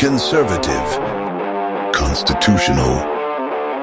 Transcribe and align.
conservative, 0.00 0.86
constitutional. 1.92 2.96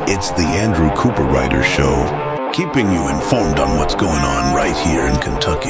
It's 0.10 0.32
the 0.32 0.48
Andrew 0.58 0.90
Cooperrider 0.96 1.64
Show, 1.64 2.52
keeping 2.52 2.92
you 2.92 3.08
informed 3.10 3.60
on 3.60 3.78
what's 3.78 3.94
going 3.94 4.24
on 4.24 4.56
right 4.56 4.76
here 4.78 5.06
in 5.06 5.16
Kentucky. 5.18 5.70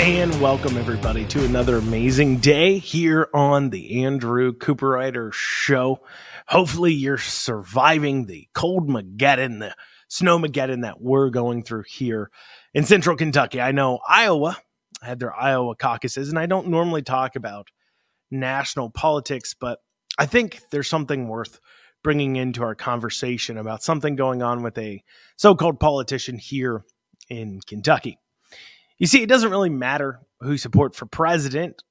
And 0.00 0.40
welcome 0.40 0.76
everybody 0.76 1.24
to 1.24 1.44
another 1.44 1.78
amazing 1.78 2.36
day 2.36 2.78
here 2.78 3.28
on 3.34 3.70
the 3.70 4.04
Andrew 4.04 4.52
Cooperrider 4.52 5.32
Show. 5.32 5.98
Hopefully 6.46 6.92
you're 6.92 7.18
surviving 7.18 8.26
the 8.26 8.46
cold 8.54 8.88
Mageddon, 8.88 9.58
the 9.58 9.74
snow 10.06 10.38
Mageddon 10.38 10.82
that 10.82 11.00
we're 11.00 11.30
going 11.30 11.64
through 11.64 11.86
here 11.88 12.30
in 12.72 12.84
central 12.84 13.16
Kentucky. 13.16 13.60
I 13.60 13.72
know 13.72 13.98
Iowa 14.08 14.56
had 15.02 15.18
their 15.18 15.34
Iowa 15.34 15.74
caucuses, 15.76 16.28
and 16.28 16.38
I 16.38 16.46
don't 16.46 16.68
normally 16.68 17.02
talk 17.02 17.36
about 17.36 17.68
national 18.30 18.90
politics, 18.90 19.54
but 19.58 19.80
I 20.18 20.26
think 20.26 20.60
there's 20.70 20.88
something 20.88 21.28
worth 21.28 21.60
bringing 22.02 22.36
into 22.36 22.62
our 22.62 22.74
conversation 22.74 23.58
about 23.58 23.82
something 23.82 24.16
going 24.16 24.42
on 24.42 24.62
with 24.62 24.78
a 24.78 25.02
so 25.36 25.54
called 25.54 25.80
politician 25.80 26.38
here 26.38 26.84
in 27.28 27.60
Kentucky. 27.66 28.18
You 28.98 29.06
see, 29.06 29.22
it 29.22 29.28
doesn't 29.28 29.50
really 29.50 29.70
matter 29.70 30.20
who 30.40 30.52
you 30.52 30.58
support 30.58 30.94
for 30.94 31.06
president 31.06 31.82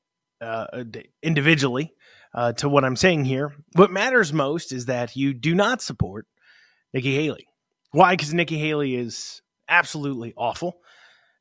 uh, 0.41 0.83
individually 1.23 1.93
uh, 2.33 2.53
to 2.53 2.69
what 2.69 2.85
I'm 2.85 2.95
saying 2.95 3.25
here. 3.25 3.53
What 3.73 3.91
matters 3.91 4.33
most 4.33 4.71
is 4.71 4.85
that 4.85 5.15
you 5.15 5.33
do 5.33 5.55
not 5.55 5.81
support 5.81 6.27
Nikki 6.93 7.15
Haley. 7.15 7.47
Why? 7.91 8.13
Because 8.13 8.33
Nikki 8.33 8.57
Haley 8.57 8.95
is 8.95 9.41
absolutely 9.69 10.33
awful 10.37 10.79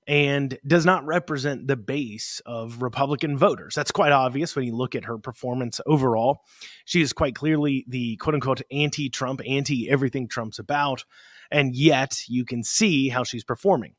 and 0.07 0.59
does 0.67 0.87
not 0.87 1.05
represent 1.05 1.67
the 1.67 1.77
base 1.77 2.41
of 2.47 2.83
Republican 2.83 3.37
voters. 3.37 3.75
That's 3.75 3.91
quite 3.91 4.13
obvious 4.13 4.55
when 4.55 4.65
you 4.65 4.75
look 4.75 4.95
at 4.95 5.05
her 5.05 5.19
performance 5.19 5.81
overall. 5.87 6.41
She 6.85 7.01
is 7.01 7.13
quite 7.13 7.35
clearly 7.35 7.85
the 7.89 8.17
quote 8.17 8.35
unquote 8.35 8.63
anti 8.71 9.09
Trump, 9.09 9.41
anti 9.47 9.91
everything 9.91 10.29
Trump's 10.29 10.59
about. 10.59 11.05
And 11.51 11.75
yet 11.75 12.23
you 12.29 12.45
can 12.45 12.63
see 12.63 13.09
how 13.09 13.25
she's 13.25 13.45
performing. 13.45 13.95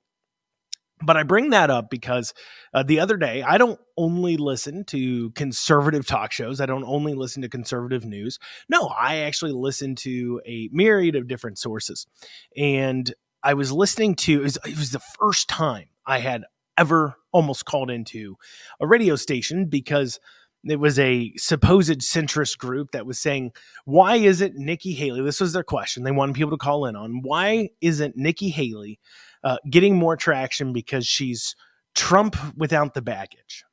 But 1.03 1.15
I 1.15 1.23
bring 1.23 1.51
that 1.51 1.69
up 1.69 1.89
because 1.89 2.33
uh, 2.73 2.81
the 2.81 2.99
other 2.99 3.17
day, 3.17 3.43
I 3.43 3.59
don't 3.59 3.79
only 3.97 4.35
listen 4.35 4.83
to 4.85 5.29
conservative 5.31 6.07
talk 6.07 6.31
shows. 6.31 6.59
I 6.59 6.65
don't 6.65 6.83
only 6.85 7.13
listen 7.13 7.43
to 7.43 7.49
conservative 7.49 8.03
news. 8.03 8.39
No, 8.67 8.87
I 8.87 9.17
actually 9.17 9.51
listen 9.51 9.95
to 9.97 10.41
a 10.45 10.69
myriad 10.71 11.15
of 11.15 11.27
different 11.27 11.59
sources. 11.59 12.07
And 12.55 13.13
I 13.43 13.53
was 13.53 13.71
listening 13.71 14.15
to, 14.15 14.39
it 14.39 14.43
was, 14.43 14.57
it 14.65 14.77
was 14.77 14.91
the 14.91 15.01
first 15.19 15.47
time 15.47 15.89
I 16.07 16.19
had 16.19 16.45
ever 16.77 17.15
almost 17.31 17.65
called 17.65 17.91
into 17.91 18.37
a 18.79 18.87
radio 18.87 19.15
station 19.15 19.65
because 19.65 20.19
it 20.63 20.79
was 20.79 20.97
a 20.97 21.33
supposed 21.37 21.99
centrist 21.99 22.57
group 22.57 22.91
that 22.91 23.05
was 23.05 23.19
saying, 23.19 23.51
why 23.85 24.15
isn't 24.15 24.55
Nikki 24.55 24.93
Haley? 24.93 25.21
This 25.21 25.39
was 25.39 25.53
their 25.53 25.63
question. 25.63 26.03
They 26.03 26.11
wanted 26.11 26.35
people 26.35 26.51
to 26.51 26.57
call 26.57 26.85
in 26.85 26.95
on 26.95 27.21
why 27.21 27.69
isn't 27.81 28.17
Nikki 28.17 28.49
Haley 28.49 28.99
uh, 29.43 29.57
getting 29.69 29.95
more 29.95 30.15
traction 30.15 30.73
because 30.73 31.05
she's 31.05 31.55
Trump 31.93 32.35
without 32.55 32.93
the 32.93 33.01
baggage? 33.01 33.63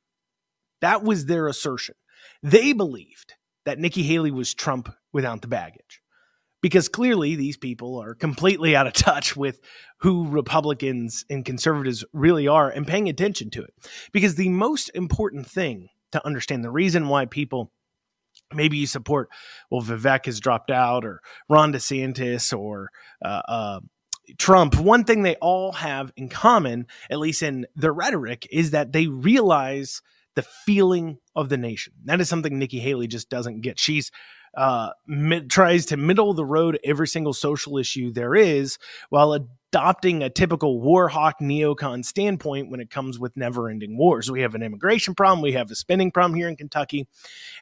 That 0.81 1.03
was 1.03 1.25
their 1.25 1.47
assertion. 1.47 1.95
They 2.43 2.73
believed 2.73 3.33
that 3.65 3.79
Nikki 3.79 4.03
Haley 4.03 4.31
was 4.31 4.53
Trump 4.53 4.93
without 5.11 5.41
the 5.41 5.47
baggage 5.47 6.01
because 6.65 6.89
clearly 6.89 7.35
these 7.35 7.57
people 7.57 7.99
are 8.01 8.15
completely 8.15 8.75
out 8.75 8.87
of 8.87 8.93
touch 8.93 9.35
with 9.35 9.61
who 9.99 10.27
Republicans 10.27 11.23
and 11.29 11.45
conservatives 11.45 12.03
really 12.11 12.47
are 12.47 12.71
and 12.71 12.87
paying 12.87 13.07
attention 13.07 13.51
to 13.51 13.61
it. 13.61 13.71
Because 14.11 14.33
the 14.33 14.49
most 14.49 14.89
important 14.95 15.45
thing 15.45 15.89
to 16.11 16.25
understand, 16.25 16.63
the 16.63 16.71
reason 16.71 17.07
why 17.07 17.27
people 17.27 17.71
maybe 18.51 18.77
you 18.77 18.87
support, 18.87 19.29
well, 19.69 19.83
Vivek 19.83 20.25
has 20.25 20.39
dropped 20.39 20.71
out 20.71 21.05
or 21.05 21.21
Ron 21.47 21.71
DeSantis 21.71 22.51
or 22.57 22.89
uh, 23.23 23.43
uh, 23.47 23.79
Trump, 24.39 24.75
one 24.75 25.03
thing 25.03 25.21
they 25.21 25.35
all 25.35 25.71
have 25.71 26.11
in 26.17 26.29
common, 26.29 26.87
at 27.11 27.19
least 27.19 27.43
in 27.43 27.67
their 27.75 27.93
rhetoric, 27.93 28.47
is 28.49 28.71
that 28.71 28.91
they 28.91 29.05
realize 29.05 30.01
the 30.35 30.43
feeling 30.43 31.17
of 31.35 31.49
the 31.49 31.57
nation. 31.57 31.93
That 32.05 32.21
is 32.21 32.29
something 32.29 32.57
Nikki 32.57 32.79
Haley 32.79 33.07
just 33.07 33.29
doesn't 33.29 33.61
get. 33.61 33.79
She's 33.79 34.11
uh, 34.55 34.91
mid, 35.07 35.49
tries 35.49 35.87
to 35.87 35.97
middle 35.97 36.33
the 36.33 36.45
road 36.45 36.79
every 36.83 37.07
single 37.07 37.33
social 37.33 37.77
issue 37.77 38.11
there 38.11 38.35
is 38.35 38.77
while 39.09 39.33
adopting 39.33 40.23
a 40.23 40.29
typical 40.29 40.79
war 40.79 41.09
hawk 41.09 41.39
neocon 41.41 42.05
standpoint 42.05 42.69
when 42.69 42.79
it 42.79 42.89
comes 42.89 43.19
with 43.19 43.35
never 43.35 43.69
ending 43.69 43.97
wars. 43.97 44.31
We 44.31 44.41
have 44.41 44.55
an 44.55 44.63
immigration 44.63 45.15
problem, 45.15 45.41
we 45.41 45.53
have 45.53 45.71
a 45.71 45.75
spending 45.75 46.11
problem 46.11 46.37
here 46.37 46.47
in 46.47 46.55
Kentucky, 46.55 47.07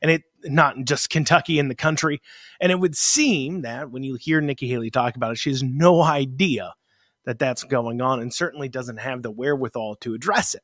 and 0.01 0.11
it 0.11 0.23
not 0.43 0.75
just 0.83 1.09
Kentucky 1.09 1.57
in 1.57 1.67
the 1.67 1.75
country. 1.75 2.21
And 2.59 2.71
it 2.71 2.79
would 2.79 2.95
seem 2.95 3.61
that 3.63 3.89
when 3.89 4.03
you 4.03 4.15
hear 4.15 4.41
Nikki 4.41 4.67
Haley 4.67 4.91
talk 4.91 5.15
about 5.15 5.31
it, 5.31 5.37
she 5.37 5.49
has 5.49 5.63
no 5.63 6.01
idea 6.01 6.73
that 7.25 7.39
that's 7.39 7.63
going 7.63 8.01
on 8.01 8.19
and 8.19 8.33
certainly 8.33 8.69
doesn't 8.69 8.97
have 8.97 9.23
the 9.23 9.31
wherewithal 9.31 9.95
to 10.01 10.13
address 10.13 10.53
it. 10.53 10.61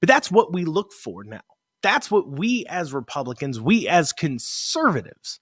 But 0.00 0.08
that's 0.08 0.30
what 0.30 0.52
we 0.52 0.64
look 0.64 0.92
for 0.92 1.24
now. 1.24 1.42
That's 1.82 2.10
what 2.10 2.28
we 2.28 2.64
as 2.66 2.94
Republicans, 2.94 3.60
we 3.60 3.86
as 3.88 4.12
conservatives, 4.12 5.40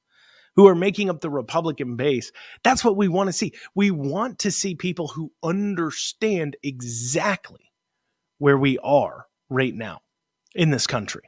who 0.56 0.66
are 0.66 0.74
making 0.74 1.08
up 1.08 1.20
the 1.20 1.30
Republican 1.30 1.96
base. 1.96 2.30
That's 2.62 2.84
what 2.84 2.96
we 2.96 3.08
want 3.08 3.28
to 3.28 3.32
see. 3.32 3.52
We 3.74 3.90
want 3.90 4.40
to 4.40 4.50
see 4.50 4.74
people 4.74 5.08
who 5.08 5.32
understand 5.42 6.56
exactly 6.62 7.72
where 8.38 8.58
we 8.58 8.78
are 8.78 9.26
right 9.48 9.74
now 9.74 10.00
in 10.54 10.70
this 10.70 10.86
country. 10.86 11.22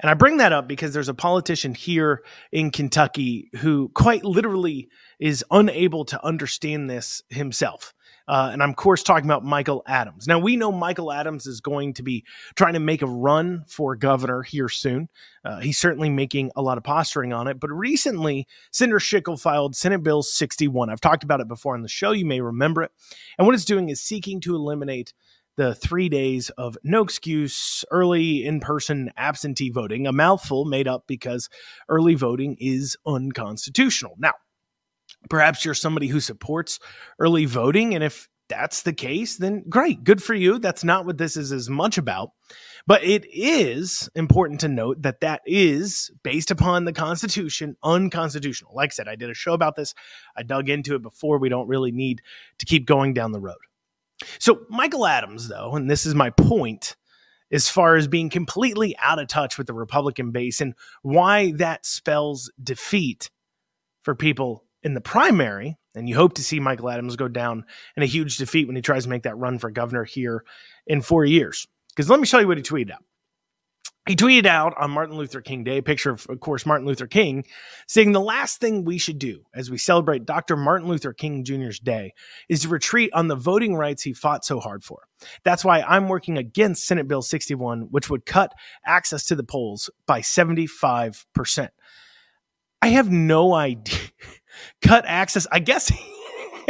And 0.00 0.10
I 0.10 0.14
bring 0.14 0.38
that 0.38 0.52
up 0.52 0.66
because 0.66 0.92
there's 0.92 1.08
a 1.08 1.14
politician 1.14 1.74
here 1.74 2.22
in 2.50 2.70
Kentucky 2.70 3.50
who 3.58 3.88
quite 3.90 4.24
literally 4.24 4.88
is 5.20 5.44
unable 5.50 6.04
to 6.06 6.24
understand 6.24 6.90
this 6.90 7.22
himself. 7.28 7.94
Uh, 8.28 8.50
and 8.52 8.62
I'm, 8.62 8.70
of 8.70 8.76
course, 8.76 9.02
talking 9.02 9.24
about 9.24 9.44
Michael 9.44 9.82
Adams. 9.86 10.26
Now, 10.26 10.38
we 10.38 10.56
know 10.56 10.72
Michael 10.72 11.12
Adams 11.12 11.46
is 11.46 11.60
going 11.60 11.94
to 11.94 12.02
be 12.02 12.24
trying 12.54 12.74
to 12.74 12.80
make 12.80 13.02
a 13.02 13.06
run 13.06 13.64
for 13.66 13.96
governor 13.96 14.42
here 14.42 14.68
soon. 14.68 15.08
Uh, 15.44 15.60
he's 15.60 15.78
certainly 15.78 16.10
making 16.10 16.50
a 16.56 16.62
lot 16.62 16.78
of 16.78 16.84
posturing 16.84 17.32
on 17.32 17.48
it. 17.48 17.58
But 17.58 17.70
recently, 17.70 18.46
Senator 18.70 18.98
Schickel 18.98 19.40
filed 19.40 19.74
Senate 19.74 20.02
Bill 20.02 20.22
61. 20.22 20.90
I've 20.90 21.00
talked 21.00 21.24
about 21.24 21.40
it 21.40 21.48
before 21.48 21.74
on 21.74 21.82
the 21.82 21.88
show. 21.88 22.12
You 22.12 22.26
may 22.26 22.40
remember 22.40 22.82
it. 22.82 22.92
And 23.38 23.46
what 23.46 23.54
it's 23.54 23.64
doing 23.64 23.88
is 23.88 24.00
seeking 24.00 24.40
to 24.42 24.54
eliminate 24.54 25.12
the 25.56 25.74
three 25.74 26.08
days 26.08 26.50
of 26.50 26.78
no 26.82 27.02
excuse 27.02 27.84
early 27.90 28.44
in 28.44 28.60
person 28.60 29.10
absentee 29.16 29.70
voting, 29.70 30.06
a 30.06 30.12
mouthful 30.12 30.64
made 30.64 30.88
up 30.88 31.04
because 31.06 31.48
early 31.88 32.14
voting 32.14 32.56
is 32.58 32.96
unconstitutional. 33.06 34.14
Now, 34.18 34.32
perhaps 35.28 35.64
you're 35.64 35.74
somebody 35.74 36.06
who 36.06 36.20
supports 36.20 36.78
early 37.18 37.44
voting. 37.44 37.94
And 37.94 38.04
if 38.04 38.28
that's 38.48 38.82
the 38.82 38.92
case, 38.92 39.36
then 39.36 39.64
great, 39.68 40.04
good 40.04 40.22
for 40.22 40.34
you. 40.34 40.58
That's 40.58 40.84
not 40.84 41.06
what 41.06 41.18
this 41.18 41.36
is 41.36 41.52
as 41.52 41.70
much 41.70 41.98
about. 41.98 42.32
But 42.86 43.04
it 43.04 43.24
is 43.32 44.10
important 44.14 44.60
to 44.60 44.68
note 44.68 45.02
that 45.02 45.20
that 45.20 45.42
is 45.46 46.10
based 46.22 46.50
upon 46.50 46.84
the 46.84 46.92
Constitution, 46.92 47.76
unconstitutional. 47.82 48.74
Like 48.74 48.90
I 48.90 48.94
said, 48.94 49.08
I 49.08 49.14
did 49.14 49.30
a 49.30 49.34
show 49.34 49.54
about 49.54 49.76
this. 49.76 49.94
I 50.36 50.42
dug 50.42 50.68
into 50.68 50.96
it 50.96 51.02
before. 51.02 51.38
We 51.38 51.48
don't 51.48 51.68
really 51.68 51.92
need 51.92 52.22
to 52.58 52.66
keep 52.66 52.86
going 52.86 53.14
down 53.14 53.32
the 53.32 53.40
road. 53.40 53.56
So, 54.38 54.66
Michael 54.68 55.06
Adams, 55.06 55.48
though, 55.48 55.74
and 55.74 55.90
this 55.90 56.06
is 56.06 56.14
my 56.14 56.30
point 56.30 56.96
as 57.50 57.68
far 57.68 57.96
as 57.96 58.08
being 58.08 58.30
completely 58.30 58.96
out 58.98 59.18
of 59.18 59.28
touch 59.28 59.58
with 59.58 59.66
the 59.66 59.74
Republican 59.74 60.30
base 60.30 60.60
and 60.60 60.74
why 61.02 61.52
that 61.52 61.84
spells 61.84 62.50
defeat 62.62 63.30
for 64.02 64.14
people 64.14 64.64
in 64.82 64.94
the 64.94 65.00
primary, 65.00 65.76
and 65.94 66.08
you 66.08 66.14
hope 66.14 66.34
to 66.34 66.44
see 66.44 66.60
Michael 66.60 66.90
Adams 66.90 67.16
go 67.16 67.28
down 67.28 67.64
in 67.96 68.02
a 68.02 68.06
huge 68.06 68.36
defeat 68.36 68.66
when 68.66 68.76
he 68.76 68.82
tries 68.82 69.04
to 69.04 69.10
make 69.10 69.24
that 69.24 69.38
run 69.38 69.58
for 69.58 69.70
governor 69.70 70.04
here 70.04 70.44
in 70.86 71.02
four 71.02 71.24
years. 71.24 71.66
Because 71.90 72.08
let 72.08 72.20
me 72.20 72.26
show 72.26 72.38
you 72.38 72.48
what 72.48 72.56
he 72.56 72.62
tweeted 72.62 72.92
out. 72.92 73.04
He 74.08 74.16
tweeted 74.16 74.46
out 74.46 74.74
on 74.76 74.90
Martin 74.90 75.16
Luther 75.16 75.40
King 75.40 75.62
Day, 75.62 75.78
a 75.78 75.82
picture 75.82 76.10
of, 76.10 76.26
of 76.28 76.40
course, 76.40 76.66
Martin 76.66 76.88
Luther 76.88 77.06
King, 77.06 77.44
saying 77.86 78.10
the 78.10 78.20
last 78.20 78.60
thing 78.60 78.84
we 78.84 78.98
should 78.98 79.20
do 79.20 79.44
as 79.54 79.70
we 79.70 79.78
celebrate 79.78 80.26
Dr. 80.26 80.56
Martin 80.56 80.88
Luther 80.88 81.12
King 81.12 81.44
Jr.'s 81.44 81.78
day 81.78 82.12
is 82.48 82.62
to 82.62 82.68
retreat 82.68 83.12
on 83.14 83.28
the 83.28 83.36
voting 83.36 83.76
rights 83.76 84.02
he 84.02 84.12
fought 84.12 84.44
so 84.44 84.58
hard 84.58 84.82
for. 84.82 85.04
That's 85.44 85.64
why 85.64 85.82
I'm 85.82 86.08
working 86.08 86.36
against 86.36 86.84
Senate 86.84 87.06
Bill 87.06 87.22
61, 87.22 87.82
which 87.92 88.10
would 88.10 88.26
cut 88.26 88.52
access 88.84 89.24
to 89.26 89.36
the 89.36 89.44
polls 89.44 89.88
by 90.04 90.20
75%. 90.20 91.68
I 92.80 92.88
have 92.88 93.08
no 93.08 93.54
idea. 93.54 94.08
Cut 94.80 95.04
access. 95.06 95.46
I 95.50 95.58
guess. 95.58 95.92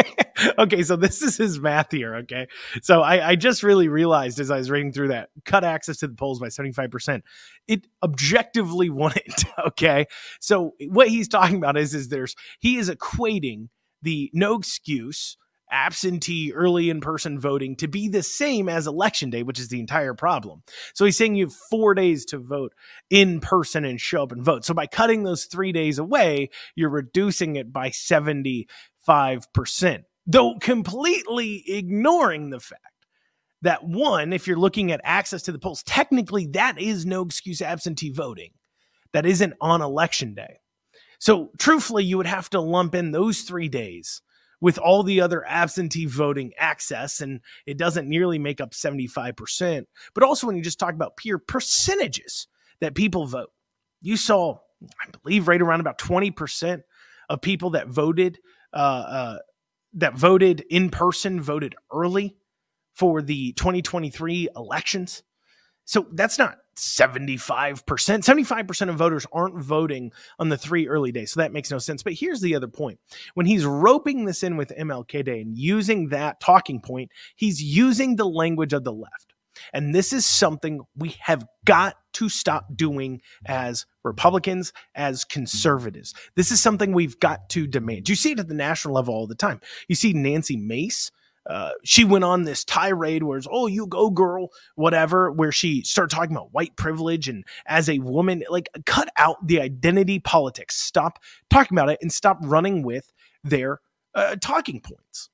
okay, 0.58 0.82
so 0.82 0.96
this 0.96 1.22
is 1.22 1.36
his 1.36 1.60
math 1.60 1.90
here. 1.90 2.16
Okay, 2.16 2.46
so 2.82 3.02
I, 3.02 3.30
I 3.30 3.36
just 3.36 3.62
really 3.62 3.88
realized 3.88 4.40
as 4.40 4.50
I 4.50 4.58
was 4.58 4.70
reading 4.70 4.92
through 4.92 5.08
that 5.08 5.30
cut 5.44 5.64
access 5.64 5.98
to 5.98 6.08
the 6.08 6.14
polls 6.14 6.38
by 6.38 6.48
75%. 6.48 7.22
It 7.68 7.86
objectively 8.02 8.90
wouldn't. 8.90 9.44
Okay, 9.66 10.06
so 10.40 10.74
what 10.88 11.08
he's 11.08 11.28
talking 11.28 11.56
about 11.56 11.76
is 11.76 11.94
is 11.94 12.08
there's 12.08 12.34
he 12.60 12.76
is 12.76 12.90
equating 12.90 13.68
the 14.02 14.30
no 14.32 14.54
excuse 14.54 15.36
absentee 15.72 16.52
early 16.52 16.90
in 16.90 17.00
person 17.00 17.40
voting 17.40 17.74
to 17.76 17.88
be 17.88 18.08
the 18.08 18.22
same 18.22 18.68
as 18.68 18.86
election 18.86 19.30
day, 19.30 19.42
which 19.42 19.58
is 19.58 19.68
the 19.68 19.80
entire 19.80 20.14
problem. 20.14 20.62
So 20.94 21.04
he's 21.04 21.16
saying 21.16 21.34
you 21.34 21.46
have 21.46 21.54
four 21.70 21.94
days 21.94 22.24
to 22.26 22.38
vote 22.38 22.74
in 23.10 23.40
person 23.40 23.84
and 23.84 24.00
show 24.00 24.22
up 24.22 24.32
and 24.32 24.44
vote. 24.44 24.64
So 24.64 24.74
by 24.74 24.86
cutting 24.86 25.22
those 25.22 25.46
three 25.46 25.72
days 25.72 25.98
away, 25.98 26.50
you're 26.76 26.90
reducing 26.90 27.56
it 27.56 27.72
by 27.72 27.88
75%, 27.90 28.66
though 30.26 30.54
completely 30.60 31.64
ignoring 31.66 32.50
the 32.50 32.60
fact 32.60 32.82
that 33.62 33.82
one, 33.82 34.32
if 34.32 34.46
you're 34.46 34.56
looking 34.56 34.92
at 34.92 35.00
access 35.02 35.42
to 35.42 35.52
the 35.52 35.58
polls, 35.58 35.82
technically 35.84 36.46
that 36.48 36.80
is 36.80 37.06
no 37.06 37.22
excuse 37.22 37.62
absentee 37.62 38.10
voting. 38.10 38.50
That 39.12 39.26
isn't 39.26 39.54
on 39.60 39.82
election 39.82 40.34
day. 40.34 40.58
So, 41.18 41.50
truthfully, 41.58 42.02
you 42.02 42.16
would 42.16 42.26
have 42.26 42.50
to 42.50 42.60
lump 42.60 42.94
in 42.94 43.12
those 43.12 43.42
three 43.42 43.68
days 43.68 44.22
with 44.62 44.78
all 44.78 45.02
the 45.02 45.20
other 45.20 45.44
absentee 45.44 46.06
voting 46.06 46.52
access, 46.56 47.20
and 47.20 47.40
it 47.66 47.76
doesn't 47.76 48.08
nearly 48.08 48.38
make 48.38 48.60
up 48.60 48.70
75%. 48.70 49.84
But 50.14 50.22
also, 50.22 50.46
when 50.46 50.56
you 50.56 50.62
just 50.62 50.78
talk 50.78 50.94
about 50.94 51.16
pure 51.16 51.38
percentages 51.38 52.46
that 52.80 52.94
people 52.94 53.26
vote, 53.26 53.50
you 54.00 54.16
saw, 54.16 54.58
I 54.84 55.10
believe, 55.22 55.48
right 55.48 55.60
around 55.60 55.80
about 55.80 55.98
20% 55.98 56.82
of 57.28 57.42
people 57.42 57.70
that 57.70 57.88
voted. 57.88 58.38
Uh, 58.72 58.76
uh, 58.76 59.38
that 59.94 60.16
voted 60.16 60.64
in 60.70 60.88
person 60.88 61.38
voted 61.38 61.74
early 61.92 62.34
for 62.94 63.20
the 63.20 63.52
2023 63.52 64.48
elections. 64.56 65.22
So 65.84 66.06
that's 66.12 66.38
not 66.38 66.56
75%. 66.76 67.82
75% 67.82 68.88
of 68.88 68.96
voters 68.96 69.26
aren't 69.32 69.62
voting 69.62 70.12
on 70.38 70.48
the 70.48 70.56
three 70.58 70.88
early 70.88 71.12
days. 71.12 71.32
So 71.32 71.40
that 71.40 71.52
makes 71.52 71.70
no 71.70 71.78
sense. 71.78 72.02
But 72.02 72.14
here's 72.14 72.40
the 72.40 72.54
other 72.54 72.68
point. 72.68 72.98
When 73.34 73.46
he's 73.46 73.64
roping 73.64 74.24
this 74.24 74.42
in 74.42 74.56
with 74.56 74.72
MLK 74.76 75.24
Day 75.24 75.40
and 75.40 75.56
using 75.56 76.08
that 76.08 76.40
talking 76.40 76.80
point, 76.80 77.10
he's 77.36 77.62
using 77.62 78.16
the 78.16 78.28
language 78.28 78.72
of 78.72 78.84
the 78.84 78.92
left. 78.92 79.34
And 79.72 79.94
this 79.94 80.12
is 80.12 80.26
something 80.26 80.80
we 80.96 81.16
have 81.20 81.46
got 81.64 81.96
to 82.14 82.28
stop 82.28 82.66
doing 82.74 83.20
as 83.46 83.86
Republicans, 84.02 84.72
as 84.94 85.24
conservatives. 85.24 86.14
This 86.34 86.50
is 86.50 86.62
something 86.62 86.92
we've 86.92 87.18
got 87.20 87.48
to 87.50 87.66
demand. 87.66 88.08
You 88.08 88.14
see 88.14 88.32
it 88.32 88.38
at 88.38 88.48
the 88.48 88.54
national 88.54 88.94
level 88.94 89.14
all 89.14 89.26
the 89.26 89.34
time. 89.34 89.60
You 89.88 89.94
see 89.94 90.12
Nancy 90.12 90.56
Mace 90.56 91.10
uh, 91.48 91.70
she 91.84 92.04
went 92.04 92.24
on 92.24 92.42
this 92.42 92.64
tirade 92.64 93.22
where 93.22 93.38
it's, 93.38 93.48
oh, 93.50 93.66
you 93.66 93.86
go, 93.86 94.10
girl, 94.10 94.50
whatever, 94.76 95.30
where 95.32 95.52
she 95.52 95.82
started 95.82 96.14
talking 96.14 96.36
about 96.36 96.52
white 96.52 96.76
privilege 96.76 97.28
and 97.28 97.44
as 97.66 97.88
a 97.88 97.98
woman, 97.98 98.44
like 98.48 98.68
cut 98.86 99.08
out 99.16 99.44
the 99.46 99.60
identity 99.60 100.18
politics. 100.20 100.76
Stop 100.76 101.18
talking 101.50 101.76
about 101.76 101.90
it 101.90 101.98
and 102.02 102.12
stop 102.12 102.38
running 102.42 102.82
with 102.82 103.12
their 103.42 103.80
uh, 104.14 104.36
talking 104.40 104.80
points. 104.80 105.30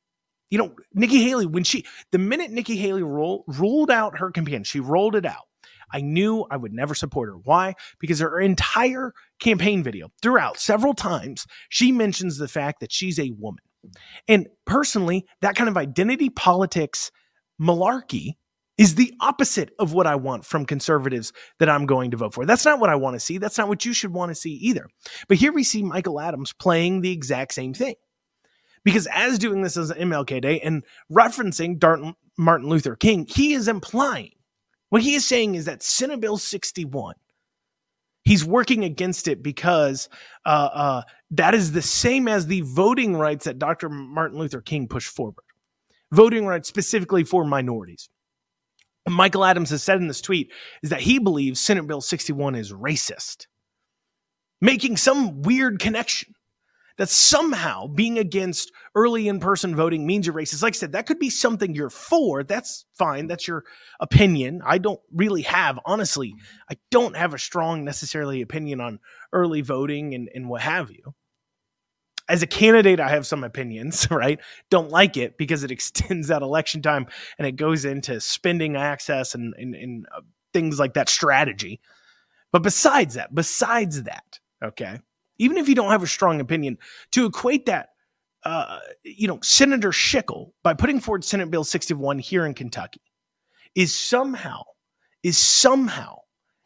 You 0.50 0.58
know, 0.58 0.74
Nikki 0.94 1.22
Haley, 1.24 1.44
when 1.44 1.64
she, 1.64 1.84
the 2.10 2.18
minute 2.18 2.50
Nikki 2.50 2.76
Haley 2.76 3.02
roll, 3.02 3.44
ruled 3.46 3.90
out 3.90 4.18
her 4.18 4.30
campaign, 4.30 4.64
she 4.64 4.80
rolled 4.80 5.14
it 5.14 5.26
out. 5.26 5.47
I 5.92 6.00
knew 6.00 6.46
I 6.50 6.56
would 6.56 6.72
never 6.72 6.94
support 6.94 7.28
her. 7.28 7.36
Why? 7.36 7.74
Because 7.98 8.20
her 8.20 8.40
entire 8.40 9.12
campaign 9.40 9.82
video, 9.82 10.08
throughout 10.22 10.58
several 10.58 10.94
times, 10.94 11.46
she 11.68 11.92
mentions 11.92 12.38
the 12.38 12.48
fact 12.48 12.80
that 12.80 12.92
she's 12.92 13.18
a 13.18 13.32
woman. 13.38 13.62
And 14.26 14.48
personally, 14.66 15.26
that 15.40 15.56
kind 15.56 15.68
of 15.68 15.76
identity 15.76 16.30
politics 16.30 17.10
malarkey 17.60 18.32
is 18.76 18.94
the 18.94 19.12
opposite 19.20 19.70
of 19.78 19.92
what 19.92 20.06
I 20.06 20.14
want 20.14 20.44
from 20.44 20.64
conservatives 20.64 21.32
that 21.58 21.68
I'm 21.68 21.84
going 21.84 22.12
to 22.12 22.16
vote 22.16 22.32
for. 22.32 22.46
That's 22.46 22.64
not 22.64 22.78
what 22.78 22.90
I 22.90 22.94
want 22.94 23.14
to 23.14 23.20
see. 23.20 23.38
That's 23.38 23.58
not 23.58 23.68
what 23.68 23.84
you 23.84 23.92
should 23.92 24.12
want 24.12 24.30
to 24.30 24.36
see 24.36 24.52
either. 24.52 24.88
But 25.26 25.38
here 25.38 25.52
we 25.52 25.64
see 25.64 25.82
Michael 25.82 26.20
Adams 26.20 26.52
playing 26.52 27.00
the 27.00 27.10
exact 27.10 27.54
same 27.54 27.74
thing. 27.74 27.96
Because 28.84 29.08
as 29.12 29.38
doing 29.38 29.62
this 29.62 29.76
as 29.76 29.90
MLK 29.90 30.40
Day 30.40 30.60
and 30.60 30.84
referencing 31.12 32.14
Martin 32.38 32.68
Luther 32.68 32.94
King, 32.94 33.26
he 33.28 33.52
is 33.52 33.66
implying 33.66 34.30
what 34.90 35.02
he 35.02 35.14
is 35.14 35.26
saying 35.26 35.54
is 35.54 35.66
that 35.66 35.82
Senate 35.82 36.20
Bill 36.20 36.38
61 36.38 37.14
he's 38.28 38.44
working 38.44 38.84
against 38.84 39.26
it 39.26 39.42
because 39.42 40.08
uh, 40.44 40.68
uh, 40.72 41.02
that 41.30 41.54
is 41.54 41.72
the 41.72 41.80
same 41.80 42.28
as 42.28 42.46
the 42.46 42.60
voting 42.60 43.16
rights 43.16 43.46
that 43.46 43.58
Dr. 43.58 43.88
Martin 43.88 44.38
Luther 44.38 44.60
King 44.60 44.86
pushed 44.86 45.08
forward. 45.08 45.44
Voting 46.12 46.46
rights 46.46 46.68
specifically 46.68 47.24
for 47.24 47.44
minorities. 47.44 48.10
Michael 49.08 49.46
Adams 49.46 49.70
has 49.70 49.82
said 49.82 49.98
in 49.98 50.08
this 50.08 50.20
tweet 50.20 50.52
is 50.82 50.90
that 50.90 51.00
he 51.00 51.18
believes 51.18 51.58
Senate 51.58 51.86
Bill 51.86 52.02
61 52.02 52.54
is 52.54 52.70
racist, 52.70 53.46
making 54.60 54.98
some 54.98 55.40
weird 55.40 55.78
connection 55.78 56.34
that 56.98 57.08
somehow 57.08 57.86
being 57.86 58.18
against 58.18 58.72
early 58.94 59.28
in 59.28 59.40
person 59.40 59.74
voting 59.74 60.06
means 60.06 60.26
you're 60.26 60.34
racist. 60.34 60.62
Like 60.62 60.74
I 60.74 60.76
said, 60.76 60.92
that 60.92 61.06
could 61.06 61.20
be 61.20 61.30
something 61.30 61.74
you're 61.74 61.90
for. 61.90 62.42
That's 62.42 62.84
fine. 62.94 63.28
That's 63.28 63.48
your 63.48 63.64
opinion. 64.00 64.60
I 64.66 64.78
don't 64.78 65.00
really 65.12 65.42
have, 65.42 65.78
honestly, 65.86 66.34
I 66.70 66.76
don't 66.90 67.16
have 67.16 67.32
a 67.32 67.38
strong 67.38 67.84
necessarily 67.84 68.42
opinion 68.42 68.80
on 68.80 68.98
early 69.32 69.60
voting 69.60 70.14
and, 70.14 70.28
and 70.34 70.48
what 70.48 70.60
have 70.60 70.90
you. 70.90 71.14
As 72.28 72.42
a 72.42 72.46
candidate, 72.46 73.00
I 73.00 73.08
have 73.08 73.26
some 73.26 73.44
opinions, 73.44 74.08
right? 74.10 74.40
Don't 74.68 74.90
like 74.90 75.16
it 75.16 75.38
because 75.38 75.62
it 75.62 75.70
extends 75.70 76.28
that 76.28 76.42
election 76.42 76.82
time 76.82 77.06
and 77.38 77.46
it 77.46 77.52
goes 77.52 77.84
into 77.84 78.20
spending 78.20 78.76
access 78.76 79.34
and, 79.34 79.54
and, 79.56 79.74
and 79.74 80.06
uh, 80.14 80.20
things 80.52 80.80
like 80.80 80.94
that 80.94 81.08
strategy. 81.08 81.80
But 82.50 82.62
besides 82.62 83.14
that, 83.14 83.34
besides 83.34 84.02
that, 84.04 84.40
okay, 84.64 84.98
even 85.38 85.56
if 85.56 85.68
you 85.68 85.74
don't 85.74 85.90
have 85.90 86.02
a 86.02 86.06
strong 86.06 86.40
opinion, 86.40 86.78
to 87.12 87.26
equate 87.26 87.66
that, 87.66 87.90
uh, 88.44 88.78
you 89.02 89.28
know, 89.28 89.38
Senator 89.42 89.90
Schickel 89.90 90.52
by 90.62 90.74
putting 90.74 91.00
forward 91.00 91.24
Senate 91.24 91.50
Bill 91.50 91.64
61 91.64 92.18
here 92.18 92.46
in 92.46 92.54
Kentucky 92.54 93.02
is 93.74 93.94
somehow 93.94 94.62
is 95.22 95.36
somehow 95.36 96.16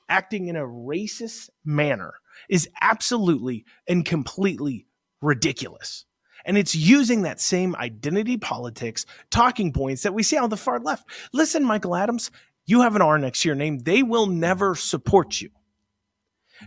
acting 0.09 0.49
in 0.49 0.57
a 0.57 0.67
racist 0.67 1.49
manner 1.65 2.15
is 2.49 2.69
absolutely 2.81 3.65
and 3.89 4.05
completely 4.05 4.87
ridiculous. 5.23 6.05
And 6.45 6.59
it's 6.59 6.75
using 6.75 7.23
that 7.23 7.41
same 7.41 7.75
identity 7.77 8.37
politics 8.37 9.07
talking 9.31 9.73
points 9.73 10.03
that 10.03 10.13
we 10.13 10.23
see 10.23 10.37
on 10.37 10.51
the 10.51 10.57
far 10.57 10.81
left. 10.81 11.09
Listen, 11.33 11.65
Michael 11.65 11.97
Adams, 11.97 12.31
you 12.67 12.83
have 12.83 12.97
an 12.97 13.03
R 13.03 13.19
next 13.19 13.43
to 13.43 13.49
your 13.49 13.57
name. 13.57 13.79
They 13.79 14.03
will 14.03 14.27
never 14.27 14.75
support 14.75 15.41
you 15.41 15.51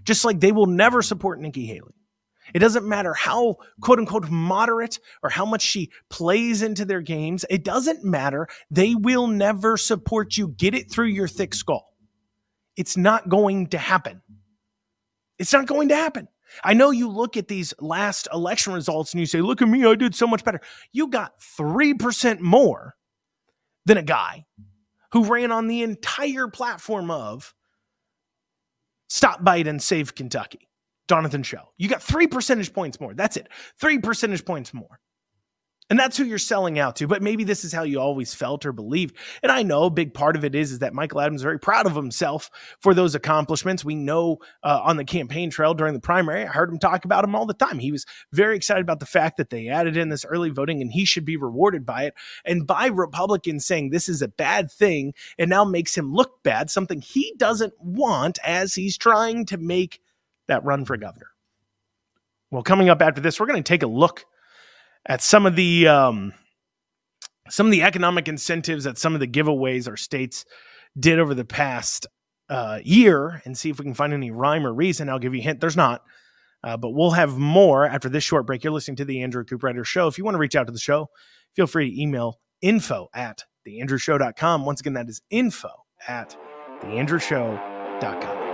just 0.03 0.25
like 0.25 0.39
they 0.39 0.51
will 0.51 0.65
never 0.65 1.01
support 1.01 1.39
Nikki 1.39 1.65
Haley. 1.65 1.95
It 2.53 2.59
doesn't 2.59 2.87
matter 2.87 3.13
how 3.13 3.55
quote 3.81 3.99
unquote 3.99 4.29
moderate 4.29 4.99
or 5.23 5.29
how 5.29 5.45
much 5.45 5.61
she 5.61 5.91
plays 6.09 6.61
into 6.61 6.85
their 6.85 7.01
games. 7.01 7.43
It 7.49 7.63
doesn't 7.63 8.03
matter. 8.03 8.47
They 8.69 8.93
will 8.95 9.27
never 9.27 9.77
support 9.77 10.37
you. 10.37 10.49
Get 10.49 10.75
it 10.75 10.91
through 10.91 11.07
your 11.07 11.27
thick 11.27 11.53
skull. 11.55 11.93
It's 12.75 12.97
not 12.97 13.29
going 13.29 13.67
to 13.67 13.77
happen. 13.77 14.21
It's 15.39 15.53
not 15.53 15.65
going 15.65 15.89
to 15.89 15.95
happen. 15.95 16.27
I 16.63 16.73
know 16.73 16.91
you 16.91 17.09
look 17.09 17.35
at 17.35 17.47
these 17.47 17.73
last 17.79 18.27
election 18.31 18.73
results 18.73 19.13
and 19.13 19.19
you 19.19 19.25
say, 19.25 19.41
look 19.41 19.61
at 19.61 19.67
me, 19.67 19.83
I 19.85 19.95
did 19.95 20.15
so 20.15 20.27
much 20.27 20.43
better. 20.43 20.61
You 20.91 21.07
got 21.07 21.39
3% 21.39 22.39
more 22.39 22.95
than 23.85 23.97
a 23.97 24.03
guy 24.03 24.45
who 25.11 25.25
ran 25.25 25.51
on 25.51 25.67
the 25.67 25.81
entire 25.81 26.47
platform 26.47 27.09
of 27.11 27.53
Stop 29.07 29.43
Biden, 29.43 29.81
Save 29.81 30.15
Kentucky. 30.15 30.67
Jonathan 31.07 31.43
Shell. 31.43 31.71
You 31.77 31.87
got 31.87 32.01
three 32.01 32.27
percentage 32.27 32.73
points 32.73 32.99
more. 32.99 33.13
That's 33.13 33.37
it. 33.37 33.49
Three 33.79 33.99
percentage 33.99 34.43
points 34.43 34.73
more. 34.73 34.99
And 35.87 35.99
that's 35.99 36.17
who 36.17 36.23
you're 36.25 36.39
selling 36.39 36.79
out 36.79 36.95
to. 36.95 37.07
But 37.07 37.21
maybe 37.21 37.43
this 37.43 37.63
is 37.63 37.71
how 37.71 37.83
you 37.83 37.99
always 37.99 38.33
felt 38.33 38.65
or 38.65 38.71
believed. 38.71 39.15
And 39.43 39.51
I 39.51 39.61
know 39.61 39.83
a 39.83 39.91
big 39.91 40.15
part 40.15 40.35
of 40.35 40.43
it 40.43 40.55
is, 40.55 40.71
is 40.71 40.79
that 40.79 40.95
Michael 40.95 41.21
Adams 41.21 41.41
is 41.41 41.43
very 41.43 41.59
proud 41.59 41.85
of 41.85 41.95
himself 41.95 42.49
for 42.79 42.95
those 42.95 43.13
accomplishments. 43.13 43.85
We 43.85 43.93
know 43.93 44.39
uh, 44.63 44.81
on 44.83 44.97
the 44.97 45.05
campaign 45.05 45.51
trail 45.51 45.75
during 45.75 45.93
the 45.93 45.99
primary, 45.99 46.43
I 46.43 46.47
heard 46.47 46.71
him 46.71 46.79
talk 46.79 47.05
about 47.05 47.23
him 47.23 47.35
all 47.35 47.45
the 47.45 47.53
time. 47.53 47.77
He 47.77 47.91
was 47.91 48.07
very 48.31 48.55
excited 48.55 48.81
about 48.81 48.99
the 48.99 49.05
fact 49.05 49.37
that 49.37 49.51
they 49.51 49.67
added 49.67 49.95
in 49.95 50.09
this 50.09 50.25
early 50.25 50.49
voting 50.49 50.81
and 50.81 50.91
he 50.91 51.05
should 51.05 51.23
be 51.23 51.37
rewarded 51.37 51.85
by 51.85 52.05
it. 52.05 52.15
And 52.45 52.65
by 52.65 52.87
Republicans 52.87 53.67
saying 53.67 53.91
this 53.91 54.09
is 54.09 54.23
a 54.23 54.27
bad 54.27 54.71
thing, 54.71 55.13
and 55.37 55.51
now 55.51 55.65
makes 55.65 55.95
him 55.95 56.13
look 56.13 56.41
bad, 56.41 56.71
something 56.71 56.99
he 56.99 57.35
doesn't 57.37 57.73
want 57.79 58.39
as 58.43 58.73
he's 58.73 58.97
trying 58.97 59.45
to 59.45 59.57
make 59.57 60.01
that 60.47 60.63
run 60.63 60.83
for 60.83 60.97
governor. 60.97 61.27
Well, 62.49 62.63
coming 62.63 62.89
up 62.89 63.03
after 63.03 63.21
this, 63.21 63.39
we're 63.39 63.45
going 63.45 63.61
to 63.61 63.67
take 63.67 63.83
a 63.83 63.87
look 63.87 64.25
at 65.07 65.21
some 65.21 65.45
of 65.45 65.55
the 65.55 65.87
um, 65.87 66.33
some 67.49 67.67
of 67.67 67.71
the 67.71 67.83
economic 67.83 68.27
incentives 68.27 68.85
that 68.85 68.97
some 68.97 69.13
of 69.13 69.19
the 69.19 69.27
giveaways 69.27 69.87
our 69.87 69.97
states 69.97 70.45
did 70.97 71.19
over 71.19 71.33
the 71.33 71.45
past 71.45 72.07
uh, 72.49 72.79
year 72.83 73.41
and 73.45 73.57
see 73.57 73.69
if 73.69 73.79
we 73.79 73.85
can 73.85 73.93
find 73.93 74.13
any 74.13 74.31
rhyme 74.31 74.65
or 74.65 74.73
reason. 74.73 75.09
I'll 75.09 75.19
give 75.19 75.33
you 75.33 75.41
a 75.41 75.43
hint. 75.43 75.61
There's 75.61 75.77
not. 75.77 76.01
Uh, 76.63 76.77
but 76.77 76.91
we'll 76.91 77.11
have 77.11 77.37
more 77.37 77.85
after 77.85 78.09
this 78.09 78.23
short 78.23 78.47
break. 78.47 78.63
You're 78.63 78.73
listening 78.73 78.95
to 78.97 79.05
the 79.05 79.21
Andrew 79.21 79.43
Cooperrider 79.43 79.85
Show. 79.85 80.07
If 80.07 80.17
you 80.17 80.23
want 80.23 80.33
to 80.33 80.39
reach 80.39 80.55
out 80.55 80.65
to 80.65 80.73
the 80.73 80.79
show, 80.79 81.09
feel 81.55 81.67
free 81.67 81.91
to 81.91 82.01
email 82.01 82.39
info 82.61 83.07
at 83.13 83.43
theandrewshow.com. 83.67 84.65
Once 84.65 84.79
again, 84.79 84.93
that 84.93 85.07
is 85.07 85.21
info 85.29 85.69
at 86.07 86.35
theandrewshow.com. 86.81 88.44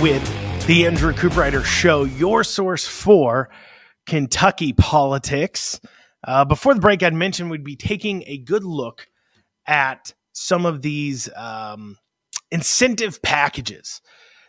with 0.00 0.66
the 0.68 0.86
Andrew 0.86 1.12
Cooperrider 1.12 1.64
Show, 1.64 2.04
your 2.04 2.44
source 2.44 2.86
for 2.86 3.50
Kentucky 4.06 4.72
politics. 4.72 5.80
Uh, 6.22 6.44
before 6.44 6.74
the 6.74 6.80
break, 6.80 7.02
I'd 7.02 7.14
mentioned 7.14 7.50
we'd 7.50 7.64
be 7.64 7.74
taking 7.74 8.22
a 8.26 8.38
good 8.38 8.62
look 8.62 9.08
at 9.66 10.12
some 10.32 10.66
of 10.66 10.82
these 10.82 11.28
um, 11.34 11.96
incentive 12.52 13.20
packages 13.22 14.00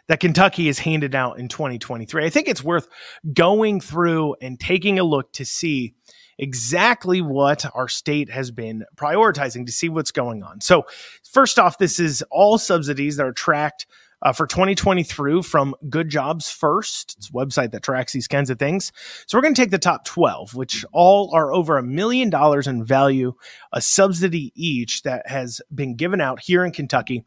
that 0.07 0.19
Kentucky 0.19 0.67
has 0.67 0.77
handed 0.77 1.15
out 1.15 1.39
in 1.39 1.47
2023. 1.47 2.25
I 2.25 2.29
think 2.29 2.47
it's 2.47 2.63
worth 2.63 2.87
going 3.33 3.81
through 3.81 4.35
and 4.41 4.59
taking 4.59 4.99
a 4.99 5.03
look 5.03 5.33
to 5.33 5.45
see 5.45 5.95
exactly 6.37 7.21
what 7.21 7.65
our 7.73 7.87
state 7.87 8.29
has 8.29 8.51
been 8.51 8.85
prioritizing 8.95 9.65
to 9.65 9.71
see 9.71 9.89
what's 9.89 10.11
going 10.11 10.43
on. 10.43 10.61
So, 10.61 10.85
first 11.23 11.57
off, 11.57 11.79
this 11.79 11.99
is 11.99 12.23
all 12.29 12.57
subsidies 12.57 13.17
that 13.17 13.25
are 13.25 13.33
tracked 13.33 13.87
uh, 14.21 14.33
for 14.33 14.47
2020 14.47 15.03
through 15.03 15.43
from 15.43 15.75
Good 15.89 16.09
Jobs 16.09 16.49
First. 16.49 17.15
It's 17.17 17.29
a 17.29 17.33
website 17.33 17.71
that 17.71 17.83
tracks 17.83 18.13
these 18.13 18.27
kinds 18.27 18.49
of 18.49 18.59
things. 18.59 18.91
So 19.27 19.37
we're 19.37 19.41
going 19.43 19.53
to 19.53 19.61
take 19.61 19.71
the 19.71 19.79
top 19.79 20.05
12, 20.05 20.55
which 20.55 20.85
all 20.91 21.33
are 21.33 21.53
over 21.53 21.77
a 21.77 21.83
million 21.83 22.29
dollars 22.29 22.67
in 22.67 22.83
value, 22.83 23.33
a 23.73 23.81
subsidy 23.81 24.51
each 24.55 25.03
that 25.03 25.27
has 25.27 25.61
been 25.73 25.95
given 25.95 26.21
out 26.21 26.39
here 26.41 26.65
in 26.65 26.71
Kentucky 26.71 27.25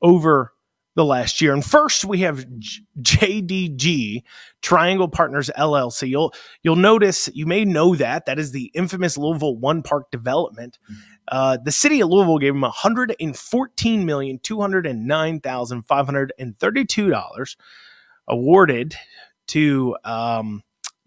over 0.00 0.52
the 0.94 1.04
last 1.04 1.40
year. 1.40 1.52
And 1.52 1.64
first, 1.64 2.04
we 2.04 2.18
have 2.20 2.44
JDG 3.00 4.22
Triangle 4.60 5.08
Partners 5.08 5.50
LLC. 5.56 6.08
You'll 6.08 6.34
you'll 6.62 6.76
notice 6.76 7.28
you 7.32 7.46
may 7.46 7.64
know 7.64 7.94
that 7.96 8.26
that 8.26 8.38
is 8.38 8.52
the 8.52 8.70
infamous 8.74 9.16
Louisville 9.16 9.56
One 9.56 9.82
Park 9.82 10.10
development. 10.10 10.78
Uh, 11.28 11.56
the 11.62 11.72
city 11.72 12.00
of 12.00 12.08
Louisville 12.08 12.38
gave 12.38 12.52
them 12.52 12.62
one 12.62 12.72
hundred 12.74 13.14
and 13.20 13.36
fourteen 13.36 14.04
million 14.06 14.38
two 14.38 14.60
hundred 14.60 14.86
and 14.86 15.06
nine 15.06 15.40
thousand 15.40 15.82
five 15.82 16.06
hundred 16.06 16.32
and 16.38 16.58
thirty 16.58 16.84
two 16.84 17.10
dollars 17.10 17.56
awarded 18.28 18.94
to. 19.48 19.96
Um, 20.04 20.62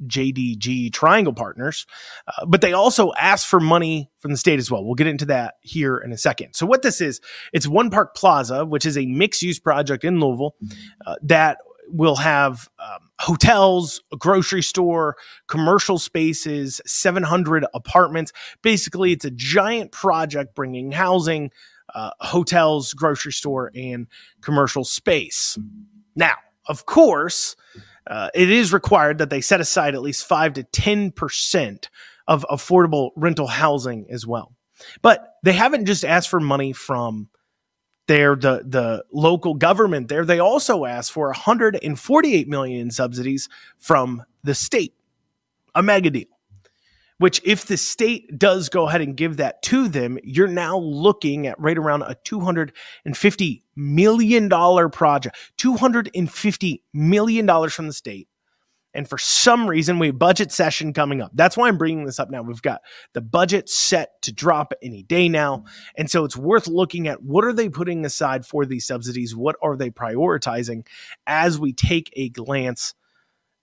JDG 0.05 0.91
Triangle 0.91 1.33
Partners, 1.33 1.85
uh, 2.27 2.45
but 2.45 2.59
they 2.59 2.73
also 2.73 3.13
asked 3.13 3.47
for 3.47 3.61
money 3.61 4.11
from 4.19 4.31
the 4.31 4.37
state 4.37 4.59
as 4.59 4.69
well. 4.69 4.83
We'll 4.83 4.95
get 4.95 5.07
into 5.07 5.27
that 5.27 5.55
here 5.61 5.97
in 5.97 6.11
a 6.11 6.17
second. 6.17 6.53
So, 6.53 6.65
what 6.65 6.81
this 6.81 6.99
is, 6.99 7.21
it's 7.53 7.65
One 7.65 7.89
Park 7.89 8.13
Plaza, 8.13 8.65
which 8.65 8.85
is 8.85 8.97
a 8.97 9.05
mixed 9.05 9.41
use 9.41 9.57
project 9.57 10.03
in 10.03 10.19
Louisville 10.19 10.55
uh, 11.05 11.15
that 11.23 11.59
will 11.89 12.15
have 12.15 12.69
um, 12.79 13.09
hotels, 13.19 14.01
a 14.11 14.17
grocery 14.17 14.63
store, 14.63 15.15
commercial 15.47 15.97
spaces, 15.97 16.81
700 16.85 17.65
apartments. 17.73 18.31
Basically, 18.61 19.11
it's 19.11 19.25
a 19.25 19.31
giant 19.31 19.91
project 19.91 20.55
bringing 20.55 20.91
housing, 20.91 21.51
uh, 21.93 22.11
hotels, 22.19 22.93
grocery 22.93 23.31
store, 23.31 23.71
and 23.75 24.07
commercial 24.41 24.83
space. 24.83 25.57
Now, 26.15 26.35
of 26.67 26.85
course, 26.85 27.55
uh, 28.07 28.29
it 28.33 28.49
is 28.49 28.73
required 28.73 29.17
that 29.19 29.29
they 29.29 29.41
set 29.41 29.61
aside 29.61 29.95
at 29.95 30.01
least 30.01 30.25
5 30.25 30.53
to 30.53 30.63
10% 30.63 31.89
of 32.27 32.45
affordable 32.49 33.11
rental 33.15 33.47
housing 33.47 34.07
as 34.09 34.25
well. 34.25 34.53
But 35.01 35.35
they 35.43 35.53
haven't 35.53 35.85
just 35.85 36.03
asked 36.03 36.29
for 36.29 36.39
money 36.39 36.73
from 36.73 37.29
their 38.07 38.35
the 38.35 38.63
the 38.65 39.05
local 39.11 39.55
government 39.55 40.07
there. 40.07 40.25
They 40.25 40.39
also 40.39 40.85
asked 40.85 41.11
for 41.11 41.27
148 41.27 42.47
million 42.47 42.81
in 42.81 42.91
subsidies 42.91 43.49
from 43.77 44.23
the 44.43 44.55
state. 44.55 44.93
A 45.73 45.83
mega 45.83 46.09
deal 46.09 46.27
which 47.17 47.41
if 47.45 47.65
the 47.65 47.77
state 47.77 48.37
does 48.37 48.69
go 48.69 48.87
ahead 48.87 49.01
and 49.01 49.15
give 49.15 49.37
that 49.37 49.61
to 49.63 49.87
them, 49.87 50.17
you're 50.23 50.47
now 50.47 50.77
looking 50.77 51.47
at 51.47 51.59
right 51.59 51.77
around 51.77 52.01
a 52.01 52.15
$250 52.25 53.61
million 53.75 54.49
project, 54.49 55.37
$250 55.57 56.81
million 56.93 57.69
from 57.69 57.87
the 57.87 57.93
state. 57.93 58.27
And 58.95 59.07
for 59.07 59.17
some 59.17 59.67
reason, 59.67 59.99
we 59.99 60.07
have 60.07 60.17
budget 60.17 60.51
session 60.51 60.93
coming 60.93 61.21
up. 61.21 61.31
That's 61.33 61.57
why 61.57 61.67
I'm 61.67 61.77
bringing 61.77 62.05
this 62.05 62.19
up 62.19 62.29
now. 62.29 62.41
We've 62.41 62.61
got 62.61 62.81
the 63.13 63.21
budget 63.21 63.69
set 63.69 64.21
to 64.23 64.33
drop 64.33 64.73
any 64.81 65.03
day 65.03 65.29
now. 65.29 65.65
And 65.97 66.09
so 66.09 66.23
it's 66.23 66.37
worth 66.37 66.67
looking 66.67 67.07
at 67.07 67.21
what 67.21 67.43
are 67.43 67.53
they 67.53 67.69
putting 67.69 68.05
aside 68.05 68.45
for 68.45 68.65
these 68.65 68.85
subsidies? 68.85 69.35
What 69.35 69.57
are 69.61 69.75
they 69.75 69.89
prioritizing 69.89 70.87
as 71.27 71.59
we 71.59 71.73
take 71.73 72.11
a 72.13 72.29
glance 72.29 72.93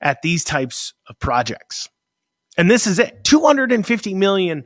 at 0.01 0.23
these 0.23 0.45
types 0.45 0.95
of 1.09 1.19
projects? 1.19 1.89
And 2.59 2.71
this 2.71 2.87
is 2.87 2.99
it. 2.99 3.25
250 3.25 4.15
million 4.15 4.65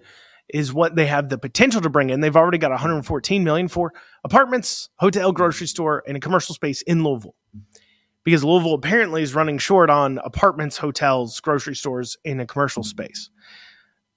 is 0.48 0.72
what 0.72 0.96
they 0.96 1.06
have 1.06 1.28
the 1.28 1.38
potential 1.38 1.80
to 1.80 1.90
bring 1.90 2.10
in. 2.10 2.20
They've 2.20 2.36
already 2.36 2.58
got 2.58 2.70
114 2.70 3.44
million 3.44 3.68
for 3.68 3.92
apartments, 4.24 4.88
hotel, 4.96 5.32
grocery 5.32 5.66
store, 5.66 6.02
and 6.06 6.16
a 6.16 6.20
commercial 6.20 6.54
space 6.54 6.82
in 6.82 7.04
Louisville. 7.04 7.34
Because 8.26 8.42
Louisville 8.42 8.74
apparently 8.74 9.22
is 9.22 9.36
running 9.36 9.56
short 9.56 9.88
on 9.88 10.18
apartments, 10.18 10.76
hotels, 10.76 11.38
grocery 11.38 11.76
stores, 11.76 12.16
in 12.24 12.40
a 12.40 12.46
commercial 12.46 12.82
mm-hmm. 12.82 12.88
space. 12.88 13.30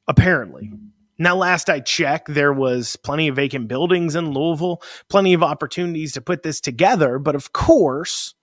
Apparently. 0.08 0.72
Now, 1.20 1.36
last 1.36 1.70
I 1.70 1.80
checked, 1.80 2.34
there 2.34 2.52
was 2.52 2.96
plenty 2.96 3.28
of 3.28 3.36
vacant 3.36 3.68
buildings 3.68 4.16
in 4.16 4.32
Louisville, 4.32 4.82
plenty 5.10 5.34
of 5.34 5.44
opportunities 5.44 6.14
to 6.14 6.22
put 6.22 6.42
this 6.42 6.60
together. 6.60 7.20
But 7.20 7.36
of 7.36 7.54
course, 7.54 8.34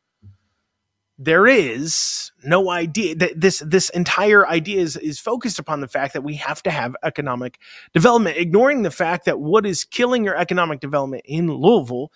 there 1.18 1.48
is 1.48 2.30
no 2.44 2.70
idea 2.70 3.16
that 3.16 3.40
this 3.40 3.60
this 3.66 3.88
entire 3.90 4.46
idea 4.46 4.80
is 4.80 4.96
is 4.96 5.18
focused 5.18 5.58
upon 5.58 5.80
the 5.80 5.88
fact 5.88 6.12
that 6.12 6.22
we 6.22 6.34
have 6.34 6.62
to 6.62 6.70
have 6.70 6.94
economic 7.02 7.58
development 7.92 8.36
ignoring 8.36 8.82
the 8.82 8.90
fact 8.92 9.24
that 9.24 9.40
what 9.40 9.66
is 9.66 9.84
killing 9.84 10.22
your 10.22 10.36
economic 10.36 10.78
development 10.78 11.22
in 11.24 11.50
Louisville 11.50 12.12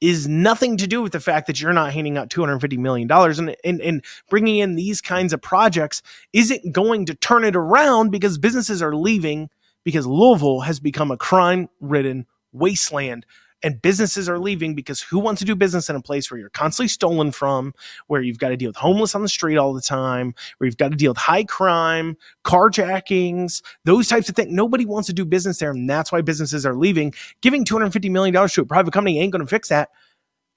is 0.00 0.28
nothing 0.28 0.76
to 0.76 0.86
do 0.86 1.02
with 1.02 1.12
the 1.12 1.20
fact 1.20 1.46
that 1.46 1.60
you're 1.60 1.72
not 1.72 1.92
handing 1.92 2.18
out 2.18 2.30
250 2.30 2.76
million 2.76 3.08
dollars. 3.08 3.38
And, 3.38 3.56
and 3.64 3.80
and 3.80 4.04
bringing 4.28 4.56
in 4.56 4.74
these 4.74 5.00
kinds 5.00 5.32
of 5.32 5.40
projects 5.40 6.02
isn't 6.32 6.72
going 6.72 7.06
to 7.06 7.14
turn 7.14 7.44
it 7.44 7.56
around 7.56 8.10
because 8.10 8.38
businesses 8.38 8.82
are 8.82 8.94
leaving 8.94 9.48
because 9.84 10.06
Louisville 10.06 10.60
has 10.60 10.80
become 10.80 11.10
a 11.10 11.16
crime 11.16 11.68
ridden 11.80 12.26
wasteland 12.52 13.24
and 13.62 13.80
businesses 13.80 14.28
are 14.28 14.38
leaving 14.38 14.74
because 14.74 15.00
who 15.00 15.18
wants 15.18 15.38
to 15.40 15.44
do 15.44 15.56
business 15.56 15.88
in 15.88 15.96
a 15.96 16.00
place 16.00 16.30
where 16.30 16.38
you're 16.38 16.50
constantly 16.50 16.88
stolen 16.88 17.32
from, 17.32 17.74
where 18.06 18.20
you've 18.20 18.38
got 18.38 18.50
to 18.50 18.56
deal 18.56 18.68
with 18.68 18.76
homeless 18.76 19.14
on 19.14 19.22
the 19.22 19.28
street 19.28 19.56
all 19.56 19.72
the 19.72 19.80
time, 19.80 20.34
where 20.58 20.66
you've 20.66 20.76
got 20.76 20.90
to 20.90 20.96
deal 20.96 21.10
with 21.10 21.18
high 21.18 21.44
crime, 21.44 22.16
carjackings, 22.44 23.62
those 23.84 24.08
types 24.08 24.28
of 24.28 24.36
things. 24.36 24.52
Nobody 24.52 24.84
wants 24.84 25.06
to 25.06 25.12
do 25.12 25.24
business 25.24 25.58
there, 25.58 25.70
and 25.70 25.88
that's 25.88 26.12
why 26.12 26.20
businesses 26.20 26.66
are 26.66 26.74
leaving. 26.74 27.14
Giving 27.40 27.64
$250 27.64 28.10
million 28.10 28.48
to 28.48 28.60
a 28.60 28.66
private 28.66 28.92
company 28.92 29.18
ain't 29.20 29.32
going 29.32 29.44
to 29.44 29.48
fix 29.48 29.68
that. 29.68 29.90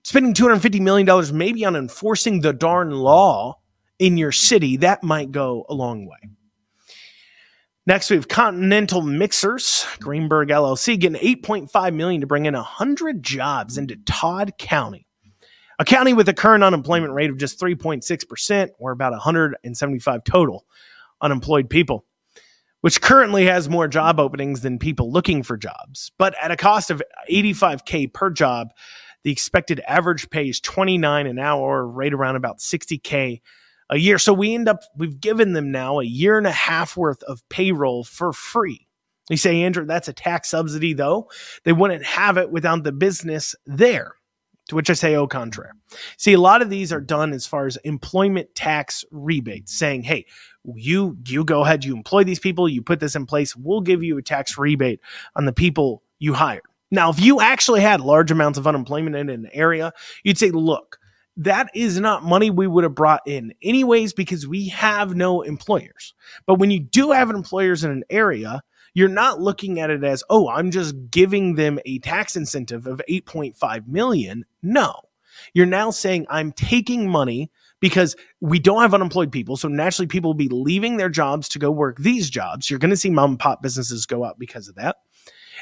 Spending 0.03 0.33
$250 0.33 0.79
million 0.81 1.37
maybe 1.37 1.65
on 1.65 1.75
enforcing 1.75 2.41
the 2.41 2.53
darn 2.53 2.91
law 2.91 3.59
in 3.99 4.17
your 4.17 4.31
city, 4.31 4.77
that 4.77 5.03
might 5.03 5.31
go 5.31 5.65
a 5.69 5.73
long 5.73 6.05
way. 6.05 6.29
Next, 7.89 8.11
we 8.11 8.17
have 8.17 8.27
Continental 8.27 9.01
Mixers, 9.01 9.83
Greenberg 9.99 10.49
LLC, 10.49 10.99
getting 10.99 11.19
8.5 11.19 11.95
million 11.95 12.21
to 12.21 12.27
bring 12.27 12.45
in 12.45 12.53
100 12.53 13.23
jobs 13.23 13.79
into 13.79 13.95
Todd 14.05 14.53
County, 14.59 15.07
a 15.79 15.85
county 15.85 16.13
with 16.13 16.29
a 16.29 16.33
current 16.35 16.63
unemployment 16.63 17.13
rate 17.13 17.31
of 17.31 17.37
just 17.37 17.59
3.6%, 17.59 18.69
or 18.77 18.91
about 18.91 19.13
175 19.13 20.23
total 20.23 20.67
unemployed 21.19 21.67
people, 21.67 22.05
which 22.81 23.01
currently 23.01 23.47
has 23.47 23.67
more 23.67 23.87
job 23.87 24.19
openings 24.19 24.61
than 24.61 24.77
people 24.77 25.11
looking 25.11 25.41
for 25.41 25.57
jobs. 25.57 26.11
But 26.19 26.35
at 26.39 26.51
a 26.51 26.55
cost 26.55 26.91
of 26.91 27.01
85k 27.27 28.13
per 28.13 28.29
job, 28.29 28.67
the 29.23 29.31
expected 29.31 29.81
average 29.87 30.29
pay 30.29 30.47
is 30.47 30.59
29 30.59 31.25
an 31.25 31.39
hour, 31.39 31.87
right 31.87 32.13
around 32.13 32.35
about 32.35 32.59
60k 32.59 33.41
a 33.89 33.97
year. 33.97 34.17
So 34.17 34.33
we 34.33 34.53
end 34.53 34.69
up, 34.69 34.81
we've 34.95 35.19
given 35.19 35.53
them 35.53 35.71
now 35.71 35.99
a 35.99 36.05
year 36.05 36.37
and 36.37 36.47
a 36.47 36.51
half 36.51 36.95
worth 36.95 37.23
of 37.23 37.47
payroll 37.49 38.03
for 38.03 38.33
free. 38.33 38.87
You 39.29 39.37
say, 39.37 39.61
Andrew, 39.61 39.85
that's 39.85 40.07
a 40.07 40.13
tax 40.13 40.49
subsidy, 40.49 40.93
though. 40.93 41.29
They 41.63 41.73
wouldn't 41.73 42.05
have 42.05 42.37
it 42.37 42.51
without 42.51 42.83
the 42.83 42.91
business 42.91 43.55
there. 43.65 44.13
To 44.69 44.75
which 44.75 44.89
I 44.91 44.93
say, 44.93 45.15
au 45.15 45.25
contraire. 45.25 45.73
See, 46.17 46.33
a 46.33 46.39
lot 46.39 46.61
of 46.61 46.69
these 46.69 46.93
are 46.93 47.01
done 47.01 47.33
as 47.33 47.47
far 47.47 47.65
as 47.65 47.77
employment 47.77 48.53
tax 48.53 49.03
rebates, 49.09 49.73
saying, 49.73 50.03
hey, 50.03 50.27
you 50.75 51.17
you 51.25 51.43
go 51.43 51.63
ahead, 51.63 51.83
you 51.83 51.95
employ 51.95 52.23
these 52.23 52.39
people, 52.39 52.69
you 52.69 52.83
put 52.83 52.99
this 52.99 53.15
in 53.15 53.25
place, 53.25 53.55
we'll 53.55 53.81
give 53.81 54.03
you 54.03 54.19
a 54.19 54.21
tax 54.21 54.59
rebate 54.59 54.99
on 55.35 55.45
the 55.45 55.53
people 55.53 56.03
you 56.19 56.35
hired. 56.35 56.61
Now, 56.91 57.09
if 57.09 57.19
you 57.19 57.41
actually 57.41 57.81
had 57.81 57.99
large 57.99 58.29
amounts 58.29 58.59
of 58.59 58.67
unemployment 58.67 59.15
in 59.15 59.29
an 59.29 59.49
area, 59.53 59.91
you'd 60.23 60.37
say, 60.37 60.51
look, 60.51 60.98
that 61.39 61.69
is 61.73 61.99
not 61.99 62.23
money 62.23 62.49
we 62.49 62.67
would 62.67 62.83
have 62.83 62.93
brought 62.93 63.21
in 63.25 63.53
anyways 63.61 64.11
because 64.11 64.45
we 64.45 64.67
have 64.67 65.15
no 65.15 65.41
employers. 65.41 66.13
But 66.45 66.55
when 66.55 66.69
you 66.69 66.81
do 66.81 67.11
have 67.11 67.29
employers 67.29 67.83
in 67.85 67.91
an 67.91 68.03
area, 68.09 68.61
you're 68.93 69.07
not 69.07 69.39
looking 69.39 69.79
at 69.79 69.89
it 69.89 70.03
as, 70.03 70.21
oh, 70.29 70.49
I'm 70.49 70.69
just 70.69 70.95
giving 71.09 71.55
them 71.55 71.79
a 71.85 71.99
tax 71.99 72.35
incentive 72.35 72.87
of 72.87 73.01
8.5 73.09 73.87
million. 73.87 74.43
No. 74.61 74.93
You're 75.53 75.65
now 75.65 75.91
saying 75.91 76.25
I'm 76.29 76.51
taking 76.51 77.09
money 77.09 77.49
because 77.79 78.17
we 78.41 78.59
don't 78.59 78.81
have 78.81 78.93
unemployed 78.93 79.31
people. 79.31 79.55
So 79.55 79.69
naturally, 79.69 80.07
people 80.07 80.31
will 80.31 80.35
be 80.35 80.49
leaving 80.49 80.97
their 80.97 81.07
jobs 81.07 81.47
to 81.49 81.59
go 81.59 81.71
work 81.71 81.97
these 81.97 82.29
jobs. 82.29 82.69
You're 82.69 82.79
going 82.79 82.89
to 82.89 82.97
see 82.97 83.09
mom 83.09 83.31
and 83.31 83.39
pop 83.39 83.61
businesses 83.61 84.05
go 84.05 84.25
out 84.25 84.37
because 84.37 84.67
of 84.67 84.75
that. 84.75 84.97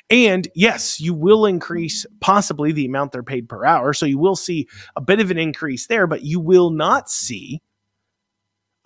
And 0.09 0.47
yes, 0.55 1.01
you 1.01 1.13
will 1.13 1.45
increase 1.45 2.05
possibly 2.21 2.71
the 2.71 2.85
amount 2.85 3.11
they're 3.11 3.23
paid 3.23 3.49
per 3.49 3.65
hour. 3.65 3.93
So 3.93 4.05
you 4.05 4.17
will 4.17 4.35
see 4.37 4.67
a 4.95 5.01
bit 5.01 5.19
of 5.19 5.31
an 5.31 5.37
increase 5.37 5.87
there, 5.87 6.07
but 6.07 6.23
you 6.23 6.39
will 6.39 6.69
not 6.69 7.09
see 7.09 7.61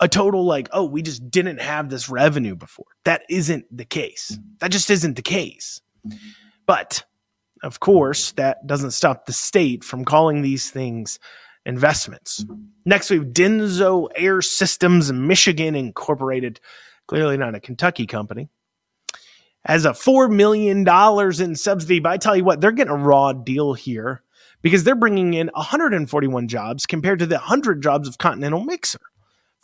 a 0.00 0.08
total 0.08 0.44
like, 0.44 0.68
oh, 0.72 0.84
we 0.84 1.00
just 1.00 1.30
didn't 1.30 1.60
have 1.60 1.88
this 1.88 2.08
revenue 2.08 2.56
before. 2.56 2.86
That 3.04 3.22
isn't 3.30 3.64
the 3.70 3.84
case. 3.84 4.36
That 4.58 4.72
just 4.72 4.90
isn't 4.90 5.14
the 5.14 5.22
case. 5.22 5.80
But 6.66 7.04
of 7.62 7.78
course, 7.78 8.32
that 8.32 8.66
doesn't 8.66 8.90
stop 8.90 9.26
the 9.26 9.32
state 9.32 9.84
from 9.84 10.04
calling 10.04 10.42
these 10.42 10.70
things 10.70 11.20
investments. 11.64 12.44
Next, 12.84 13.10
we 13.10 13.18
have 13.18 13.26
Denso 13.26 14.08
Air 14.16 14.42
Systems 14.42 15.12
Michigan 15.12 15.76
Incorporated, 15.76 16.58
clearly 17.06 17.36
not 17.36 17.54
a 17.54 17.60
Kentucky 17.60 18.06
company, 18.06 18.48
has 19.64 19.84
a 19.84 19.90
$4 19.90 20.30
million 20.30 20.86
in 20.86 21.56
subsidy. 21.56 22.00
But 22.00 22.12
I 22.12 22.16
tell 22.16 22.36
you 22.36 22.44
what, 22.44 22.60
they're 22.60 22.72
getting 22.72 22.92
a 22.92 22.96
raw 22.96 23.32
deal 23.32 23.74
here 23.74 24.22
because 24.60 24.84
they're 24.84 24.94
bringing 24.94 25.34
in 25.34 25.50
141 25.54 26.48
jobs 26.48 26.86
compared 26.86 27.18
to 27.20 27.26
the 27.26 27.36
100 27.36 27.82
jobs 27.82 28.08
of 28.08 28.18
Continental 28.18 28.64
Mixer. 28.64 29.00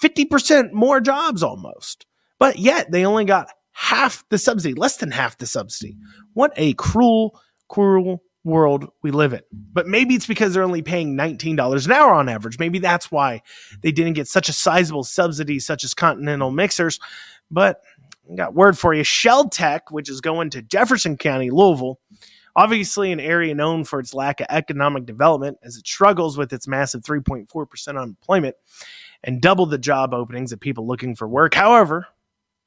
50% 0.02 0.72
more 0.72 1.00
jobs 1.00 1.42
almost. 1.42 2.06
But 2.38 2.58
yet 2.58 2.90
they 2.90 3.04
only 3.04 3.24
got 3.24 3.50
half 3.72 4.24
the 4.28 4.38
subsidy, 4.38 4.74
less 4.74 4.96
than 4.96 5.10
half 5.10 5.38
the 5.38 5.46
subsidy. 5.46 5.96
What 6.34 6.52
a 6.56 6.74
cruel, 6.74 7.40
cruel 7.68 8.22
world 8.44 8.88
we 9.02 9.10
live 9.10 9.32
in. 9.32 9.40
But 9.52 9.86
maybe 9.86 10.14
it's 10.14 10.26
because 10.26 10.54
they're 10.54 10.62
only 10.62 10.82
paying 10.82 11.16
$19 11.16 11.86
an 11.86 11.92
hour 11.92 12.14
on 12.14 12.28
average. 12.28 12.58
Maybe 12.58 12.78
that's 12.78 13.10
why 13.10 13.42
they 13.82 13.92
didn't 13.92 14.14
get 14.14 14.28
such 14.28 14.48
a 14.48 14.52
sizable 14.52 15.04
subsidy, 15.04 15.58
such 15.58 15.84
as 15.84 15.94
Continental 15.94 16.50
Mixers. 16.50 16.98
But 17.50 17.80
got 18.36 18.54
word 18.54 18.78
for 18.78 18.94
you 18.94 19.04
Shell 19.04 19.48
Tech, 19.50 19.90
which 19.90 20.08
is 20.08 20.20
going 20.20 20.50
to 20.50 20.62
Jefferson 20.62 21.16
County, 21.16 21.50
Louisville. 21.50 22.00
Obviously, 22.56 23.12
an 23.12 23.20
area 23.20 23.54
known 23.54 23.84
for 23.84 24.00
its 24.00 24.14
lack 24.14 24.40
of 24.40 24.46
economic 24.50 25.06
development 25.06 25.58
as 25.62 25.76
it 25.76 25.86
struggles 25.86 26.36
with 26.36 26.52
its 26.52 26.66
massive 26.66 27.02
3.4% 27.02 27.88
unemployment 27.88 28.56
and 29.22 29.40
double 29.40 29.66
the 29.66 29.78
job 29.78 30.12
openings 30.12 30.52
of 30.52 30.58
people 30.58 30.86
looking 30.86 31.14
for 31.14 31.28
work. 31.28 31.54
However, 31.54 32.06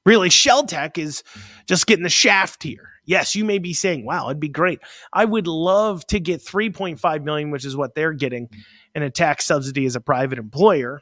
really, 0.06 0.30
Shell 0.30 0.68
Tech 0.68 0.98
is 0.98 1.24
just 1.68 1.88
getting 1.88 2.04
the 2.04 2.10
shaft 2.10 2.64
here. 2.64 2.90
Yes, 3.04 3.36
you 3.36 3.44
may 3.44 3.60
be 3.60 3.74
saying, 3.74 4.06
wow, 4.06 4.28
it'd 4.28 4.40
be 4.40 4.48
great. 4.48 4.80
I 5.12 5.26
would 5.26 5.48
love 5.48 6.06
to 6.08 6.20
get 6.20 6.40
3.5 6.40 7.24
million, 7.24 7.52
which 7.52 7.66
is 7.66 7.76
what 7.76 7.96
they're 7.96 8.14
getting 8.14 8.50
in 8.96 9.04
a 9.04 9.10
tax 9.10 9.46
subsidy 9.46 9.86
as 9.86 9.96
a 9.96 10.02
private 10.02 10.38
employer. 10.38 11.02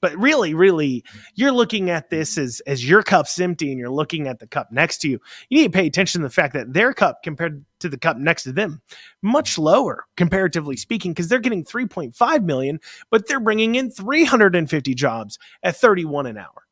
But 0.00 0.16
really, 0.16 0.54
really, 0.54 1.04
you're 1.34 1.52
looking 1.52 1.90
at 1.90 2.10
this 2.10 2.38
as 2.38 2.60
as 2.66 2.88
your 2.88 3.02
cup's 3.02 3.38
empty 3.38 3.70
and 3.70 3.78
you're 3.78 3.90
looking 3.90 4.26
at 4.26 4.38
the 4.38 4.46
cup 4.46 4.72
next 4.72 4.98
to 4.98 5.08
you. 5.08 5.20
You 5.48 5.58
need 5.58 5.72
to 5.72 5.78
pay 5.78 5.86
attention 5.86 6.20
to 6.20 6.26
the 6.26 6.32
fact 6.32 6.54
that 6.54 6.72
their 6.72 6.94
cup 6.94 7.22
compared 7.22 7.64
to 7.80 7.88
the 7.88 7.98
cup 7.98 8.16
next 8.16 8.44
to 8.44 8.52
them, 8.52 8.80
much 9.22 9.58
lower 9.58 10.06
comparatively 10.16 10.76
speaking, 10.76 11.12
because 11.12 11.28
they're 11.28 11.38
getting 11.38 11.64
3.5 11.64 12.44
million, 12.44 12.80
but 13.10 13.26
they're 13.26 13.40
bringing 13.40 13.74
in 13.74 13.90
350 13.90 14.94
jobs 14.94 15.38
at 15.62 15.76
31 15.76 16.26
an 16.26 16.38
hour. 16.38 16.66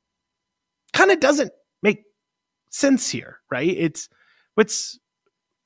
Kind 0.92 1.10
of 1.10 1.20
doesn't 1.20 1.52
make 1.82 2.04
sense 2.70 3.10
here, 3.10 3.40
right? 3.50 3.68
It's 3.68 4.08
what's 4.54 4.98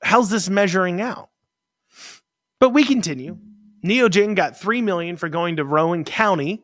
how's 0.03 0.29
this 0.29 0.49
measuring 0.49 1.01
out? 1.01 1.29
But 2.59 2.69
we 2.69 2.83
continue. 2.83 3.37
Neogen 3.83 4.35
got 4.35 4.57
3 4.57 4.81
million 4.81 5.17
for 5.17 5.27
going 5.27 5.57
to 5.57 5.65
Rowan 5.65 6.05
County 6.05 6.63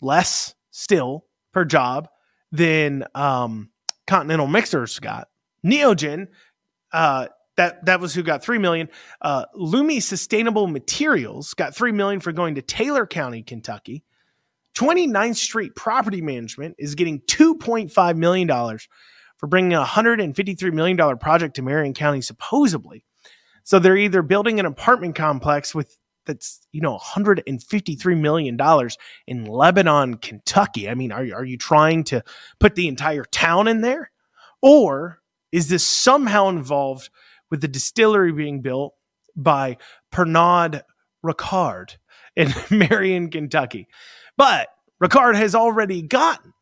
less 0.00 0.54
still 0.70 1.24
per 1.52 1.64
job 1.64 2.08
than 2.52 3.04
um, 3.14 3.70
Continental 4.06 4.46
Mixers 4.46 4.98
got. 4.98 5.28
Neogen, 5.64 6.28
uh, 6.92 7.28
that 7.56 7.84
that 7.84 8.00
was 8.00 8.14
who 8.14 8.22
got 8.22 8.42
three 8.42 8.58
million. 8.58 8.88
Uh, 9.20 9.44
Lumi 9.54 10.02
Sustainable 10.02 10.66
Materials 10.66 11.54
got 11.54 11.74
three 11.74 11.92
million 11.92 12.20
for 12.20 12.32
going 12.32 12.54
to 12.54 12.62
Taylor 12.62 13.06
County, 13.06 13.42
Kentucky. 13.42 14.02
29th 14.76 15.36
Street 15.36 15.74
Property 15.74 16.22
Management 16.22 16.76
is 16.78 16.94
getting 16.94 17.20
2.5 17.22 18.16
million 18.16 18.46
dollars 18.46 18.88
for 19.36 19.46
bringing 19.46 19.72
a 19.72 19.78
153 19.78 20.70
million 20.70 20.96
dollar 20.96 21.16
project 21.16 21.56
to 21.56 21.62
Marion 21.62 21.94
County, 21.94 22.20
supposedly. 22.20 23.04
So 23.64 23.78
they're 23.78 23.96
either 23.96 24.22
building 24.22 24.58
an 24.58 24.66
apartment 24.66 25.14
complex 25.14 25.74
with 25.74 25.96
that's 26.26 26.66
you 26.72 26.80
know 26.80 26.92
153 26.92 28.14
million 28.14 28.56
dollars 28.56 28.96
in 29.26 29.44
Lebanon, 29.44 30.16
Kentucky. 30.16 30.88
I 30.88 30.94
mean, 30.94 31.12
are 31.12 31.22
are 31.34 31.44
you 31.44 31.56
trying 31.58 32.04
to 32.04 32.22
put 32.58 32.74
the 32.74 32.88
entire 32.88 33.24
town 33.24 33.68
in 33.68 33.80
there, 33.80 34.10
or 34.62 35.20
is 35.52 35.68
this 35.68 35.86
somehow 35.86 36.48
involved 36.48 37.10
with 37.50 37.60
the 37.60 37.68
distillery 37.68 38.32
being 38.32 38.62
built 38.62 38.94
by 39.36 39.76
Pernod 40.12 40.82
Ricard 41.24 41.96
in 42.36 42.52
Marion, 42.70 43.30
Kentucky? 43.30 43.88
But 44.36 44.68
Ricard 45.02 45.34
has 45.36 45.54
already 45.54 46.02
gotten 46.02 46.52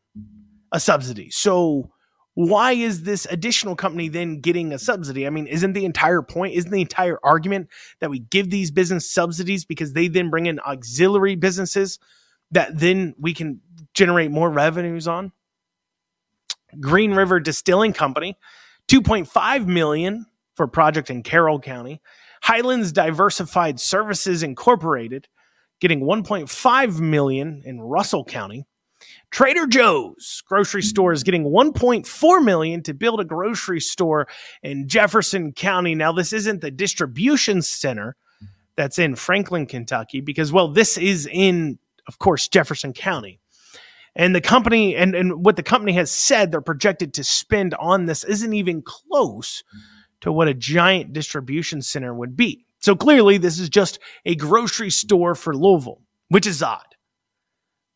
a 0.71 0.79
subsidy, 0.79 1.29
so 1.29 1.91
why 2.39 2.71
is 2.71 3.03
this 3.03 3.27
additional 3.29 3.75
company 3.75 4.07
then 4.07 4.39
getting 4.39 4.71
a 4.71 4.79
subsidy? 4.79 5.27
I 5.27 5.29
mean, 5.29 5.45
isn't 5.45 5.73
the 5.73 5.83
entire 5.83 6.21
point, 6.21 6.53
isn't 6.53 6.71
the 6.71 6.79
entire 6.79 7.19
argument 7.21 7.67
that 7.99 8.09
we 8.09 8.19
give 8.19 8.49
these 8.49 8.71
business 8.71 9.11
subsidies 9.11 9.65
because 9.65 9.91
they 9.91 10.07
then 10.07 10.29
bring 10.29 10.45
in 10.45 10.57
auxiliary 10.61 11.35
businesses 11.35 11.99
that 12.51 12.79
then 12.79 13.13
we 13.19 13.33
can 13.33 13.59
generate 13.93 14.31
more 14.31 14.49
revenues 14.49 15.05
on? 15.05 15.33
Green 16.79 17.11
River 17.11 17.41
Distilling 17.41 17.91
Company, 17.91 18.37
2.5 18.87 19.65
million 19.65 20.25
for 20.55 20.63
a 20.63 20.69
project 20.69 21.09
in 21.09 21.23
Carroll 21.23 21.59
County. 21.59 21.99
Highlands 22.41 22.93
Diversified 22.93 23.81
Services 23.81 24.43
Incorporated 24.43 25.27
getting 25.81 25.99
1.5 25.99 26.99
million 27.01 27.63
in 27.65 27.81
Russell 27.81 28.23
County. 28.23 28.65
Trader 29.31 29.67
Joe's 29.67 30.41
grocery 30.47 30.81
store 30.81 31.11
is 31.11 31.23
getting 31.23 31.43
1.4 31.43 32.43
million 32.43 32.81
to 32.83 32.93
build 32.93 33.19
a 33.19 33.25
grocery 33.25 33.79
store 33.79 34.27
in 34.63 34.87
Jefferson 34.87 35.53
County. 35.53 35.93
Now, 35.93 36.11
this 36.11 36.33
isn't 36.33 36.61
the 36.61 36.71
distribution 36.71 37.61
center 37.61 38.15
that's 38.75 38.97
in 38.97 39.15
Franklin, 39.15 39.67
Kentucky, 39.67 40.21
because 40.21 40.51
well, 40.51 40.67
this 40.67 40.97
is 40.97 41.27
in, 41.31 41.77
of 42.07 42.17
course, 42.17 42.47
Jefferson 42.47 42.93
County. 42.93 43.39
And 44.15 44.33
the 44.33 44.41
company 44.41 44.95
and, 44.95 45.13
and 45.13 45.45
what 45.45 45.55
the 45.55 45.63
company 45.63 45.93
has 45.93 46.09
said 46.09 46.51
they're 46.51 46.61
projected 46.61 47.13
to 47.13 47.23
spend 47.23 47.75
on 47.75 48.05
this 48.05 48.23
isn't 48.23 48.53
even 48.53 48.81
close 48.81 49.63
to 50.21 50.31
what 50.31 50.47
a 50.47 50.53
giant 50.53 51.13
distribution 51.13 51.81
center 51.81 52.13
would 52.13 52.35
be. 52.35 52.65
So 52.79 52.95
clearly, 52.95 53.37
this 53.37 53.59
is 53.59 53.69
just 53.69 53.99
a 54.25 54.35
grocery 54.35 54.89
store 54.89 55.35
for 55.35 55.55
Louisville, 55.55 56.01
which 56.29 56.47
is 56.47 56.63
odd 56.63 56.88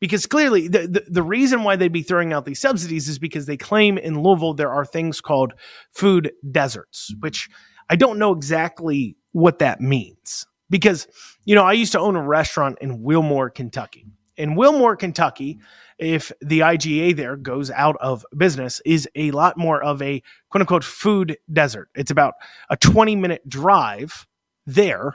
because 0.03 0.25
clearly 0.25 0.67
the, 0.67 0.79
the, 0.79 1.05
the, 1.07 1.23
reason 1.23 1.63
why 1.63 1.77
they'd 1.77 1.87
be 1.87 2.03
throwing 2.03 2.33
out 2.33 2.43
these 2.43 2.59
subsidies 2.59 3.07
is 3.07 3.17
because 3.17 3.45
they 3.45 3.55
claim 3.55 3.97
in 3.97 4.21
Louisville 4.21 4.53
there 4.53 4.69
are 4.69 4.83
things 4.83 5.21
called 5.21 5.53
food 5.93 6.33
deserts, 6.51 7.09
mm-hmm. 7.09 7.21
which 7.21 7.49
I 7.89 7.95
don't 7.95 8.19
know 8.19 8.33
exactly 8.33 9.15
what 9.31 9.59
that 9.59 9.79
means. 9.79 10.45
Because, 10.69 11.07
you 11.45 11.55
know, 11.55 11.63
I 11.63 11.71
used 11.71 11.93
to 11.93 12.01
own 12.01 12.17
a 12.17 12.21
restaurant 12.21 12.79
in 12.81 13.01
Wilmore, 13.01 13.49
Kentucky. 13.49 14.05
In 14.35 14.55
Wilmore, 14.55 14.97
Kentucky, 14.97 15.59
if 15.97 16.33
the 16.41 16.59
IGA 16.59 17.15
there 17.15 17.37
goes 17.37 17.71
out 17.71 17.95
of 18.01 18.25
business, 18.35 18.81
is 18.83 19.07
a 19.15 19.31
lot 19.31 19.55
more 19.55 19.81
of 19.81 20.01
a 20.01 20.21
quote 20.49 20.63
unquote 20.63 20.83
food 20.83 21.37
desert. 21.53 21.87
It's 21.95 22.11
about 22.11 22.33
a 22.69 22.75
20 22.75 23.15
minute 23.15 23.47
drive 23.47 24.27
there 24.65 25.13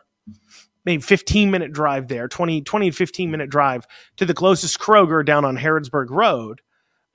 maybe 0.88 1.02
15 1.02 1.50
minute 1.50 1.70
drive 1.70 2.08
there, 2.08 2.28
20, 2.28 2.62
20 2.62 2.90
15 2.90 3.30
minute 3.30 3.50
drive 3.50 3.86
to 4.16 4.24
the 4.24 4.32
closest 4.32 4.78
Kroger 4.78 5.22
down 5.22 5.44
on 5.44 5.58
Harrodsburg 5.58 6.06
Road, 6.08 6.62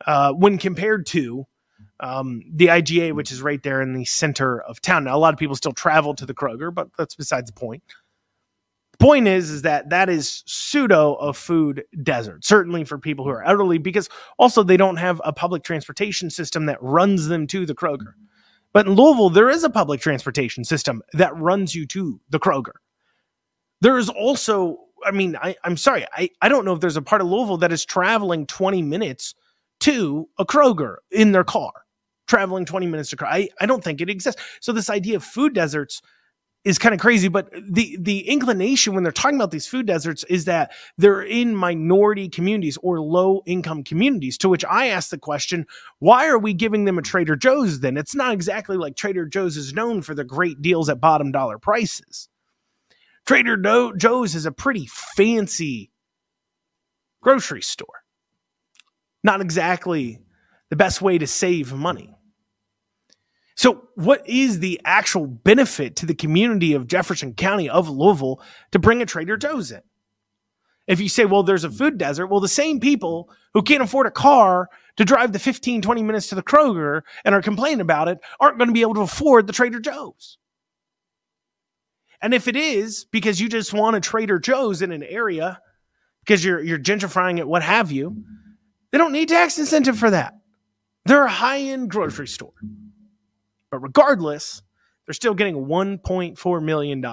uh, 0.05 0.31
when 0.31 0.59
compared 0.59 1.07
to 1.07 1.45
um, 1.99 2.43
the 2.53 2.67
IGA, 2.67 3.13
which 3.13 3.31
is 3.31 3.41
right 3.41 3.63
there 3.63 3.81
in 3.81 3.93
the 3.93 4.05
center 4.05 4.61
of 4.61 4.79
town. 4.79 5.05
Now, 5.05 5.15
a 5.15 5.17
lot 5.17 5.33
of 5.33 5.39
people 5.39 5.55
still 5.55 5.71
travel 5.71 6.13
to 6.15 6.25
the 6.27 6.35
Kroger, 6.35 6.71
but 6.71 6.89
that's 6.99 7.15
besides 7.15 7.49
the 7.49 7.59
point. 7.59 7.81
The 8.91 8.97
point 8.99 9.27
is, 9.27 9.49
is 9.49 9.63
that 9.63 9.89
that 9.89 10.07
is 10.07 10.43
pseudo 10.45 11.15
a 11.15 11.33
food 11.33 11.83
desert, 12.03 12.45
certainly 12.45 12.83
for 12.83 12.99
people 12.99 13.25
who 13.25 13.31
are 13.31 13.43
elderly, 13.43 13.79
because 13.79 14.07
also 14.37 14.61
they 14.61 14.77
don't 14.77 14.97
have 14.97 15.19
a 15.25 15.33
public 15.33 15.63
transportation 15.63 16.29
system 16.29 16.67
that 16.67 16.77
runs 16.79 17.25
them 17.25 17.47
to 17.47 17.65
the 17.65 17.73
Kroger. 17.73 18.13
But 18.71 18.85
in 18.85 18.93
Louisville, 18.93 19.31
there 19.31 19.49
is 19.49 19.63
a 19.63 19.69
public 19.71 19.99
transportation 19.99 20.63
system 20.63 21.01
that 21.13 21.35
runs 21.35 21.73
you 21.73 21.87
to 21.87 22.21
the 22.29 22.39
Kroger. 22.39 22.73
There 23.83 23.97
is 23.97 24.07
also, 24.07 24.77
I 25.05 25.11
mean, 25.11 25.35
I, 25.35 25.57
I'm 25.65 25.75
sorry, 25.75 26.05
I, 26.13 26.29
I 26.41 26.47
don't 26.47 26.63
know 26.63 26.71
if 26.73 26.79
there's 26.79 26.95
a 26.95 27.01
part 27.01 27.21
of 27.21 27.27
Louisville 27.27 27.57
that 27.57 27.73
is 27.73 27.83
traveling 27.83 28.45
20 28.47 28.81
minutes 28.81 29.35
to 29.81 30.29
a 30.39 30.45
Kroger 30.45 30.95
in 31.11 31.33
their 31.33 31.43
car, 31.43 31.73
traveling 32.25 32.63
20 32.63 32.87
minutes 32.87 33.09
to 33.09 33.17
Kroger. 33.17 33.27
I, 33.29 33.49
I 33.59 33.65
don't 33.65 33.83
think 33.83 33.99
it 33.99 34.09
exists. 34.09 34.41
So 34.61 34.71
this 34.71 34.89
idea 34.89 35.17
of 35.17 35.23
food 35.25 35.53
deserts 35.53 36.01
is 36.63 36.79
kind 36.79 36.95
of 36.95 37.01
crazy, 37.01 37.27
but 37.27 37.51
the 37.69 37.97
the 37.99 38.19
inclination 38.29 38.93
when 38.93 39.03
they're 39.03 39.11
talking 39.11 39.35
about 39.35 39.51
these 39.51 39.67
food 39.67 39.85
deserts 39.85 40.23
is 40.29 40.45
that 40.45 40.71
they're 40.97 41.21
in 41.21 41.53
minority 41.53 42.29
communities 42.29 42.77
or 42.81 43.01
low 43.01 43.41
income 43.45 43.83
communities. 43.83 44.37
To 44.37 44.47
which 44.47 44.63
I 44.63 44.87
ask 44.87 45.09
the 45.09 45.17
question, 45.17 45.67
why 45.99 46.25
are 46.27 46.39
we 46.39 46.53
giving 46.53 46.85
them 46.85 46.97
a 46.97 47.01
Trader 47.01 47.35
Joe's 47.35 47.81
then? 47.81 47.97
It's 47.97 48.15
not 48.15 48.31
exactly 48.31 48.77
like 48.77 48.95
Trader 48.95 49.25
Joe's 49.25 49.57
is 49.57 49.73
known 49.73 50.01
for 50.01 50.15
the 50.15 50.23
great 50.23 50.61
deals 50.61 50.87
at 50.87 51.01
bottom 51.01 51.33
dollar 51.33 51.59
prices. 51.59 52.29
Trader 53.25 53.93
Joe's 53.95 54.35
is 54.35 54.45
a 54.45 54.51
pretty 54.51 54.87
fancy 54.87 55.91
grocery 57.21 57.61
store. 57.61 58.03
Not 59.23 59.41
exactly 59.41 60.19
the 60.69 60.75
best 60.75 61.01
way 61.01 61.17
to 61.17 61.27
save 61.27 61.73
money. 61.73 62.13
So, 63.55 63.87
what 63.95 64.27
is 64.27 64.59
the 64.59 64.81
actual 64.83 65.27
benefit 65.27 65.95
to 65.97 66.05
the 66.05 66.15
community 66.15 66.73
of 66.73 66.87
Jefferson 66.87 67.33
County 67.33 67.69
of 67.69 67.89
Louisville 67.89 68.41
to 68.71 68.79
bring 68.79 69.01
a 69.01 69.05
Trader 69.05 69.37
Joe's 69.37 69.71
in? 69.71 69.81
If 70.87 70.99
you 70.99 71.07
say, 71.07 71.23
well, 71.25 71.43
there's 71.43 71.63
a 71.63 71.69
food 71.69 71.97
desert, 71.97 72.27
well, 72.27 72.41
the 72.41 72.47
same 72.47 72.79
people 72.79 73.29
who 73.53 73.61
can't 73.61 73.83
afford 73.83 74.07
a 74.07 74.11
car 74.11 74.69
to 74.97 75.05
drive 75.05 75.31
the 75.31 75.39
15, 75.39 75.81
20 75.81 76.03
minutes 76.03 76.27
to 76.27 76.35
the 76.35 76.43
Kroger 76.43 77.03
and 77.23 77.33
are 77.33 77.41
complaining 77.41 77.79
about 77.79 78.09
it 78.09 78.19
aren't 78.39 78.57
going 78.57 78.67
to 78.67 78.73
be 78.73 78.81
able 78.81 78.95
to 78.95 79.01
afford 79.01 79.47
the 79.47 79.53
Trader 79.53 79.79
Joe's. 79.79 80.37
And 82.23 82.33
if 82.33 82.47
it 82.47 82.55
is 82.55 83.05
because 83.11 83.41
you 83.41 83.49
just 83.49 83.73
want 83.73 83.97
a 83.97 83.99
Trader 83.99 84.39
Joe's 84.39 84.81
in 84.81 84.93
an 84.93 85.03
area 85.03 85.59
because 86.21 86.43
you're 86.43 86.63
you're 86.63 86.79
gentrifying 86.79 87.37
it, 87.37 87.45
what 87.47 87.61
have 87.61 87.91
you, 87.91 88.23
they 88.91 88.97
don't 88.97 89.11
need 89.11 89.27
tax 89.27 89.59
incentive 89.59 89.99
for 89.99 90.09
that. 90.09 90.33
They're 91.05 91.25
a 91.25 91.29
high-end 91.29 91.89
grocery 91.89 92.29
store. 92.29 92.53
But 93.69 93.79
regardless, 93.79 94.61
they're 95.05 95.13
still 95.13 95.33
getting 95.33 95.65
$1.4 95.65 96.63
million 96.63 97.03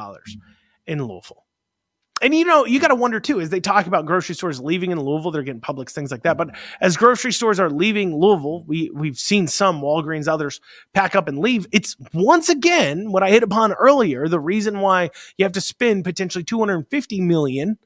in 0.87 1.05
Louisville. 1.05 1.45
And 2.23 2.35
you 2.35 2.45
know, 2.45 2.67
you 2.67 2.81
got 2.81 2.89
to 2.89 2.95
wonder 2.95 3.19
too, 3.19 3.41
as 3.41 3.51
they 3.51 3.61
talk 3.61 3.87
about 3.87 4.05
grocery 4.05 4.35
stores 4.35 4.61
leaving 4.61 4.91
in 4.91 5.01
Louisville, 5.01 5.31
they're 5.31 5.43
getting 5.43 5.61
Publix, 5.61 5.91
things 5.91 6.11
like 6.11 6.23
that. 6.25 6.37
But 6.37 6.51
as 6.81 6.97
grocery 6.97 7.33
stores 7.33 7.59
are 7.59 7.71
leaving 7.71 8.15
Louisville, 8.15 8.65
we, 8.65 8.91
we've 8.93 9.19
seen 9.19 9.47
some 9.47 9.81
Walgreens, 9.81 10.29
others 10.29 10.61
pack 10.93 11.15
up 11.15 11.29
and 11.29 11.39
leave. 11.39 11.67
It's 11.73 11.97
once 12.13 12.49
again 12.49 13.11
what 13.11 13.23
I 13.23 13.31
hit 13.31 13.43
upon 13.43 13.73
earlier 13.73 14.29
the 14.29 14.41
reason 14.41 14.81
why 14.81 15.11
you 15.39 15.45
have 15.45 15.53
to 15.53 15.61
spend 15.61 16.05
potentially 16.05 16.45
250 16.45 17.21
million 17.23 17.79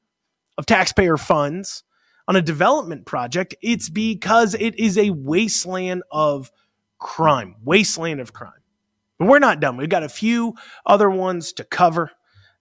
of 0.58 0.66
taxpayer 0.66 1.16
funds 1.16 1.84
on 2.26 2.36
a 2.36 2.42
development 2.42 3.06
project. 3.06 3.54
It's 3.62 3.88
because 3.88 4.54
it 4.54 4.78
is 4.78 4.98
a 4.98 5.10
wasteland 5.10 6.02
of 6.10 6.50
crime, 6.98 7.56
wasteland 7.62 8.20
of 8.20 8.32
crime. 8.32 8.52
But 9.18 9.28
we're 9.28 9.38
not 9.38 9.60
done. 9.60 9.76
We've 9.76 9.88
got 9.88 10.02
a 10.02 10.08
few 10.08 10.54
other 10.84 11.08
ones 11.08 11.52
to 11.54 11.64
cover. 11.64 12.10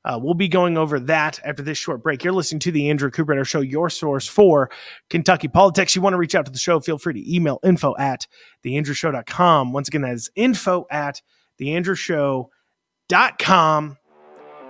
Uh, 0.06 0.20
we'll 0.22 0.34
be 0.34 0.48
going 0.48 0.78
over 0.78 1.00
that 1.00 1.40
after 1.46 1.62
this 1.64 1.78
short 1.78 2.04
break. 2.04 2.24
You're 2.24 2.34
listening 2.34 2.60
to 2.62 2.72
the 2.72 2.90
Andrew 2.90 3.12
Cooper 3.12 3.46
Show, 3.46 3.62
your 3.62 3.90
source 3.90 4.28
for 4.28 4.70
Kentucky 5.10 5.48
politics. 5.48 5.96
You 5.96 6.02
want 6.02 6.14
to 6.14 6.18
reach 6.18 6.36
out 6.36 6.46
to 6.46 6.52
the 6.52 6.58
show, 6.58 6.80
feel 6.80 6.98
free 6.98 7.14
to 7.14 7.36
email 7.36 7.60
info 7.64 7.96
at 7.98 8.28
theandrewshow.com. 8.66 9.74
Once 9.74 9.88
again, 9.88 10.02
that 10.02 10.14
is 10.14 10.30
info 10.36 10.86
at 10.92 11.22
theandrewshow.com. 11.60 13.98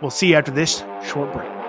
We'll 0.02 0.12
see 0.12 0.30
you 0.30 0.36
after 0.36 0.52
this 0.52 0.84
short 1.04 1.34
break. 1.34 1.62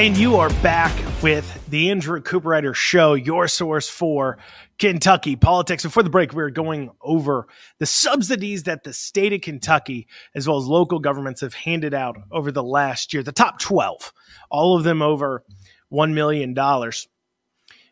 And 0.00 0.16
you 0.16 0.36
are 0.36 0.48
back 0.62 0.98
with 1.22 1.68
the 1.68 1.90
Andrew 1.90 2.22
Cooperrider 2.22 2.74
Show, 2.74 3.12
your 3.12 3.46
source 3.46 3.90
for 3.90 4.38
Kentucky 4.78 5.36
politics. 5.36 5.82
Before 5.82 6.02
the 6.02 6.08
break, 6.08 6.32
we 6.32 6.42
were 6.42 6.50
going 6.50 6.88
over 7.02 7.46
the 7.78 7.84
subsidies 7.84 8.62
that 8.62 8.82
the 8.82 8.94
state 8.94 9.34
of 9.34 9.42
Kentucky, 9.42 10.08
as 10.34 10.48
well 10.48 10.56
as 10.56 10.64
local 10.64 11.00
governments, 11.00 11.42
have 11.42 11.52
handed 11.52 11.92
out 11.92 12.16
over 12.32 12.50
the 12.50 12.62
last 12.62 13.12
year. 13.12 13.22
The 13.22 13.30
top 13.30 13.58
12, 13.58 14.10
all 14.48 14.74
of 14.74 14.84
them 14.84 15.02
over 15.02 15.44
$1 15.92 16.14
million. 16.14 16.54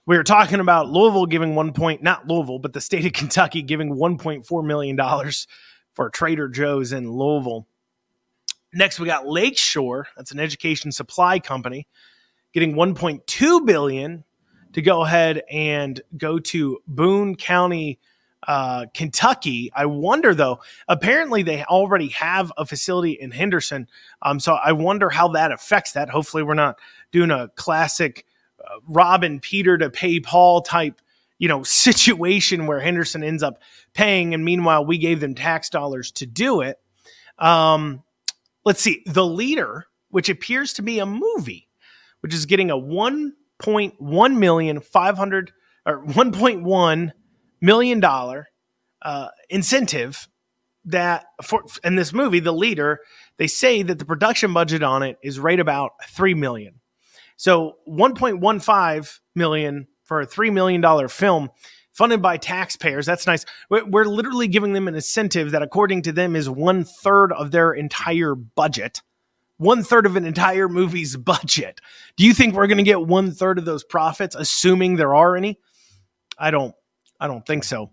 We 0.06 0.16
were 0.16 0.24
talking 0.24 0.60
about 0.60 0.88
Louisville 0.88 1.26
giving 1.26 1.54
one 1.54 1.74
point, 1.74 2.02
not 2.02 2.26
Louisville, 2.26 2.58
but 2.58 2.72
the 2.72 2.80
state 2.80 3.04
of 3.04 3.12
Kentucky 3.12 3.60
giving 3.60 3.94
$1.4 3.94 4.66
million 4.66 4.98
for 5.92 6.08
Trader 6.08 6.48
Joe's 6.48 6.92
in 6.92 7.12
Louisville. 7.12 7.68
Next, 8.72 9.00
we 9.00 9.06
got 9.06 9.26
Lakeshore. 9.26 10.08
That's 10.16 10.32
an 10.32 10.40
education 10.40 10.92
supply 10.92 11.38
company 11.38 11.86
getting 12.52 12.74
1.2 12.74 13.66
billion 13.66 14.24
to 14.72 14.82
go 14.82 15.02
ahead 15.02 15.42
and 15.50 16.00
go 16.16 16.38
to 16.38 16.78
Boone 16.86 17.36
County, 17.36 17.98
uh, 18.46 18.86
Kentucky. 18.94 19.70
I 19.74 19.86
wonder 19.86 20.34
though. 20.34 20.60
Apparently, 20.86 21.42
they 21.42 21.64
already 21.64 22.08
have 22.08 22.52
a 22.56 22.66
facility 22.66 23.12
in 23.12 23.30
Henderson. 23.30 23.88
Um, 24.22 24.40
so 24.40 24.54
I 24.54 24.72
wonder 24.72 25.10
how 25.10 25.28
that 25.28 25.52
affects 25.52 25.92
that. 25.92 26.08
Hopefully, 26.08 26.42
we're 26.42 26.54
not 26.54 26.78
doing 27.10 27.30
a 27.30 27.48
classic 27.56 28.26
uh, 28.62 28.78
Robin 28.86 29.40
Peter 29.40 29.78
to 29.78 29.90
pay 29.90 30.20
Paul 30.20 30.62
type 30.62 31.00
you 31.38 31.48
know 31.48 31.62
situation 31.64 32.66
where 32.66 32.80
Henderson 32.80 33.22
ends 33.22 33.42
up 33.42 33.60
paying, 33.94 34.34
and 34.34 34.44
meanwhile 34.44 34.84
we 34.84 34.98
gave 34.98 35.20
them 35.20 35.34
tax 35.34 35.70
dollars 35.70 36.10
to 36.12 36.26
do 36.26 36.60
it. 36.60 36.78
Um, 37.38 38.02
let's 38.68 38.82
see, 38.82 39.02
The 39.06 39.24
Leader, 39.24 39.86
which 40.10 40.28
appears 40.28 40.74
to 40.74 40.82
be 40.82 40.98
a 40.98 41.06
movie, 41.06 41.70
which 42.20 42.34
is 42.34 42.44
getting 42.44 42.70
a 42.70 42.76
1.1 42.76 44.38
million 44.38 44.80
500 44.80 45.52
or 45.86 46.04
1.1 46.04 47.12
million 47.62 48.00
dollar 48.00 48.48
uh, 49.00 49.28
incentive 49.48 50.28
that 50.84 51.24
for 51.42 51.64
in 51.82 51.96
this 51.96 52.12
movie, 52.12 52.40
The 52.40 52.52
Leader, 52.52 53.00
they 53.38 53.46
say 53.46 53.82
that 53.82 53.98
the 53.98 54.04
production 54.04 54.52
budget 54.52 54.82
on 54.82 55.02
it 55.02 55.16
is 55.22 55.38
right 55.38 55.58
about 55.58 55.92
3 56.10 56.34
million. 56.34 56.74
So 57.38 57.78
1.15 57.88 59.18
million 59.34 59.86
for 60.04 60.20
a 60.20 60.26
$3 60.26 60.52
million 60.52 61.08
film 61.08 61.48
funded 61.98 62.22
by 62.22 62.36
taxpayers. 62.36 63.06
That's 63.06 63.26
nice. 63.26 63.44
We're 63.68 64.04
literally 64.04 64.46
giving 64.46 64.72
them 64.72 64.86
an 64.86 64.94
incentive 64.94 65.50
that, 65.50 65.62
according 65.62 66.02
to 66.02 66.12
them, 66.12 66.36
is 66.36 66.48
one 66.48 66.84
third 66.84 67.32
of 67.32 67.50
their 67.50 67.72
entire 67.72 68.36
budget. 68.36 69.02
One 69.56 69.82
third 69.82 70.06
of 70.06 70.14
an 70.14 70.24
entire 70.24 70.68
movie's 70.68 71.16
budget. 71.16 71.80
Do 72.16 72.24
you 72.24 72.32
think 72.32 72.54
we're 72.54 72.68
going 72.68 72.78
to 72.78 72.84
get 72.84 73.04
one 73.04 73.32
third 73.32 73.58
of 73.58 73.64
those 73.64 73.82
profits, 73.82 74.36
assuming 74.36 74.94
there 74.94 75.16
are 75.16 75.36
any? 75.36 75.58
I 76.38 76.52
don't. 76.52 76.72
I 77.18 77.26
don't 77.26 77.44
think 77.44 77.64
so. 77.64 77.90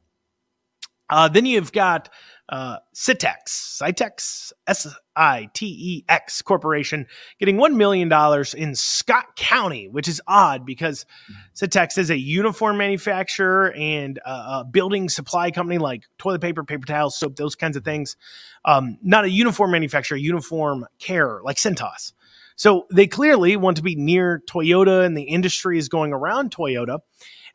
Uh, 1.10 1.28
then 1.28 1.48
you've 1.48 1.72
got 1.72 2.10
uh, 2.50 2.78
Sitex, 2.94 3.48
Sitex, 3.48 4.52
S 4.68 4.88
I 5.16 5.50
T 5.54 5.66
E 5.66 6.06
X 6.08 6.42
Corporation, 6.42 7.08
getting 7.40 7.58
$1 7.58 7.76
million 7.76 8.12
in 8.56 8.76
Scott 8.76 9.36
County, 9.36 9.88
which 9.88 10.08
is 10.08 10.22
odd 10.28 10.66
because 10.66 11.06
Sitex 11.56 11.98
is 11.98 12.10
a 12.10 12.18
uniform 12.18 12.78
manufacturer 12.78 13.74
and 13.74 14.20
a 14.26 14.64
building 14.64 15.10
supply 15.10 15.50
company 15.52 15.78
like 15.78 16.04
toilet 16.18 16.42
paper, 16.42 16.64
paper 16.64 16.86
towels, 16.86 17.18
soap, 17.18 17.36
those 17.36 17.56
kinds 17.56 17.76
of 17.76 17.84
things. 17.84 18.16
Um, 18.64 18.98
not 19.02 19.26
a 19.26 19.30
uniform 19.30 19.72
manufacturer, 19.72 20.18
uniform 20.18 20.86
care 21.00 21.40
like 21.44 21.58
Cintas. 21.58 22.14
So 22.56 22.86
they 22.92 23.08
clearly 23.08 23.58
want 23.58 23.78
to 23.78 23.84
be 23.84 23.96
near 23.96 24.42
Toyota 24.50 25.06
and 25.06 25.18
the 25.18 25.24
industry 25.24 25.78
is 25.78 25.90
going 25.90 26.14
around 26.14 26.52
Toyota. 26.52 27.00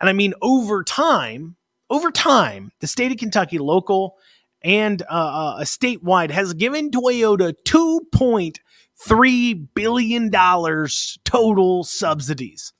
And 0.00 0.08
I 0.08 0.12
mean, 0.12 0.34
over 0.42 0.82
time, 0.82 1.56
over 1.88 2.10
time, 2.10 2.72
the 2.80 2.86
state 2.86 3.12
of 3.12 3.18
Kentucky 3.18 3.58
local 3.58 4.16
and 4.62 5.02
uh, 5.02 5.14
uh, 5.14 5.56
a 5.60 5.64
statewide 5.64 6.30
has 6.30 6.54
given 6.54 6.90
Toyota 6.90 7.54
$2.3 7.66 9.68
billion 9.74 10.30
total 11.24 11.84
subsidies 11.84 12.72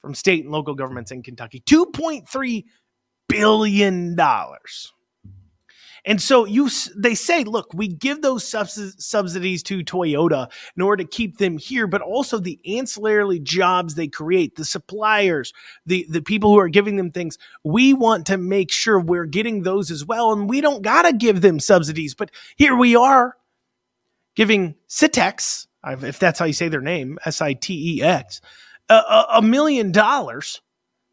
from 0.00 0.14
state 0.14 0.44
and 0.44 0.52
local 0.52 0.74
governments 0.74 1.10
in 1.10 1.22
Kentucky. 1.22 1.60
$2.3 1.60 2.64
billion. 3.28 4.16
And 6.08 6.22
so 6.22 6.44
you 6.44 6.70
they 6.96 7.16
say, 7.16 7.42
look, 7.42 7.74
we 7.74 7.88
give 7.88 8.22
those 8.22 8.44
subsidies 8.44 9.62
to 9.64 9.78
Toyota 9.80 10.48
in 10.76 10.82
order 10.82 11.02
to 11.02 11.08
keep 11.08 11.38
them 11.38 11.58
here, 11.58 11.88
but 11.88 12.00
also 12.00 12.38
the 12.38 12.60
ancillary 12.64 13.40
jobs 13.40 13.96
they 13.96 14.06
create, 14.06 14.54
the 14.54 14.64
suppliers, 14.64 15.52
the 15.84 16.06
the 16.08 16.22
people 16.22 16.50
who 16.50 16.60
are 16.60 16.68
giving 16.68 16.96
them 16.96 17.10
things. 17.10 17.38
We 17.64 17.92
want 17.92 18.26
to 18.26 18.36
make 18.36 18.70
sure 18.70 19.00
we're 19.00 19.26
getting 19.26 19.64
those 19.64 19.90
as 19.90 20.04
well, 20.04 20.32
and 20.32 20.48
we 20.48 20.60
don't 20.60 20.82
gotta 20.82 21.12
give 21.12 21.40
them 21.40 21.58
subsidies, 21.58 22.14
but 22.14 22.30
here 22.56 22.76
we 22.76 22.94
are 22.94 23.36
giving 24.36 24.76
Sitex, 24.88 25.66
if 25.84 26.20
that's 26.20 26.38
how 26.38 26.44
you 26.44 26.52
say 26.52 26.68
their 26.68 26.80
name, 26.80 27.18
S 27.24 27.40
I 27.40 27.54
T 27.54 27.96
E 27.96 28.02
X, 28.02 28.40
a 28.88 29.40
million 29.42 29.90
dollars 29.90 30.60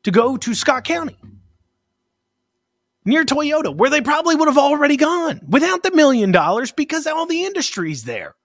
to 0.03 0.12
go 0.12 0.38
to 0.38 0.53
Scott 0.53 0.84
County 0.84 1.17
near 3.06 3.24
Toyota, 3.26 3.76
where 3.76 3.89
they 3.89 4.02
probably 4.02 4.36
would 4.36 4.48
have 4.48 4.58
already 4.58 4.98
gone 4.98 5.42
without 5.48 5.84
the 5.84 5.92
million 5.92 6.32
dollars 6.32 6.72
because 6.72 7.08
all 7.08 7.26
the 7.26 7.44
industry's 7.46 8.04
there. 8.04 8.36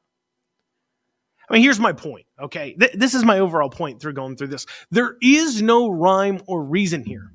I 1.48 1.54
mean, 1.54 1.62
here's 1.62 1.80
my 1.80 1.92
point. 1.92 2.26
Okay. 2.38 2.74
Th- 2.74 2.92
this 2.92 3.14
is 3.14 3.24
my 3.24 3.38
overall 3.38 3.70
point 3.70 4.00
through 4.00 4.12
going 4.12 4.36
through 4.36 4.48
this. 4.48 4.66
There 4.90 5.16
is 5.22 5.62
no 5.62 5.88
rhyme 5.88 6.42
or 6.46 6.62
reason 6.62 7.04
here. 7.04 7.32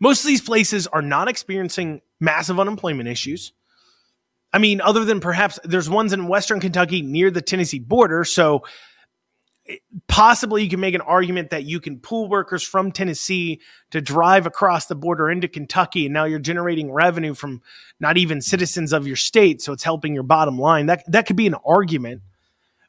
Most 0.00 0.20
of 0.20 0.26
these 0.26 0.40
places 0.40 0.86
are 0.86 1.02
not 1.02 1.28
experiencing 1.28 2.00
massive 2.20 2.58
unemployment 2.58 3.08
issues. 3.08 3.52
I 4.52 4.58
mean, 4.58 4.80
other 4.80 5.04
than 5.04 5.20
perhaps 5.20 5.58
there's 5.64 5.90
ones 5.90 6.12
in 6.12 6.28
Western 6.28 6.60
Kentucky 6.60 7.02
near 7.02 7.30
the 7.30 7.42
Tennessee 7.42 7.80
border. 7.80 8.24
So 8.24 8.64
possibly 10.08 10.62
you 10.62 10.68
can 10.68 10.80
make 10.80 10.94
an 10.94 11.00
argument 11.00 11.50
that 11.50 11.64
you 11.64 11.80
can 11.80 11.98
pull 11.98 12.28
workers 12.28 12.62
from 12.62 12.92
Tennessee 12.92 13.60
to 13.90 14.00
drive 14.00 14.46
across 14.46 14.86
the 14.86 14.94
border 14.94 15.30
into 15.30 15.48
Kentucky, 15.48 16.06
and 16.06 16.12
now 16.12 16.24
you're 16.24 16.38
generating 16.38 16.92
revenue 16.92 17.34
from 17.34 17.62
not 18.00 18.16
even 18.16 18.40
citizens 18.40 18.92
of 18.92 19.06
your 19.06 19.16
state, 19.16 19.62
so 19.62 19.72
it's 19.72 19.84
helping 19.84 20.14
your 20.14 20.22
bottom 20.22 20.58
line. 20.58 20.86
That 20.86 21.04
that 21.10 21.26
could 21.26 21.36
be 21.36 21.46
an 21.46 21.56
argument. 21.64 22.22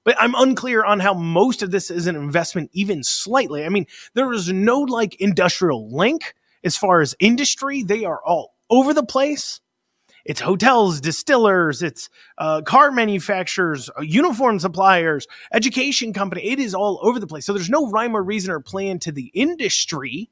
But 0.04 0.16
I'm 0.20 0.36
unclear 0.36 0.84
on 0.84 1.00
how 1.00 1.16
most 1.16 1.64
of 1.64 1.72
this 1.72 1.90
is 1.90 2.06
an 2.08 2.16
investment, 2.16 2.70
even 2.74 3.04
slightly. 3.04 3.66
I 3.66 3.70
mean, 3.70 3.88
there 4.14 4.32
is 4.34 4.52
no 4.52 4.82
like 4.82 5.16
industrial 5.16 5.90
link 5.90 6.36
as 6.64 6.78
far 6.78 7.02
as 7.02 7.16
industry. 7.20 7.84
They 7.84 8.06
are 8.06 8.22
all 8.24 8.54
over 8.70 8.94
the 8.94 9.04
place 9.04 9.62
it's 10.26 10.42
hotels, 10.42 11.00
distillers, 11.00 11.84
it's 11.84 12.10
uh, 12.40 12.62
car 12.64 12.92
manufacturers, 12.92 13.90
uh, 13.98 14.02
uniform 14.02 14.60
suppliers, 14.60 15.28
education 15.54 16.14
company. 16.14 16.44
It 16.44 16.60
is 16.60 16.74
all 16.74 17.00
over 17.04 17.20
the 17.20 17.28
place. 17.28 17.46
So 17.46 17.54
there's 17.54 17.70
no 17.70 17.90
rhyme 17.90 18.16
or 18.16 18.24
reason 18.24 18.52
or 18.52 18.60
plan 18.60 19.00
to 19.00 19.12
the 19.12 19.32
industry 19.34 20.30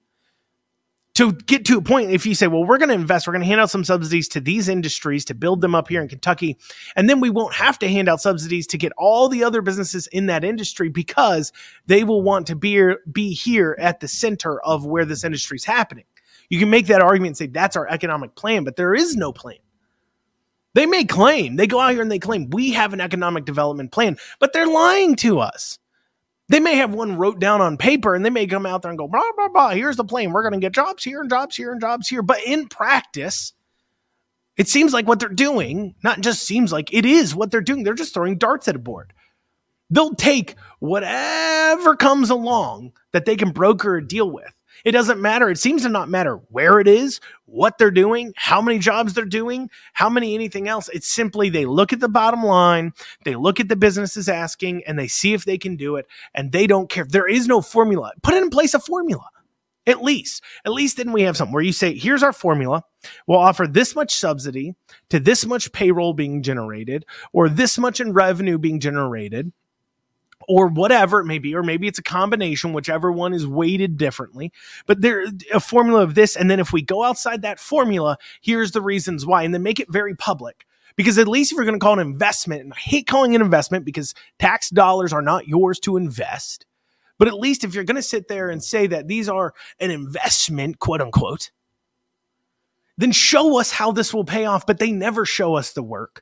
to 1.15 1.31
get 1.31 1.65
to 1.65 1.77
a 1.77 1.81
point. 1.81 2.09
If 2.09 2.25
you 2.25 2.33
say, 2.33 2.47
well, 2.47 2.65
we're 2.65 2.79
going 2.79 2.89
to 2.89 2.95
invest, 2.95 3.27
we're 3.27 3.33
going 3.33 3.43
to 3.43 3.47
hand 3.47 3.61
out 3.61 3.69
some 3.69 3.83
subsidies 3.83 4.27
to 4.29 4.41
these 4.41 4.67
industries 4.67 5.25
to 5.25 5.35
build 5.35 5.61
them 5.61 5.75
up 5.75 5.87
here 5.87 6.01
in 6.01 6.07
Kentucky, 6.07 6.57
and 6.95 7.07
then 7.07 7.19
we 7.19 7.29
won't 7.29 7.53
have 7.53 7.77
to 7.79 7.87
hand 7.87 8.09
out 8.09 8.19
subsidies 8.19 8.65
to 8.67 8.79
get 8.79 8.91
all 8.97 9.29
the 9.29 9.43
other 9.43 9.61
businesses 9.61 10.07
in 10.07 10.25
that 10.25 10.43
industry 10.43 10.89
because 10.89 11.51
they 11.85 12.03
will 12.03 12.23
want 12.23 12.47
to 12.47 12.55
be, 12.55 12.93
be 13.11 13.33
here 13.33 13.75
at 13.79 13.99
the 13.99 14.07
center 14.07 14.59
of 14.61 14.85
where 14.85 15.05
this 15.05 15.23
industry 15.23 15.57
is 15.57 15.65
happening. 15.65 16.05
You 16.49 16.59
can 16.59 16.71
make 16.71 16.87
that 16.87 17.01
argument 17.01 17.29
and 17.29 17.37
say 17.37 17.47
that's 17.47 17.75
our 17.75 17.87
economic 17.87 18.35
plan, 18.35 18.63
but 18.63 18.75
there 18.75 18.95
is 18.95 19.15
no 19.15 19.31
plan. 19.31 19.57
They 20.73 20.85
may 20.85 21.05
claim, 21.05 21.55
they 21.55 21.67
go 21.67 21.79
out 21.79 21.91
here 21.91 22.01
and 22.01 22.11
they 22.11 22.19
claim 22.19 22.49
we 22.49 22.71
have 22.71 22.93
an 22.93 23.01
economic 23.01 23.45
development 23.45 23.91
plan, 23.91 24.17
but 24.39 24.53
they're 24.53 24.67
lying 24.67 25.15
to 25.17 25.39
us. 25.39 25.77
They 26.49 26.59
may 26.59 26.75
have 26.75 26.93
one 26.93 27.17
wrote 27.17 27.39
down 27.39 27.61
on 27.61 27.77
paper 27.77 28.15
and 28.15 28.25
they 28.25 28.29
may 28.29 28.47
come 28.47 28.65
out 28.65 28.81
there 28.81 28.91
and 28.91 28.97
go, 28.97 29.07
blah, 29.07 29.21
blah, 29.35 29.49
blah, 29.49 29.69
here's 29.69 29.97
the 29.97 30.03
plan. 30.03 30.31
We're 30.31 30.41
going 30.41 30.53
to 30.53 30.59
get 30.59 30.73
jobs 30.73 31.03
here 31.03 31.21
and 31.21 31.29
jobs 31.29 31.55
here 31.55 31.71
and 31.71 31.79
jobs 31.79 32.09
here. 32.09 32.21
But 32.21 32.43
in 32.45 32.67
practice, 32.67 33.53
it 34.57 34.67
seems 34.67 34.93
like 34.93 35.07
what 35.07 35.19
they're 35.19 35.29
doing, 35.29 35.95
not 36.03 36.21
just 36.21 36.43
seems 36.43 36.71
like 36.71 36.93
it 36.93 37.05
is 37.05 37.33
what 37.33 37.49
they're 37.49 37.61
doing. 37.61 37.83
They're 37.83 37.93
just 37.93 38.13
throwing 38.13 38.37
darts 38.37 38.67
at 38.67 38.75
a 38.75 38.79
board. 38.79 39.13
They'll 39.89 40.15
take 40.15 40.55
whatever 40.79 41.95
comes 41.95 42.29
along 42.29 42.93
that 43.11 43.25
they 43.25 43.35
can 43.35 43.51
broker 43.51 43.97
a 43.97 44.07
deal 44.07 44.29
with. 44.29 44.51
It 44.83 44.91
doesn't 44.91 45.21
matter. 45.21 45.49
It 45.49 45.57
seems 45.57 45.83
to 45.83 45.89
not 45.89 46.09
matter 46.09 46.35
where 46.49 46.79
it 46.79 46.87
is, 46.87 47.21
what 47.45 47.77
they're 47.77 47.91
doing, 47.91 48.33
how 48.35 48.61
many 48.61 48.79
jobs 48.79 49.13
they're 49.13 49.25
doing, 49.25 49.69
how 49.93 50.09
many 50.09 50.35
anything 50.35 50.67
else. 50.67 50.89
It's 50.89 51.07
simply 51.07 51.49
they 51.49 51.65
look 51.65 51.93
at 51.93 52.01
the 52.01 52.09
bottom 52.09 52.43
line, 52.43 52.91
they 53.23 53.35
look 53.35 53.59
at 53.59 53.69
the 53.69 53.75
businesses 53.77 54.27
asking, 54.27 54.83
and 54.85 54.99
they 54.99 55.07
see 55.07 55.33
if 55.33 55.45
they 55.45 55.57
can 55.57 55.77
do 55.77 55.95
it, 55.95 56.05
and 56.33 56.51
they 56.51 56.67
don't 56.67 56.89
care. 56.89 57.05
There 57.05 57.27
is 57.27 57.47
no 57.47 57.61
formula. 57.61 58.11
Put 58.23 58.35
in 58.35 58.49
place 58.49 58.73
a 58.73 58.79
formula. 58.79 59.25
At 59.85 60.01
least, 60.01 60.41
at 60.65 60.71
least 60.71 60.95
then 60.95 61.11
we 61.11 61.23
have 61.23 61.35
something 61.35 61.53
where 61.53 61.63
you 61.63 61.73
say, 61.73 61.93
here's 61.93 62.23
our 62.23 62.31
formula. 62.31 62.83
We'll 63.27 63.39
offer 63.39 63.67
this 63.67 63.95
much 63.95 64.15
subsidy 64.15 64.75
to 65.09 65.19
this 65.19 65.45
much 65.45 65.73
payroll 65.73 66.13
being 66.13 66.41
generated 66.41 67.05
or 67.33 67.49
this 67.49 67.77
much 67.77 67.99
in 67.99 68.13
revenue 68.13 68.57
being 68.57 68.79
generated 68.79 69.51
or 70.47 70.67
whatever 70.67 71.19
it 71.19 71.25
may 71.25 71.39
be, 71.39 71.55
or 71.55 71.63
maybe 71.63 71.87
it's 71.87 71.99
a 71.99 72.03
combination, 72.03 72.73
whichever 72.73 73.11
one 73.11 73.33
is 73.33 73.47
weighted 73.47 73.97
differently. 73.97 74.51
But 74.85 75.01
there 75.01 75.25
a 75.53 75.59
formula 75.59 76.01
of 76.01 76.15
this, 76.15 76.35
and 76.35 76.49
then 76.49 76.59
if 76.59 76.73
we 76.73 76.81
go 76.81 77.03
outside 77.03 77.41
that 77.41 77.59
formula, 77.59 78.17
here's 78.41 78.71
the 78.71 78.81
reasons 78.81 79.25
why, 79.25 79.43
and 79.43 79.53
then 79.53 79.63
make 79.63 79.79
it 79.79 79.91
very 79.91 80.15
public. 80.15 80.65
Because 80.95 81.17
at 81.17 81.27
least 81.27 81.51
if 81.51 81.55
you're 81.55 81.65
going 81.65 81.79
to 81.79 81.83
call 81.83 81.99
an 81.99 82.07
investment, 82.07 82.61
and 82.61 82.73
I 82.73 82.77
hate 82.77 83.07
calling 83.07 83.33
it 83.33 83.37
an 83.37 83.41
investment 83.41 83.83
because 83.83 84.13
tax 84.37 84.69
dollars 84.69 85.11
are 85.11 85.23
not 85.23 85.47
yours 85.47 85.79
to 85.81 85.97
invest. 85.97 86.65
But 87.17 87.27
at 87.27 87.39
least 87.39 87.63
if 87.63 87.73
you're 87.73 87.83
going 87.83 87.95
to 87.95 88.01
sit 88.01 88.27
there 88.27 88.49
and 88.49 88.63
say 88.63 88.87
that 88.87 89.07
these 89.07 89.29
are 89.29 89.53
an 89.79 89.91
investment, 89.91 90.79
quote 90.79 91.01
unquote, 91.01 91.51
then 92.97 93.11
show 93.11 93.59
us 93.59 93.71
how 93.71 93.91
this 93.91 94.13
will 94.13 94.25
pay 94.25 94.45
off. 94.45 94.67
But 94.67 94.79
they 94.79 94.91
never 94.91 95.25
show 95.25 95.55
us 95.55 95.73
the 95.73 95.83
work 95.83 96.21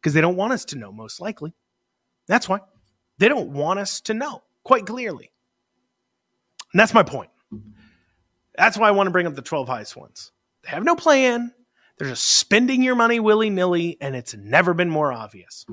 because 0.00 0.14
they 0.14 0.20
don't 0.20 0.36
want 0.36 0.52
us 0.52 0.64
to 0.66 0.76
know, 0.76 0.92
most 0.92 1.20
likely. 1.20 1.54
That's 2.26 2.48
why. 2.48 2.60
They 3.22 3.28
don't 3.28 3.50
want 3.50 3.78
us 3.78 4.00
to 4.00 4.14
know 4.14 4.42
quite 4.64 4.84
clearly. 4.84 5.30
And 6.72 6.80
that's 6.80 6.92
my 6.92 7.04
point. 7.04 7.30
That's 8.58 8.76
why 8.76 8.88
I 8.88 8.90
want 8.90 9.06
to 9.06 9.12
bring 9.12 9.28
up 9.28 9.36
the 9.36 9.42
12 9.42 9.68
highest 9.68 9.96
ones. 9.96 10.32
They 10.64 10.70
have 10.70 10.82
no 10.82 10.96
plan. 10.96 11.54
They're 11.96 12.08
just 12.08 12.26
spending 12.26 12.82
your 12.82 12.96
money 12.96 13.20
willy 13.20 13.48
nilly, 13.48 13.96
and 14.00 14.16
it's 14.16 14.34
never 14.34 14.74
been 14.74 14.90
more 14.90 15.12
obvious. 15.12 15.64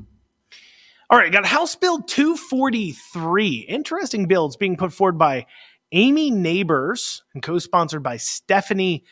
All 1.10 1.18
right, 1.18 1.32
got 1.32 1.44
House 1.44 1.76
Bill 1.76 2.04
243. 2.04 3.66
Interesting 3.68 4.28
bills 4.28 4.56
being 4.56 4.78
put 4.78 4.94
forward 4.94 5.18
by 5.18 5.48
Amy 5.92 6.30
Neighbors 6.30 7.24
and 7.34 7.42
co 7.42 7.58
sponsored 7.58 8.04
by 8.04 8.18
Stephanie 8.18 9.06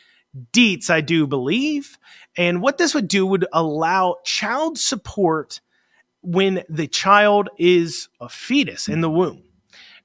Dietz, 0.52 0.90
I 0.90 1.00
do 1.00 1.26
believe. 1.26 1.98
And 2.36 2.62
what 2.62 2.78
this 2.78 2.94
would 2.94 3.08
do 3.08 3.26
would 3.26 3.46
allow 3.52 4.18
child 4.22 4.78
support 4.78 5.60
when 6.22 6.64
the 6.68 6.86
child 6.86 7.48
is 7.58 8.08
a 8.20 8.28
fetus 8.28 8.88
in 8.88 9.00
the 9.00 9.10
womb. 9.10 9.42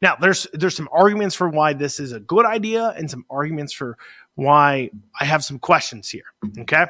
Now, 0.01 0.17
there's 0.17 0.47
there's 0.53 0.75
some 0.75 0.89
arguments 0.91 1.33
for 1.33 1.47
why 1.47 1.73
this 1.73 1.99
is 1.99 2.11
a 2.11 2.19
good 2.19 2.45
idea 2.45 2.93
and 2.97 3.09
some 3.09 3.25
arguments 3.29 3.71
for 3.71 3.97
why 4.35 4.89
I 5.19 5.25
have 5.25 5.45
some 5.45 5.59
questions 5.59 6.09
here. 6.09 6.25
Okay, 6.59 6.85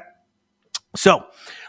so 0.96 1.26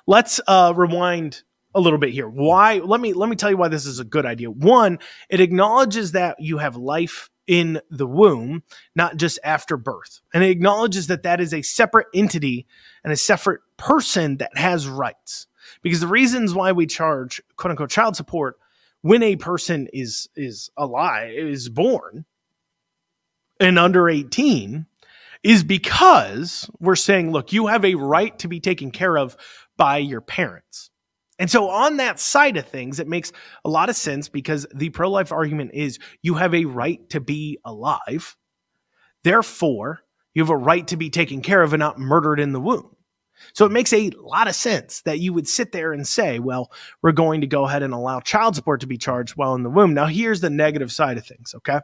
let's 0.06 0.40
uh, 0.46 0.72
rewind 0.74 1.42
a 1.74 1.80
little 1.80 1.98
bit 1.98 2.10
here. 2.10 2.28
Why? 2.28 2.78
Let 2.78 3.00
me 3.00 3.12
let 3.12 3.28
me 3.28 3.36
tell 3.36 3.50
you 3.50 3.56
why 3.56 3.68
this 3.68 3.84
is 3.84 4.00
a 4.00 4.04
good 4.04 4.24
idea. 4.24 4.50
One, 4.50 4.98
it 5.28 5.40
acknowledges 5.40 6.12
that 6.12 6.36
you 6.40 6.58
have 6.58 6.76
life 6.76 7.28
in 7.46 7.80
the 7.90 8.06
womb, 8.06 8.62
not 8.94 9.18
just 9.18 9.38
after 9.44 9.76
birth, 9.76 10.20
and 10.32 10.42
it 10.42 10.50
acknowledges 10.50 11.08
that 11.08 11.24
that 11.24 11.42
is 11.42 11.52
a 11.52 11.60
separate 11.60 12.06
entity 12.14 12.66
and 13.02 13.12
a 13.12 13.16
separate 13.16 13.60
person 13.76 14.38
that 14.38 14.56
has 14.56 14.88
rights 14.88 15.46
because 15.82 16.00
the 16.00 16.06
reasons 16.06 16.54
why 16.54 16.72
we 16.72 16.86
charge 16.86 17.42
quote 17.56 17.70
unquote 17.70 17.90
child 17.90 18.16
support 18.16 18.56
when 19.02 19.22
a 19.22 19.36
person 19.36 19.88
is 19.92 20.28
is 20.34 20.70
alive 20.76 21.30
is 21.30 21.68
born 21.68 22.24
and 23.60 23.78
under 23.78 24.08
18 24.08 24.86
is 25.42 25.62
because 25.62 26.70
we're 26.80 26.96
saying 26.96 27.30
look 27.30 27.52
you 27.52 27.66
have 27.66 27.84
a 27.84 27.94
right 27.94 28.38
to 28.38 28.48
be 28.48 28.60
taken 28.60 28.90
care 28.90 29.16
of 29.18 29.36
by 29.76 29.98
your 29.98 30.20
parents. 30.20 30.90
And 31.38 31.50
so 31.50 31.68
on 31.68 31.96
that 31.96 32.18
side 32.18 32.56
of 32.56 32.66
things 32.66 32.98
it 32.98 33.08
makes 33.08 33.30
a 33.64 33.68
lot 33.68 33.90
of 33.90 33.96
sense 33.96 34.28
because 34.28 34.66
the 34.74 34.90
pro-life 34.90 35.32
argument 35.32 35.72
is 35.74 35.98
you 36.22 36.34
have 36.34 36.54
a 36.54 36.64
right 36.64 37.06
to 37.10 37.20
be 37.20 37.58
alive. 37.64 38.36
Therefore 39.22 40.00
you 40.32 40.42
have 40.42 40.50
a 40.50 40.56
right 40.56 40.86
to 40.88 40.96
be 40.96 41.10
taken 41.10 41.42
care 41.42 41.62
of 41.62 41.72
and 41.72 41.80
not 41.80 41.98
murdered 41.98 42.40
in 42.40 42.52
the 42.52 42.60
womb 42.60 42.94
so 43.52 43.66
it 43.66 43.72
makes 43.72 43.92
a 43.92 44.10
lot 44.10 44.48
of 44.48 44.54
sense 44.54 45.02
that 45.02 45.20
you 45.20 45.32
would 45.32 45.48
sit 45.48 45.72
there 45.72 45.92
and 45.92 46.06
say, 46.06 46.38
well, 46.38 46.72
we're 47.02 47.12
going 47.12 47.40
to 47.40 47.46
go 47.46 47.64
ahead 47.66 47.82
and 47.82 47.94
allow 47.94 48.20
child 48.20 48.56
support 48.56 48.80
to 48.80 48.86
be 48.86 48.98
charged 48.98 49.36
while 49.36 49.54
in 49.54 49.62
the 49.62 49.70
womb. 49.70 49.94
Now, 49.94 50.06
here's 50.06 50.40
the 50.40 50.50
negative 50.50 50.92
side 50.92 51.18
of 51.18 51.26
things, 51.26 51.54
okay? 51.56 51.80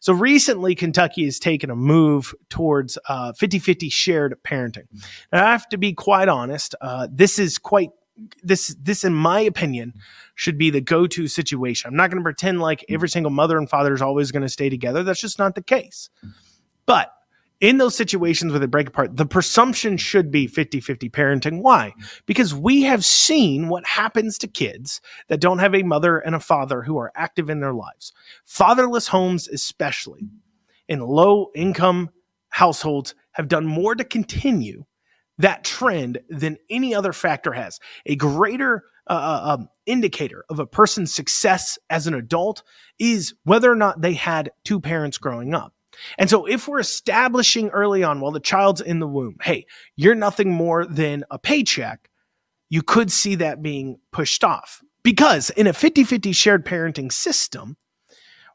So 0.00 0.12
recently, 0.12 0.74
Kentucky 0.74 1.24
has 1.24 1.38
taken 1.38 1.70
a 1.70 1.76
move 1.76 2.34
towards 2.48 2.98
50 3.06 3.06
uh, 3.08 3.32
50 3.60 3.88
shared 3.88 4.34
parenting. 4.42 4.86
Now, 5.32 5.46
I 5.46 5.52
have 5.52 5.68
to 5.68 5.78
be 5.78 5.92
quite 5.92 6.28
honest, 6.28 6.74
uh, 6.80 7.08
this 7.10 7.38
is 7.38 7.58
quite 7.58 7.90
this 8.42 8.76
this 8.80 9.04
in 9.04 9.14
my 9.14 9.40
opinion 9.40 9.94
should 10.34 10.58
be 10.58 10.70
the 10.70 10.80
go-to 10.80 11.26
situation. 11.28 11.88
I'm 11.88 11.96
not 11.96 12.10
going 12.10 12.18
to 12.18 12.24
pretend 12.24 12.60
like 12.60 12.84
every 12.88 13.08
single 13.08 13.30
mother 13.30 13.56
and 13.56 13.68
father 13.68 13.94
is 13.94 14.02
always 14.02 14.30
going 14.30 14.42
to 14.42 14.48
stay 14.48 14.68
together. 14.68 15.02
That's 15.02 15.20
just 15.20 15.38
not 15.38 15.54
the 15.54 15.62
case. 15.62 16.10
But 16.86 17.12
in 17.60 17.76
those 17.76 17.94
situations 17.94 18.52
where 18.52 18.58
they 18.58 18.66
break 18.66 18.88
apart, 18.88 19.16
the 19.16 19.26
presumption 19.26 19.96
should 19.96 20.30
be 20.30 20.46
50 20.46 20.80
50 20.80 21.10
parenting. 21.10 21.62
Why? 21.62 21.94
Because 22.26 22.54
we 22.54 22.82
have 22.82 23.04
seen 23.04 23.68
what 23.68 23.86
happens 23.86 24.38
to 24.38 24.48
kids 24.48 25.00
that 25.28 25.40
don't 25.40 25.58
have 25.58 25.74
a 25.74 25.82
mother 25.82 26.18
and 26.18 26.34
a 26.34 26.40
father 26.40 26.82
who 26.82 26.98
are 26.98 27.12
active 27.14 27.50
in 27.50 27.60
their 27.60 27.74
lives. 27.74 28.12
Fatherless 28.44 29.08
homes, 29.08 29.46
especially 29.48 30.28
in 30.88 31.00
low 31.00 31.50
income 31.54 32.10
households, 32.48 33.14
have 33.32 33.48
done 33.48 33.66
more 33.66 33.94
to 33.94 34.04
continue 34.04 34.84
that 35.38 35.64
trend 35.64 36.18
than 36.28 36.58
any 36.68 36.94
other 36.94 37.12
factor 37.12 37.52
has. 37.52 37.78
A 38.06 38.16
greater 38.16 38.84
uh, 39.06 39.12
uh, 39.12 39.54
um, 39.54 39.68
indicator 39.86 40.44
of 40.50 40.58
a 40.58 40.66
person's 40.66 41.12
success 41.12 41.78
as 41.88 42.06
an 42.06 42.14
adult 42.14 42.62
is 42.98 43.34
whether 43.44 43.70
or 43.70 43.76
not 43.76 44.00
they 44.00 44.14
had 44.14 44.52
two 44.64 44.80
parents 44.80 45.18
growing 45.18 45.54
up. 45.54 45.74
And 46.18 46.30
so, 46.30 46.46
if 46.46 46.68
we're 46.68 46.80
establishing 46.80 47.68
early 47.70 48.02
on 48.02 48.20
while 48.20 48.32
the 48.32 48.40
child's 48.40 48.80
in 48.80 49.00
the 49.00 49.06
womb, 49.06 49.36
hey, 49.42 49.66
you're 49.96 50.14
nothing 50.14 50.50
more 50.50 50.86
than 50.86 51.24
a 51.30 51.38
paycheck, 51.38 52.08
you 52.68 52.82
could 52.82 53.10
see 53.10 53.34
that 53.36 53.62
being 53.62 53.98
pushed 54.12 54.44
off. 54.44 54.82
Because 55.02 55.50
in 55.50 55.66
a 55.66 55.72
50 55.72 56.04
50 56.04 56.32
shared 56.32 56.64
parenting 56.64 57.12
system, 57.12 57.76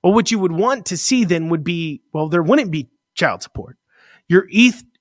well, 0.03 0.13
what 0.13 0.31
you 0.31 0.39
would 0.39 0.51
want 0.51 0.85
to 0.87 0.97
see 0.97 1.25
then 1.25 1.49
would 1.49 1.63
be 1.63 2.01
well, 2.13 2.29
there 2.29 2.43
wouldn't 2.43 2.71
be 2.71 2.89
child 3.15 3.41
support. 3.41 3.77
You're 4.27 4.47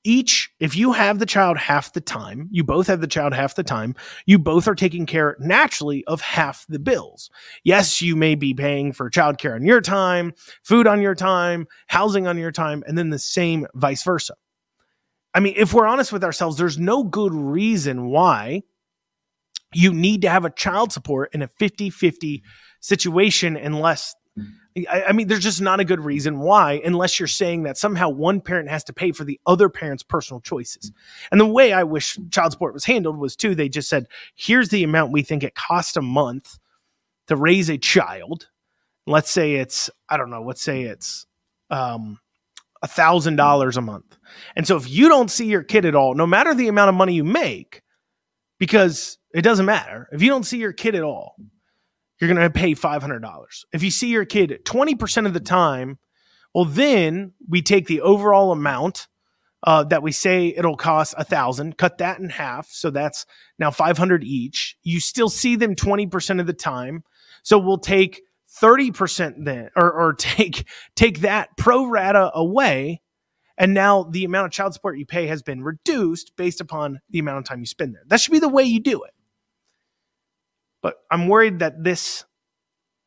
each, 0.05 0.51
if 0.61 0.77
you 0.77 0.93
have 0.93 1.19
the 1.19 1.27
child 1.27 1.57
half 1.57 1.93
the 1.93 2.01
time, 2.01 2.49
you 2.51 2.63
both 2.63 2.87
have 2.87 3.01
the 3.01 3.07
child 3.07 3.33
half 3.33 3.55
the 3.55 3.63
time, 3.63 3.95
you 4.27 4.39
both 4.39 4.69
are 4.69 4.75
taking 4.75 5.07
care 5.07 5.37
naturally 5.41 6.05
of 6.05 6.21
half 6.21 6.67
the 6.69 6.79
bills. 6.79 7.31
Yes, 7.65 8.01
you 8.03 8.15
may 8.15 8.35
be 8.35 8.55
paying 8.55 8.93
for 8.93 9.11
childcare 9.11 9.55
on 9.55 9.67
your 9.67 9.81
time, 9.81 10.33
food 10.63 10.87
on 10.87 11.01
your 11.01 11.15
time, 11.15 11.67
housing 11.87 12.27
on 12.27 12.39
your 12.39 12.53
time, 12.53 12.85
and 12.87 12.97
then 12.97 13.11
the 13.11 13.19
same 13.19 13.67
vice 13.75 14.03
versa. 14.03 14.35
I 15.35 15.41
mean, 15.41 15.55
if 15.57 15.73
we're 15.73 15.87
honest 15.87 16.13
with 16.13 16.23
ourselves, 16.23 16.59
there's 16.59 16.79
no 16.79 17.03
good 17.03 17.35
reason 17.35 18.07
why 18.07 18.63
you 19.73 19.93
need 19.93 20.23
to 20.23 20.31
have 20.31 20.45
a 20.45 20.51
child 20.51 20.93
support 20.93 21.35
in 21.35 21.43
a 21.43 21.49
50 21.49 21.91
50 21.91 22.43
situation 22.81 23.57
unless 23.57 24.15
I, 24.77 25.05
I, 25.09 25.13
mean, 25.13 25.29
there's 25.29 25.43
just 25.43 25.61
not 25.61 25.79
a 25.79 25.85
good 25.85 26.05
reason 26.05 26.41
why, 26.41 26.81
unless 26.85 27.21
you're 27.21 27.29
saying 27.29 27.63
that 27.63 27.79
somehow 27.79 28.09
one 28.09 28.41
parent 28.41 28.69
has 28.69 28.83
to 28.85 28.93
pay 28.93 29.13
for 29.13 29.25
the 29.25 29.41
other 29.47 29.69
parent's 29.69 30.03
personal 30.03 30.41
choices. 30.41 30.91
And 31.31 31.41
the 31.41 31.47
way 31.47 31.73
I 31.73 31.85
wish 31.85 32.19
child 32.31 32.53
support 32.53 32.75
was 32.75 32.85
handled 32.85 33.17
was 33.17 33.37
too, 33.37 33.55
they 33.55 33.69
just 33.69 33.89
said, 33.89 34.09
here's 34.35 34.71
the 34.71 34.83
amount 34.83 35.13
we 35.13 35.23
think 35.23 35.45
it 35.45 35.55
costs 35.55 35.97
a 35.97 36.03
month 36.03 36.59
to 37.29 37.37
raise 37.37 37.71
a 37.71 37.79
child. 37.79 38.49
Let's 39.07 39.31
say 39.31 39.55
it's, 39.55 39.91
I 40.09 40.17
don't 40.17 40.31
know, 40.31 40.43
let's 40.43 40.63
say 40.63 40.83
it's 40.83 41.27
um 41.71 42.19
a 42.83 42.87
thousand 42.87 43.37
dollars 43.37 43.77
a 43.77 43.81
month. 43.81 44.19
And 44.57 44.67
so 44.67 44.77
if 44.77 44.91
you 44.91 45.09
don't 45.09 45.31
see 45.31 45.47
your 45.47 45.63
kid 45.63 45.87
at 45.87 45.95
all, 45.95 46.15
no 46.15 46.27
matter 46.27 46.55
the 46.55 46.69
amount 46.69 46.91
of 46.91 46.95
money 46.95 47.15
you 47.15 47.25
make, 47.25 47.81
because 48.59 49.19
it 49.33 49.43
doesn't 49.43 49.65
matter, 49.65 50.09
if 50.13 50.21
you 50.21 50.29
don't 50.29 50.45
see 50.45 50.59
your 50.59 50.75
kid 50.75 50.95
at 50.95 51.03
all, 51.03 51.37
you're 52.21 52.33
going 52.33 52.41
to 52.41 52.51
pay 52.51 52.75
$500. 52.75 53.25
If 53.73 53.83
you 53.83 53.91
see 53.91 54.09
your 54.09 54.25
kid 54.25 54.61
20% 54.65 55.27
of 55.27 55.35
the 55.35 55.41
time, 55.41 55.99
well, 56.55 56.65
then 56.65 57.33
we 57.49 57.63
take 57.63 57.87
the 57.87 58.01
overall 58.01 58.53
amount 58.53 59.09
uh, 59.65 59.83
that 59.85 60.03
we 60.03 60.13
say 60.13 60.55
it'll 60.57 60.77
cost 60.77 61.15
a 61.17 61.25
thousand, 61.25 61.77
cut 61.79 61.99
that 61.99 62.21
in 62.21 62.29
half. 62.29 62.69
So 62.71 62.91
that's 62.91 63.27
now 63.59 63.71
500 63.71 64.23
each. 64.23 64.77
You 64.83 65.01
still 65.01 65.31
see 65.31 65.57
them 65.57 65.75
20% 65.75 66.41
of 66.41 66.47
the 66.47 66.53
time. 66.53 67.03
So 67.43 67.59
we'll 67.59 67.79
take 67.79 68.23
30% 68.61 69.45
then, 69.45 69.71
or, 69.75 69.91
or 69.91 70.13
take, 70.19 70.69
take 70.95 71.21
that 71.21 71.57
pro 71.57 71.87
rata 71.87 72.31
away. 72.35 73.01
And 73.57 73.73
now 73.73 74.03
the 74.03 74.25
amount 74.25 74.47
of 74.47 74.53
child 74.53 74.75
support 74.75 74.99
you 74.99 75.07
pay 75.07 75.27
has 75.29 75.43
been 75.43 75.63
reduced 75.63 76.33
based 76.37 76.61
upon 76.61 77.01
the 77.09 77.21
amount 77.21 77.39
of 77.39 77.45
time 77.45 77.61
you 77.61 77.67
spend 77.67 77.95
there. 77.95 78.03
That 78.07 78.21
should 78.21 78.33
be 78.33 78.41
the 78.41 78.49
way 78.49 78.65
you 78.65 78.81
do 78.81 79.03
it. 79.03 79.14
But 80.85 80.97
I'm 81.11 81.29
worried 81.29 81.61
that 81.61 81.83
this 81.83 82.27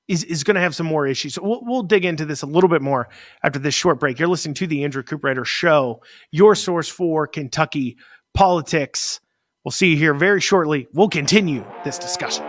is, 0.08 0.24
is 0.24 0.44
going 0.44 0.56
to 0.56 0.62
have 0.62 0.74
some 0.74 0.88
more 0.88 1.06
issues. 1.06 1.36
So 1.36 1.44
we'll, 1.44 1.60
we'll 1.62 1.84
dig 1.84 2.06
into 2.06 2.26
this 2.26 2.42
a 2.42 2.48
little 2.48 2.72
bit 2.72 2.82
more 2.82 3.08
after 3.44 3.60
this 3.60 3.76
short 3.76 4.00
break. 4.00 4.18
You're 4.18 4.28
listening 4.28 4.56
to 4.56 4.66
the 4.66 4.84
Andrew 4.84 5.04
Cooperrider 5.04 5.46
Show, 5.46 6.02
your 6.32 6.56
source 6.56 6.90
for 6.90 7.28
Kentucky 7.28 7.98
politics. 8.34 9.20
We'll 9.64 9.72
see 9.72 9.92
you 9.92 9.98
here 9.98 10.16
very 10.16 10.42
shortly. 10.42 10.88
We'll 10.92 11.08
continue 11.08 11.64
this 11.84 12.00
discussion. 12.00 12.44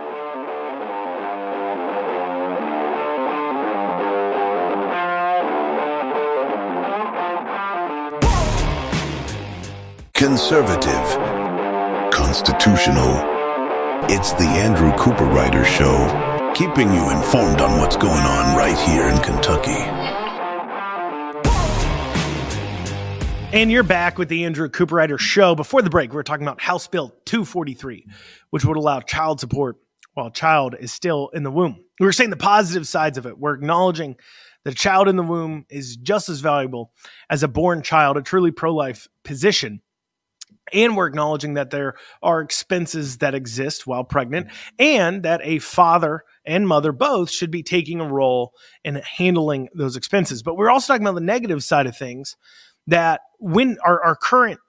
Conservative, 10.15 12.11
constitutional 12.11 13.38
it's 14.11 14.33
the 14.33 14.43
Andrew 14.43 14.89
Cooperrider 14.93 15.63
Show, 15.63 16.53
keeping 16.55 16.91
you 16.91 17.11
informed 17.11 17.61
on 17.61 17.79
what's 17.79 17.95
going 17.95 18.23
on 18.23 18.57
right 18.57 18.75
here 18.89 19.07
in 19.07 19.15
Kentucky. 19.21 19.69
And 23.55 23.71
you're 23.71 23.83
back 23.83 24.17
with 24.17 24.27
the 24.27 24.45
Andrew 24.45 24.67
Cooperrider 24.67 25.19
Show. 25.19 25.53
Before 25.53 25.83
the 25.83 25.91
break, 25.91 26.11
we 26.11 26.17
are 26.17 26.23
talking 26.23 26.47
about 26.47 26.59
House 26.59 26.87
Bill 26.87 27.09
243, 27.25 28.07
which 28.49 28.65
would 28.65 28.77
allow 28.77 28.99
child 28.99 29.39
support 29.39 29.77
while 30.15 30.25
a 30.25 30.31
child 30.31 30.75
is 30.79 30.91
still 30.91 31.29
in 31.35 31.43
the 31.43 31.51
womb. 31.51 31.77
We 31.99 32.07
were 32.07 32.11
saying 32.11 32.31
the 32.31 32.35
positive 32.35 32.87
sides 32.87 33.19
of 33.19 33.27
it. 33.27 33.37
We're 33.37 33.53
acknowledging 33.53 34.15
that 34.65 34.73
a 34.73 34.75
child 34.75 35.07
in 35.07 35.17
the 35.17 35.23
womb 35.23 35.67
is 35.69 35.97
just 35.97 36.29
as 36.29 36.39
valuable 36.39 36.93
as 37.29 37.43
a 37.43 37.47
born 37.47 37.83
child, 37.83 38.17
a 38.17 38.23
truly 38.23 38.49
pro 38.49 38.73
life 38.73 39.07
position 39.23 39.83
and 40.73 40.95
we're 40.95 41.07
acknowledging 41.07 41.55
that 41.55 41.69
there 41.69 41.95
are 42.21 42.41
expenses 42.41 43.17
that 43.17 43.35
exist 43.35 43.87
while 43.87 44.03
pregnant 44.03 44.47
and 44.77 45.23
that 45.23 45.41
a 45.43 45.59
father 45.59 46.23
and 46.45 46.67
mother 46.67 46.91
both 46.91 47.29
should 47.29 47.51
be 47.51 47.63
taking 47.63 47.99
a 47.99 48.07
role 48.07 48.53
in 48.83 48.95
handling 48.95 49.69
those 49.73 49.95
expenses. 49.95 50.43
But 50.43 50.57
we're 50.57 50.69
also 50.69 50.93
talking 50.93 51.05
about 51.05 51.15
the 51.15 51.21
negative 51.21 51.63
side 51.63 51.87
of 51.87 51.97
things 51.97 52.35
that 52.87 53.21
when 53.39 53.77
our, 53.85 54.03
our 54.03 54.15
current 54.15 54.59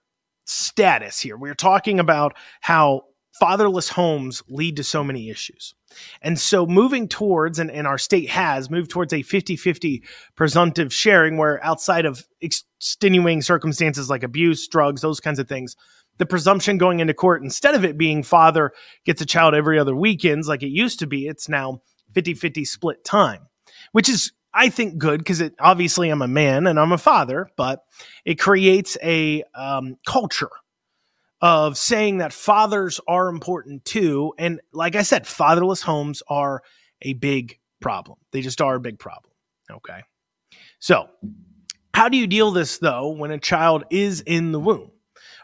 status 0.45 1.21
here, 1.21 1.37
we're 1.37 1.55
talking 1.55 2.01
about 2.01 2.35
how 2.61 3.03
fatherless 3.39 3.89
homes 3.89 4.43
lead 4.49 4.77
to 4.77 4.85
so 4.85 5.03
many 5.03 5.31
issues. 5.31 5.75
And 6.23 6.39
so 6.39 6.67
moving 6.67 7.09
towards, 7.09 7.59
and, 7.59 7.71
and 7.71 7.87
our 7.87 7.99
state 7.99 8.31
has 8.31 8.71
moved 8.71 8.91
towards 8.91 9.13
a 9.13 9.23
50 9.23 9.57
50 9.57 10.03
presumptive 10.37 10.93
sharing, 10.93 11.37
where 11.37 11.65
outside 11.65 12.07
of 12.07 12.27
extenuating 12.41 13.43
circumstances 13.43 14.11
like 14.11 14.23
abuse, 14.23 14.67
drugs, 14.69 15.01
those 15.01 15.21
kinds 15.21 15.39
of 15.39 15.49
things, 15.49 15.77
the 16.19 16.27
presumption 16.27 16.79
going 16.79 17.01
into 17.01 17.15
court, 17.15 17.43
instead 17.43 17.75
of 17.75 17.85
it 17.85 17.97
being 17.97 18.23
father 18.23 18.73
gets 19.05 19.23
a 19.23 19.27
child 19.27 19.55
every 19.55 19.79
other 19.79 19.97
weekends 19.97 20.49
like 20.49 20.63
it 20.63 20.69
used 20.69 20.99
to 20.99 21.07
be, 21.07 21.27
it's 21.27 21.49
now 21.49 21.81
50 22.15 22.35
50 22.35 22.65
split 22.65 23.05
time, 23.05 23.47
which 23.93 24.09
is 24.09 24.33
I 24.53 24.69
think 24.69 24.99
good 24.99 25.19
because 25.19 25.41
it 25.41 25.55
obviously 25.59 26.11
I'm 26.11 26.23
a 26.23 26.29
man 26.29 26.67
and 26.67 26.79
I'm 26.79 26.93
a 26.93 26.99
father, 26.99 27.49
but 27.57 27.85
it 28.25 28.35
creates 28.35 28.99
a 29.03 29.45
um, 29.55 29.97
culture 30.07 30.51
of 31.41 31.79
saying 31.79 32.19
that 32.19 32.33
fathers 32.33 33.01
are 33.09 33.29
important 33.29 33.85
too. 33.85 34.35
And 34.39 34.61
like 34.73 34.95
I 34.95 35.03
said, 35.03 35.27
fatherless 35.27 35.83
homes 35.83 36.23
are 36.29 36.63
a 37.03 37.15
big 37.15 37.59
problem. 37.81 38.19
They 38.33 38.43
just 38.43 38.61
are 38.61 38.75
a 38.75 38.81
big 38.81 38.99
problem. 38.99 39.33
Okay. 39.71 40.03
So, 40.79 41.09
how 41.95 42.09
do 42.09 42.17
you 42.17 42.27
deal 42.27 42.51
this 42.51 42.79
though 42.79 43.09
when 43.09 43.31
a 43.31 43.39
child 43.39 43.85
is 43.91 44.21
in 44.21 44.53
the 44.53 44.61
womb? 44.61 44.91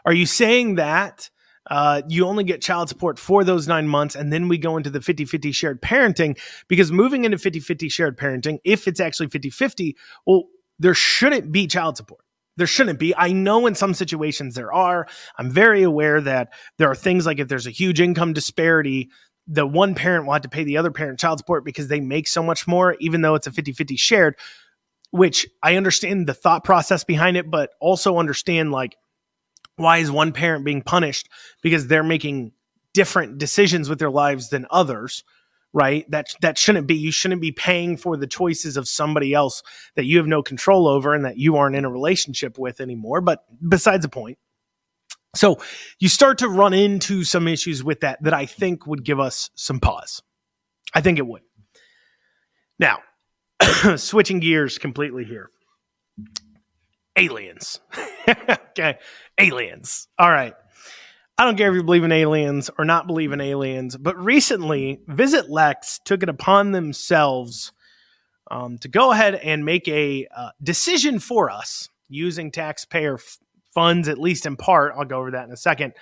Are 0.05 0.13
you 0.13 0.25
saying 0.25 0.75
that 0.75 1.29
uh, 1.69 2.01
you 2.07 2.25
only 2.25 2.43
get 2.43 2.61
child 2.61 2.89
support 2.89 3.19
for 3.19 3.43
those 3.43 3.67
nine 3.67 3.87
months 3.87 4.15
and 4.15 4.31
then 4.31 4.47
we 4.47 4.57
go 4.57 4.77
into 4.77 4.89
the 4.89 5.01
50 5.01 5.25
50 5.25 5.51
shared 5.51 5.81
parenting? 5.81 6.39
Because 6.67 6.91
moving 6.91 7.25
into 7.25 7.37
50 7.37 7.59
50 7.59 7.89
shared 7.89 8.17
parenting, 8.17 8.59
if 8.63 8.87
it's 8.87 8.99
actually 8.99 9.27
50 9.29 9.49
50, 9.49 9.97
well, 10.25 10.43
there 10.79 10.93
shouldn't 10.93 11.51
be 11.51 11.67
child 11.67 11.97
support 11.97 12.21
there 12.57 12.67
shouldn't 12.67 12.99
be. 12.99 13.15
I 13.15 13.31
know 13.31 13.65
in 13.67 13.75
some 13.75 13.93
situations 13.93 14.55
there 14.55 14.73
are. 14.73 15.07
I'm 15.37 15.49
very 15.49 15.83
aware 15.83 16.19
that 16.21 16.49
there 16.77 16.89
are 16.89 16.95
things 16.95 17.25
like 17.25 17.39
if 17.39 17.47
there's 17.47 17.67
a 17.67 17.71
huge 17.71 18.01
income 18.01 18.33
disparity, 18.33 19.09
the 19.47 19.65
one 19.65 19.95
parent 19.95 20.25
will 20.25 20.33
have 20.33 20.41
to 20.41 20.49
pay 20.49 20.63
the 20.63 20.77
other 20.77 20.91
parent 20.91 21.19
child 21.19 21.39
support 21.39 21.63
because 21.63 21.87
they 21.87 22.01
make 22.01 22.27
so 22.27 22.43
much 22.43 22.67
more, 22.67 22.97
even 22.99 23.21
though 23.21 23.35
it's 23.35 23.47
a 23.47 23.51
50 23.51 23.71
50 23.71 23.95
shared, 23.95 24.35
which 25.11 25.47
I 25.63 25.75
understand 25.75 26.27
the 26.27 26.33
thought 26.33 26.63
process 26.63 27.03
behind 27.03 27.37
it, 27.37 27.49
but 27.49 27.69
also 27.79 28.17
understand 28.17 28.71
like, 28.71 28.97
why 29.77 29.99
is 29.99 30.11
one 30.11 30.33
parent 30.33 30.65
being 30.65 30.81
punished 30.81 31.29
because 31.61 31.87
they're 31.87 32.03
making 32.03 32.51
different 32.93 33.37
decisions 33.37 33.87
with 33.87 33.99
their 33.99 34.09
lives 34.09 34.49
than 34.49 34.65
others? 34.71 35.23
Right? 35.73 36.09
That 36.09 36.27
that 36.41 36.57
shouldn't 36.57 36.87
be. 36.87 36.95
You 36.95 37.11
shouldn't 37.11 37.41
be 37.41 37.51
paying 37.51 37.97
for 37.97 38.17
the 38.17 38.27
choices 38.27 38.77
of 38.77 38.87
somebody 38.87 39.33
else 39.33 39.63
that 39.95 40.05
you 40.05 40.17
have 40.17 40.27
no 40.27 40.41
control 40.41 40.87
over 40.87 41.13
and 41.13 41.25
that 41.25 41.37
you 41.37 41.57
aren't 41.57 41.75
in 41.75 41.85
a 41.85 41.89
relationship 41.89 42.57
with 42.57 42.81
anymore. 42.81 43.21
But 43.21 43.43
besides 43.67 44.03
the 44.03 44.09
point. 44.09 44.37
So 45.35 45.57
you 45.99 46.09
start 46.09 46.39
to 46.39 46.49
run 46.49 46.73
into 46.73 47.23
some 47.23 47.47
issues 47.47 47.83
with 47.83 47.99
that 47.99 48.23
that 48.23 48.33
I 48.33 48.45
think 48.45 48.87
would 48.87 49.03
give 49.03 49.19
us 49.19 49.51
some 49.55 49.79
pause. 49.79 50.21
I 50.93 51.01
think 51.01 51.19
it 51.19 51.27
would. 51.27 51.43
Now, 52.79 52.99
switching 53.97 54.39
gears 54.39 54.77
completely 54.77 55.25
here. 55.25 55.49
Aliens. 57.17 57.79
okay. 58.29 58.97
Aliens. 59.37 60.07
All 60.17 60.29
right. 60.29 60.53
I 61.39 61.45
don't 61.45 61.55
care 61.55 61.69
if 61.69 61.75
you 61.75 61.83
believe 61.83 62.03
in 62.03 62.11
aliens 62.11 62.71
or 62.79 62.85
not 62.85 63.05
believe 63.05 63.31
in 63.31 63.41
aliens, 63.41 63.95
but 63.95 64.17
recently, 64.17 65.01
Visit 65.07 65.51
Lex 65.51 65.99
took 66.03 66.23
it 66.23 66.29
upon 66.29 66.71
themselves 66.71 67.73
um, 68.49 68.79
to 68.79 68.87
go 68.87 69.11
ahead 69.11 69.35
and 69.35 69.63
make 69.63 69.87
a 69.87 70.27
uh, 70.35 70.49
decision 70.63 71.19
for 71.19 71.51
us 71.51 71.89
using 72.09 72.49
taxpayer 72.49 73.15
f- 73.15 73.37
funds, 73.75 74.07
at 74.07 74.17
least 74.17 74.47
in 74.47 74.55
part, 74.55 74.95
I'll 74.97 75.05
go 75.05 75.19
over 75.19 75.31
that 75.31 75.45
in 75.45 75.51
a 75.51 75.57
second, 75.57 75.93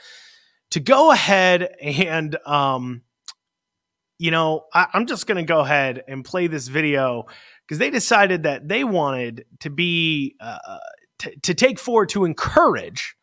to 0.71 0.79
go 0.79 1.11
ahead 1.11 1.75
and, 1.81 2.37
um, 2.45 3.01
you 4.17 4.31
know, 4.31 4.65
I, 4.73 4.87
I'm 4.93 5.05
just 5.05 5.27
going 5.27 5.37
to 5.37 5.43
go 5.43 5.59
ahead 5.59 6.01
and 6.07 6.23
play 6.23 6.47
this 6.47 6.69
video 6.69 7.25
because 7.65 7.79
they 7.79 7.89
decided 7.89 8.43
that 8.43 8.69
they 8.69 8.85
wanted 8.85 9.45
to 9.61 9.69
be, 9.69 10.35
uh, 10.39 10.77
t- 11.19 11.35
to 11.43 11.53
take 11.53 11.77
forward 11.77 12.09
to 12.09 12.23
encourage, 12.23 13.17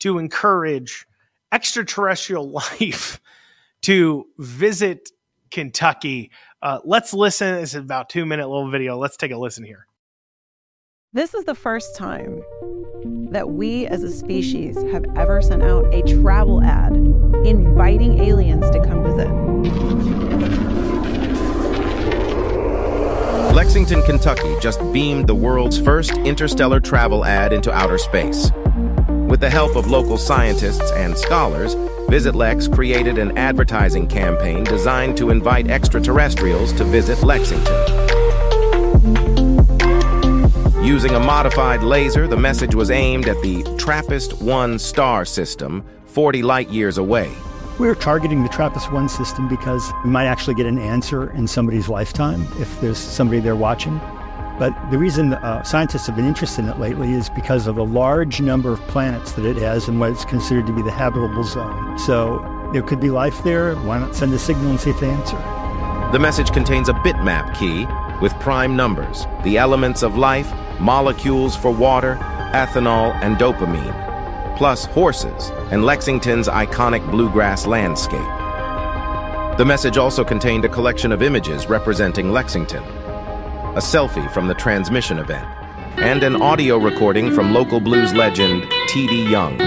to 0.00 0.18
encourage 0.18 1.06
extraterrestrial 1.52 2.50
life 2.80 3.20
to 3.82 4.26
visit 4.38 5.10
Kentucky. 5.50 6.30
Uh, 6.62 6.80
let's 6.84 7.12
listen. 7.12 7.54
It's 7.56 7.74
about 7.74 8.08
two 8.08 8.26
minute 8.26 8.48
little 8.48 8.70
video. 8.70 8.96
Let's 8.96 9.16
take 9.16 9.32
a 9.32 9.38
listen 9.38 9.64
here. 9.64 9.86
This 11.12 11.34
is 11.34 11.44
the 11.44 11.56
first 11.56 11.96
time 11.96 12.40
that 13.32 13.50
we 13.50 13.86
as 13.86 14.04
a 14.04 14.12
species 14.12 14.76
have 14.92 15.04
ever 15.16 15.42
sent 15.42 15.62
out 15.62 15.92
a 15.92 16.02
travel 16.02 16.62
ad 16.62 16.94
inviting 17.44 18.20
aliens 18.20 18.68
to 18.70 18.80
come 18.84 19.02
visit. 19.02 19.28
Lexington, 23.54 24.02
Kentucky 24.02 24.54
just 24.60 24.80
beamed 24.92 25.26
the 25.26 25.34
world's 25.34 25.78
first 25.78 26.12
interstellar 26.18 26.78
travel 26.78 27.24
ad 27.24 27.52
into 27.52 27.72
outer 27.72 27.98
space. 27.98 28.52
With 29.30 29.38
the 29.38 29.48
help 29.48 29.76
of 29.76 29.88
local 29.88 30.18
scientists 30.18 30.90
and 30.90 31.16
scholars, 31.16 31.76
VisitLex 32.10 32.74
created 32.74 33.16
an 33.16 33.38
advertising 33.38 34.08
campaign 34.08 34.64
designed 34.64 35.16
to 35.18 35.30
invite 35.30 35.70
extraterrestrials 35.70 36.72
to 36.72 36.82
visit 36.82 37.22
Lexington. 37.22 37.72
Using 40.82 41.12
a 41.12 41.20
modified 41.20 41.84
laser, 41.84 42.26
the 42.26 42.36
message 42.36 42.74
was 42.74 42.90
aimed 42.90 43.28
at 43.28 43.40
the 43.40 43.62
TRAPPIST-1 43.78 44.80
star 44.80 45.24
system, 45.24 45.84
40 46.06 46.42
light 46.42 46.68
years 46.68 46.98
away. 46.98 47.30
We're 47.78 47.94
targeting 47.94 48.42
the 48.42 48.48
TRAPPIST-1 48.48 49.08
system 49.08 49.46
because 49.46 49.92
we 50.02 50.10
might 50.10 50.26
actually 50.26 50.54
get 50.54 50.66
an 50.66 50.80
answer 50.80 51.30
in 51.34 51.46
somebody's 51.46 51.88
lifetime 51.88 52.48
if 52.58 52.80
there's 52.80 52.98
somebody 52.98 53.38
there 53.38 53.54
watching. 53.54 54.00
But 54.60 54.90
the 54.90 54.98
reason 54.98 55.32
uh, 55.32 55.62
scientists 55.62 56.06
have 56.06 56.16
been 56.16 56.26
interested 56.26 56.66
in 56.66 56.70
it 56.70 56.78
lately 56.78 57.14
is 57.14 57.30
because 57.30 57.66
of 57.66 57.76
the 57.76 57.84
large 57.84 58.42
number 58.42 58.70
of 58.70 58.80
planets 58.88 59.32
that 59.32 59.46
it 59.46 59.56
has 59.56 59.88
and 59.88 59.98
what 59.98 60.10
it's 60.10 60.26
considered 60.26 60.66
to 60.66 60.72
be 60.74 60.82
the 60.82 60.90
habitable 60.90 61.44
zone. 61.44 61.98
So 61.98 62.44
there 62.74 62.82
could 62.82 63.00
be 63.00 63.08
life 63.08 63.42
there. 63.42 63.74
Why 63.76 63.98
not 63.98 64.14
send 64.14 64.34
a 64.34 64.38
signal 64.38 64.68
and 64.68 64.78
see 64.78 64.90
if 64.90 65.00
they 65.00 65.08
answer? 65.08 65.38
The 66.12 66.18
message 66.18 66.52
contains 66.52 66.90
a 66.90 66.92
bitmap 66.92 67.54
key 67.54 67.86
with 68.20 68.34
prime 68.34 68.76
numbers, 68.76 69.24
the 69.44 69.56
elements 69.56 70.02
of 70.02 70.18
life, 70.18 70.52
molecules 70.78 71.56
for 71.56 71.70
water, 71.70 72.16
ethanol, 72.52 73.14
and 73.22 73.36
dopamine, 73.36 74.58
plus 74.58 74.84
horses 74.84 75.48
and 75.70 75.86
Lexington's 75.86 76.48
iconic 76.48 77.10
bluegrass 77.10 77.66
landscape. 77.66 78.20
The 79.56 79.64
message 79.64 79.96
also 79.96 80.22
contained 80.22 80.66
a 80.66 80.68
collection 80.68 81.12
of 81.12 81.22
images 81.22 81.66
representing 81.66 82.30
Lexington, 82.30 82.82
a 83.70 83.74
selfie 83.74 84.28
from 84.32 84.48
the 84.48 84.54
transmission 84.54 85.16
event, 85.16 85.46
and 85.98 86.24
an 86.24 86.42
audio 86.42 86.76
recording 86.76 87.32
from 87.32 87.54
local 87.54 87.78
blues 87.78 88.12
legend 88.12 88.68
T.D. 88.88 89.30
Young. 89.30 89.60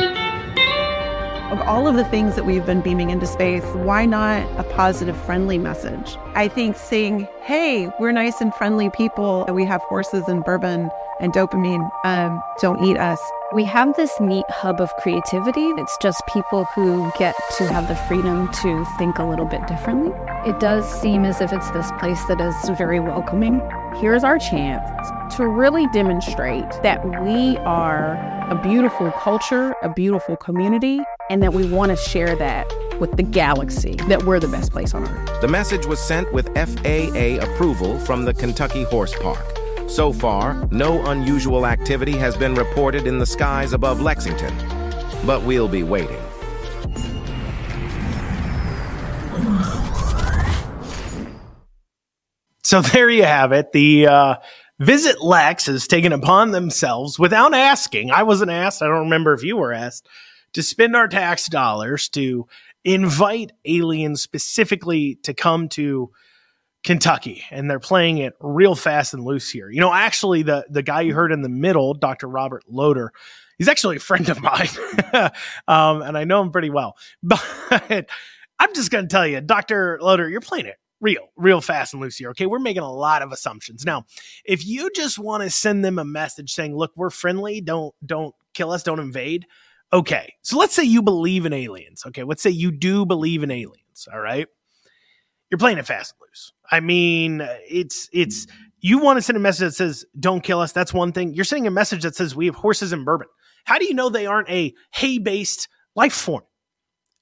Of 1.54 1.62
all 1.62 1.88
of 1.88 1.96
the 1.96 2.04
things 2.04 2.36
that 2.36 2.46
we've 2.46 2.66
been 2.66 2.82
beaming 2.82 3.12
into 3.12 3.26
space, 3.26 3.64
why 3.76 4.06
not 4.06 4.42
a 4.60 4.64
positive, 4.64 5.16
friendly 5.16 5.58
message? 5.58 6.18
I 6.36 6.50
think 6.50 6.76
saying, 6.76 7.30
hey, 7.44 7.90
we're 7.98 8.12
nice 8.12 8.42
and 8.42 8.54
friendly 8.56 8.90
people, 8.90 9.46
we 9.54 9.64
have 9.64 9.80
horses 9.84 10.28
and 10.28 10.44
bourbon 10.44 10.90
and 11.22 11.32
dopamine, 11.32 11.90
um, 12.04 12.44
don't 12.60 12.84
eat 12.84 12.98
us. 12.98 13.22
We 13.54 13.66
have 13.66 13.96
this 13.96 14.12
neat 14.20 14.50
hub 14.50 14.82
of 14.82 14.92
creativity. 14.96 15.62
It's 15.62 15.96
just 16.02 16.26
people 16.26 16.66
who 16.74 17.12
get 17.20 17.36
to 17.58 17.68
have 17.68 17.88
the 17.88 17.96
freedom 18.08 18.52
to 18.52 18.84
think 18.98 19.20
a 19.20 19.24
little 19.24 19.46
bit 19.46 19.68
differently. 19.68 20.12
It 20.50 20.60
does 20.60 20.92
seem 20.92 21.24
as 21.24 21.40
if 21.40 21.54
it's 21.54 21.70
this 21.70 21.92
place 22.00 22.20
that 22.26 22.42
is 22.42 22.56
very 22.76 23.00
welcoming. 23.00 23.62
Here's 23.98 24.24
our 24.24 24.40
chance 24.40 24.90
to 25.36 25.48
really 25.48 25.86
demonstrate 25.94 26.68
that 26.82 27.06
we 27.24 27.58
are 27.58 28.16
a 28.50 28.60
beautiful 28.64 29.12
culture, 29.12 29.76
a 29.84 29.90
beautiful 29.90 30.36
community, 30.36 31.02
and 31.30 31.44
that 31.44 31.54
we 31.54 31.70
want 31.70 31.92
to 31.92 31.96
share 31.96 32.36
that 32.36 32.66
with 33.00 33.12
the 33.18 33.24
galaxy, 33.24 33.98
that 34.08 34.24
we're 34.24 34.40
the 34.40 34.48
best 34.48 34.72
place 34.72 34.96
on 34.96 35.08
earth. 35.08 35.42
The 35.42 35.48
message 35.48 35.86
was 35.86 36.00
sent 36.00 36.34
with 36.34 36.48
FAA 36.56 37.44
approval 37.44 38.00
from 38.00 38.26
the 38.26 38.34
Kentucky 38.34 38.84
Horse 38.86 39.14
Park. 39.20 39.46
So 39.88 40.12
far, 40.12 40.68
no 40.72 41.06
unusual 41.06 41.66
activity 41.68 42.14
has 42.18 42.36
been 42.36 42.56
reported 42.56 43.06
in 43.06 43.20
the 43.20 43.26
skies 43.26 43.74
above 43.74 44.02
Lexington, 44.02 44.54
but 45.26 45.44
we'll 45.44 45.68
be 45.68 45.84
waiting. 45.84 46.20
So 52.64 52.82
there 52.82 53.10
you 53.10 53.24
have 53.24 53.52
it. 53.52 53.72
The 53.72 54.08
uh, 54.08 54.36
Visit 54.80 55.22
Lex 55.22 55.68
has 55.68 55.88
taken 55.88 56.12
upon 56.12 56.52
themselves, 56.52 57.20
without 57.20 57.54
asking, 57.54 58.10
I 58.10 58.24
wasn't 58.24 58.50
asked, 58.50 58.82
I 58.82 58.88
don't 58.88 59.04
remember 59.04 59.34
if 59.34 59.44
you 59.44 59.58
were 59.58 59.74
asked, 59.74 60.08
to 60.54 60.64
spend 60.64 60.96
our 60.96 61.08
tax 61.08 61.46
dollars 61.48 62.10
to 62.10 62.48
invite 62.84 63.52
aliens 63.66 64.22
specifically 64.22 65.16
to 65.24 65.34
come 65.34 65.70
to 65.70 66.12
Kentucky, 66.84 67.44
and 67.50 67.70
they're 67.70 67.80
playing 67.80 68.18
it 68.18 68.34
real 68.42 68.76
fast 68.76 69.14
and 69.14 69.24
loose 69.24 69.50
here. 69.50 69.70
You 69.70 69.80
know, 69.80 69.94
actually, 69.94 70.44
the 70.44 70.66
the 70.70 70.84
guy 70.84 71.02
you 71.02 71.14
heard 71.14 71.32
in 71.32 71.42
the 71.42 71.50
middle, 71.50 71.94
Dr. 71.94 72.28
Robert 72.28 72.64
Loader, 72.68 73.14
he's 73.58 73.70
actually 73.70 73.98
a 73.98 74.02
friend 74.02 74.28
of 74.30 74.42
mine, 74.42 74.68
um, 75.68 76.02
and 76.02 76.18
I 76.18 76.26
know 76.26 76.42
him 76.42 76.52
pretty 76.52 76.70
well. 76.70 76.98
But 77.24 78.08
I'm 78.60 78.74
just 78.76 78.92
going 78.92 79.06
to 79.06 79.10
tell 79.10 79.26
you, 79.26 79.42
Dr. 79.42 79.98
Loader, 80.02 80.30
you're 80.30 80.42
playing 80.42 80.68
it 80.68 80.76
real, 81.02 81.30
real 81.36 81.60
fast 81.60 81.94
and 81.94 82.02
loose 82.02 82.18
here. 82.18 82.30
Okay, 82.30 82.46
we're 82.46 82.60
making 82.60 82.84
a 82.84 82.92
lot 82.92 83.22
of 83.22 83.32
assumptions 83.32 83.84
now. 83.86 84.06
If 84.46 84.66
you 84.66 84.92
just 84.96 85.18
want 85.18 85.44
to 85.44 85.50
send 85.50 85.84
them 85.84 85.98
a 86.00 86.06
message 86.06 86.54
saying, 86.54 86.76
"Look, 86.76 86.92
we're 86.96 87.10
friendly. 87.10 87.62
Don't 87.62 87.96
don't 88.06 88.36
kill 88.54 88.72
us. 88.72 88.84
Don't 88.84 89.00
invade." 89.00 89.46
Okay, 89.94 90.34
so 90.42 90.58
let's 90.58 90.74
say 90.74 90.84
you 90.84 91.02
believe 91.02 91.46
in 91.46 91.54
aliens. 91.54 92.04
Okay, 92.08 92.24
let's 92.24 92.42
say 92.42 92.50
you 92.50 92.72
do 92.72 93.06
believe 93.06 93.42
in 93.44 93.52
aliens. 93.52 94.08
All 94.12 94.20
right 94.20 94.48
you're 95.54 95.60
playing 95.60 95.78
it 95.78 95.86
fast 95.86 96.16
and 96.20 96.28
loose. 96.28 96.52
I 96.72 96.80
mean, 96.80 97.48
it's 97.70 98.10
it's 98.12 98.48
you 98.80 98.98
want 98.98 99.18
to 99.18 99.22
send 99.22 99.38
a 99.38 99.40
message 99.40 99.60
that 99.68 99.76
says 99.76 100.04
"Don't 100.20 100.42
kill 100.42 100.60
us." 100.60 100.72
That's 100.72 100.92
one 100.92 101.12
thing. 101.12 101.36
You're 101.36 101.46
sending 101.46 101.68
a 101.68 101.72
message 101.72 102.02
that 102.02 102.16
says 102.16 102.36
we 102.36 102.48
have 102.48 102.56
horses 102.56 102.92
and 102.92 103.06
bourbon. 103.06 103.28
How 103.66 103.78
do 103.78 103.86
you 103.86 103.94
know 103.94 104.10
they 104.10 104.26
aren't 104.26 104.50
a 104.50 104.74
hay-based 104.96 105.68
life 105.96 106.14
form? 106.14 106.42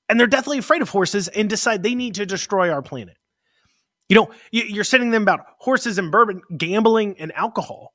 And 0.07 0.17
they're 0.17 0.27
deathly 0.27 0.59
afraid 0.59 0.81
of 0.81 0.87
horses 0.87 1.27
and 1.27 1.49
decide 1.49 1.83
they 1.83 1.93
need 1.93 2.15
to 2.15 2.25
destroy 2.25 2.71
our 2.71 2.81
planet. 2.81 3.17
You 4.07 4.15
know, 4.15 4.29
you're 4.53 4.85
sending 4.85 5.11
them 5.11 5.23
about 5.23 5.41
horses 5.59 5.97
and 5.97 6.09
bourbon, 6.09 6.41
gambling 6.57 7.19
and 7.19 7.33
alcohol. 7.35 7.90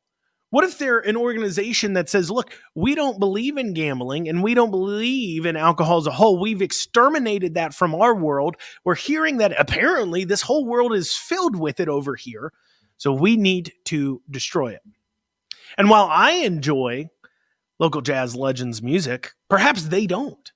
What 0.57 0.65
if 0.65 0.79
they're 0.79 1.01
an 1.01 1.19
organization 1.19 1.93
that 1.93 2.09
says, 2.09 2.31
look, 2.31 2.55
we 2.75 2.95
don't 2.95 3.21
believe 3.21 3.59
in 3.59 3.75
gambling 3.75 4.27
and 4.27 4.43
we 4.43 4.55
don't 4.55 4.71
believe 4.71 5.45
in 5.45 5.55
alcohol 5.55 5.99
as 5.99 6.07
a 6.07 6.11
whole. 6.11 6.41
We've 6.41 6.63
exterminated 6.63 7.57
that 7.57 7.75
from 7.75 7.95
our 7.95 8.15
world. 8.15 8.57
We're 8.83 8.95
hearing 8.95 9.37
that 9.37 9.53
apparently 9.61 10.25
this 10.25 10.41
whole 10.41 10.65
world 10.65 10.95
is 10.95 11.15
filled 11.15 11.57
with 11.57 11.79
it 11.79 11.91
over 11.91 12.17
here. 12.17 12.55
So 12.97 13.13
we 13.13 13.37
need 13.37 13.75
to 13.85 14.23
destroy 14.31 14.69
it. 14.69 14.81
And 15.77 15.91
while 15.91 16.09
I 16.11 16.31
enjoy 16.31 17.11
local 17.79 18.01
jazz 18.01 18.35
legends 18.35 18.83
music, 18.83 19.33
perhaps 19.51 19.83
they 19.83 20.07
don't. 20.07 20.53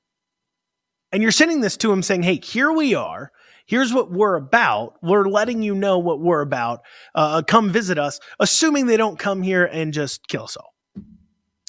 And 1.13 1.23
you're 1.23 1.31
sending 1.31 1.61
this 1.61 1.77
to 1.77 1.89
them 1.89 2.03
saying, 2.03 2.23
hey, 2.23 2.41
here 2.43 2.73
we 2.73 2.95
are 2.95 3.33
here's 3.71 3.95
what 3.95 4.11
we're 4.11 4.35
about. 4.35 4.97
We're 5.01 5.29
letting 5.29 5.63
you 5.63 5.77
know 5.77 6.01
what 6.01 6.21
we're 6.21 6.41
about. 6.41 6.81
Uh, 7.15 7.43
come 7.47 7.71
visit 7.71 7.99
us, 7.99 8.19
assuming 8.41 8.87
they 8.87 8.97
don't 8.97 9.17
come 9.17 9.43
here 9.43 9.65
and 9.65 9.95
just 9.95 10.27
kill 10.27 10.43
us 10.43 10.57
all. 10.57 10.75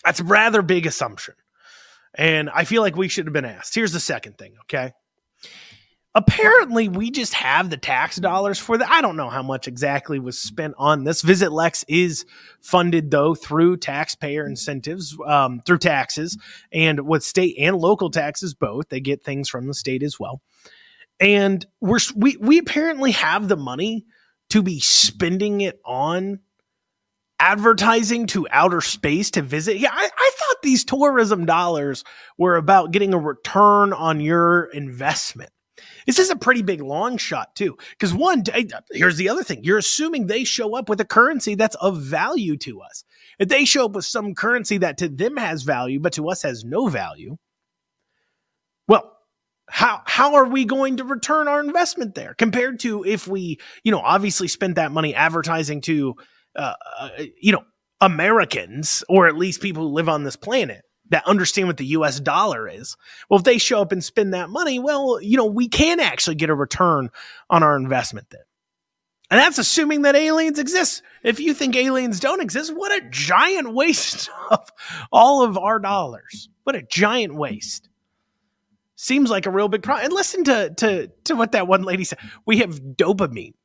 That's 0.03 0.19
a 0.19 0.23
rather 0.23 0.63
big 0.63 0.87
assumption. 0.87 1.35
And 2.15 2.49
I 2.49 2.65
feel 2.65 2.81
like 2.81 2.95
we 2.97 3.07
should 3.07 3.27
have 3.27 3.33
been 3.33 3.45
asked. 3.45 3.75
Here's 3.75 3.93
the 3.93 3.99
second 3.99 4.39
thing, 4.39 4.55
okay? 4.63 4.93
Apparently, 6.15 6.89
we 6.89 7.11
just 7.11 7.35
have 7.35 7.69
the 7.69 7.77
tax 7.77 8.17
dollars 8.17 8.57
for 8.57 8.79
that. 8.79 8.89
I 8.89 9.01
don't 9.01 9.15
know 9.15 9.29
how 9.29 9.43
much 9.43 9.67
exactly 9.67 10.19
was 10.19 10.41
spent 10.41 10.73
on 10.79 11.03
this. 11.03 11.21
Visit 11.21 11.51
Lex 11.51 11.85
is 11.87 12.25
funded, 12.61 13.11
though, 13.11 13.35
through 13.35 13.77
taxpayer 13.77 14.45
incentives, 14.45 15.15
um, 15.25 15.61
through 15.67 15.77
taxes, 15.77 16.37
and 16.73 17.01
with 17.07 17.23
state 17.23 17.55
and 17.59 17.77
local 17.77 18.09
taxes 18.09 18.55
both. 18.55 18.89
They 18.89 18.99
get 18.99 19.23
things 19.23 19.47
from 19.47 19.67
the 19.67 19.73
state 19.75 20.03
as 20.03 20.19
well 20.19 20.41
and 21.21 21.65
we're 21.79 21.99
we 22.15 22.35
we 22.37 22.57
apparently 22.57 23.11
have 23.11 23.47
the 23.47 23.55
money 23.55 24.05
to 24.49 24.61
be 24.61 24.81
spending 24.81 25.61
it 25.61 25.79
on 25.85 26.39
advertising 27.39 28.27
to 28.27 28.47
outer 28.51 28.81
space 28.81 29.31
to 29.31 29.41
visit. 29.41 29.77
Yeah, 29.77 29.91
I, 29.91 30.09
I, 30.15 30.31
thought 30.37 30.61
these 30.61 30.83
tourism 30.85 31.45
dollars 31.45 32.03
were 32.37 32.55
about 32.55 32.91
getting 32.91 33.15
a 33.15 33.19
return 33.19 33.93
on 33.93 34.19
your 34.19 34.65
investment. 34.65 35.49
This 36.05 36.19
is 36.19 36.29
a 36.29 36.35
pretty 36.35 36.61
big 36.61 36.81
long 36.81 37.17
shot, 37.17 37.55
too. 37.55 37.77
Because, 37.91 38.13
one, 38.13 38.43
here's 38.91 39.17
the 39.17 39.29
other 39.29 39.43
thing 39.43 39.63
you're 39.63 39.79
assuming 39.79 40.27
they 40.27 40.43
show 40.43 40.75
up 40.75 40.87
with 40.87 41.01
a 41.01 41.05
currency 41.05 41.55
that's 41.55 41.75
of 41.75 41.99
value 41.99 42.57
to 42.57 42.81
us. 42.81 43.03
If 43.39 43.47
they 43.47 43.65
show 43.65 43.85
up 43.85 43.93
with 43.93 44.05
some 44.05 44.35
currency 44.35 44.77
that 44.79 44.99
to 44.99 45.09
them 45.09 45.37
has 45.37 45.63
value, 45.63 45.99
but 45.99 46.13
to 46.13 46.29
us 46.29 46.43
has 46.43 46.63
no 46.63 46.87
value, 46.87 47.37
how 49.71 50.01
how 50.05 50.35
are 50.35 50.45
we 50.45 50.65
going 50.65 50.97
to 50.97 51.03
return 51.03 51.47
our 51.47 51.59
investment 51.61 52.13
there 52.13 52.33
compared 52.33 52.79
to 52.81 53.03
if 53.03 53.27
we, 53.27 53.59
you 53.83 53.91
know, 53.91 53.99
obviously 53.99 54.47
spent 54.47 54.75
that 54.75 54.91
money 54.91 55.15
advertising 55.15 55.81
to, 55.81 56.15
uh, 56.55 56.73
uh, 56.99 57.09
you 57.41 57.51
know, 57.51 57.63
Americans 58.01 59.03
or 59.07 59.27
at 59.27 59.37
least 59.37 59.61
people 59.61 59.83
who 59.83 59.93
live 59.93 60.09
on 60.09 60.23
this 60.23 60.35
planet? 60.35 60.83
that 61.11 61.27
understand 61.27 61.67
what 61.67 61.75
the 61.75 61.87
US 61.87 62.19
dollar 62.21 62.69
is. 62.69 62.95
Well, 63.29 63.37
if 63.37 63.43
they 63.43 63.57
show 63.57 63.81
up 63.81 63.91
and 63.91 64.01
spend 64.01 64.33
that 64.33 64.49
money, 64.49 64.79
well, 64.79 65.21
you 65.21 65.35
know, 65.35 65.45
we 65.45 65.67
can 65.67 65.99
actually 65.99 66.35
get 66.35 66.49
a 66.49 66.55
return 66.55 67.09
on 67.49 67.63
our 67.63 67.75
investment 67.75 68.27
then. 68.29 68.41
And 69.29 69.39
that's 69.39 69.57
assuming 69.57 70.01
that 70.01 70.15
aliens 70.15 70.57
exist. 70.57 71.03
If 71.23 71.39
you 71.39 71.53
think 71.53 71.75
aliens 71.75 72.19
don't 72.19 72.41
exist, 72.41 72.75
what 72.75 72.91
a 72.91 73.09
giant 73.09 73.73
waste 73.73 74.29
of 74.51 74.69
all 75.11 75.43
of 75.43 75.57
our 75.57 75.79
dollars. 75.79 76.49
What 76.63 76.75
a 76.75 76.81
giant 76.81 77.35
waste. 77.35 77.89
Seems 79.01 79.31
like 79.31 79.47
a 79.47 79.49
real 79.49 79.67
big 79.67 79.81
problem. 79.81 80.05
And 80.05 80.13
listen 80.13 80.43
to, 80.43 80.69
to, 80.77 81.07
to 81.23 81.35
what 81.35 81.53
that 81.53 81.65
one 81.67 81.81
lady 81.81 82.03
said. 82.03 82.19
We 82.45 82.59
have 82.59 82.79
dopamine. 82.79 83.55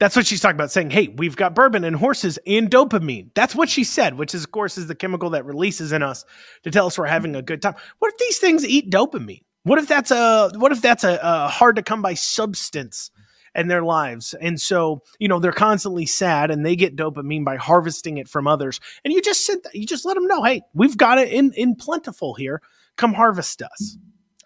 That's 0.00 0.16
what 0.16 0.26
she's 0.26 0.40
talking 0.40 0.56
about, 0.56 0.70
saying, 0.70 0.92
hey, 0.92 1.08
we've 1.08 1.36
got 1.36 1.54
bourbon 1.54 1.84
and 1.84 1.94
horses 1.94 2.38
and 2.46 2.70
dopamine. 2.70 3.28
That's 3.34 3.54
what 3.54 3.68
she 3.68 3.84
said, 3.84 4.14
which 4.14 4.34
is, 4.34 4.44
of 4.44 4.52
course, 4.52 4.78
is 4.78 4.86
the 4.86 4.94
chemical 4.94 5.28
that 5.30 5.44
releases 5.44 5.92
in 5.92 6.02
us 6.02 6.24
to 6.62 6.70
tell 6.70 6.86
us 6.86 6.96
we're 6.96 7.04
having 7.04 7.36
a 7.36 7.42
good 7.42 7.60
time. 7.60 7.74
What 7.98 8.14
if 8.14 8.18
these 8.18 8.38
things 8.38 8.64
eat 8.66 8.90
dopamine? 8.90 9.42
What 9.64 9.78
if 9.78 9.88
that's 9.88 10.10
a 10.10 10.50
what 10.54 10.72
if 10.72 10.80
that's 10.80 11.04
a, 11.04 11.18
a 11.22 11.48
hard 11.48 11.76
to 11.76 11.82
come 11.82 12.00
by 12.00 12.14
substance 12.14 13.10
in 13.54 13.68
their 13.68 13.82
lives? 13.82 14.32
And 14.40 14.58
so, 14.58 15.02
you 15.18 15.28
know, 15.28 15.38
they're 15.38 15.52
constantly 15.52 16.06
sad 16.06 16.50
and 16.50 16.64
they 16.64 16.76
get 16.76 16.96
dopamine 16.96 17.44
by 17.44 17.56
harvesting 17.56 18.16
it 18.16 18.26
from 18.26 18.46
others. 18.46 18.80
And 19.04 19.12
you 19.12 19.20
just 19.20 19.44
sit 19.44 19.66
you 19.74 19.84
just 19.84 20.06
let 20.06 20.14
them 20.14 20.26
know, 20.26 20.42
hey, 20.44 20.62
we've 20.72 20.96
got 20.96 21.18
it 21.18 21.30
in 21.30 21.52
in 21.52 21.74
plentiful 21.74 22.32
here. 22.32 22.62
Come 22.98 23.14
harvest 23.14 23.62
us. 23.62 23.96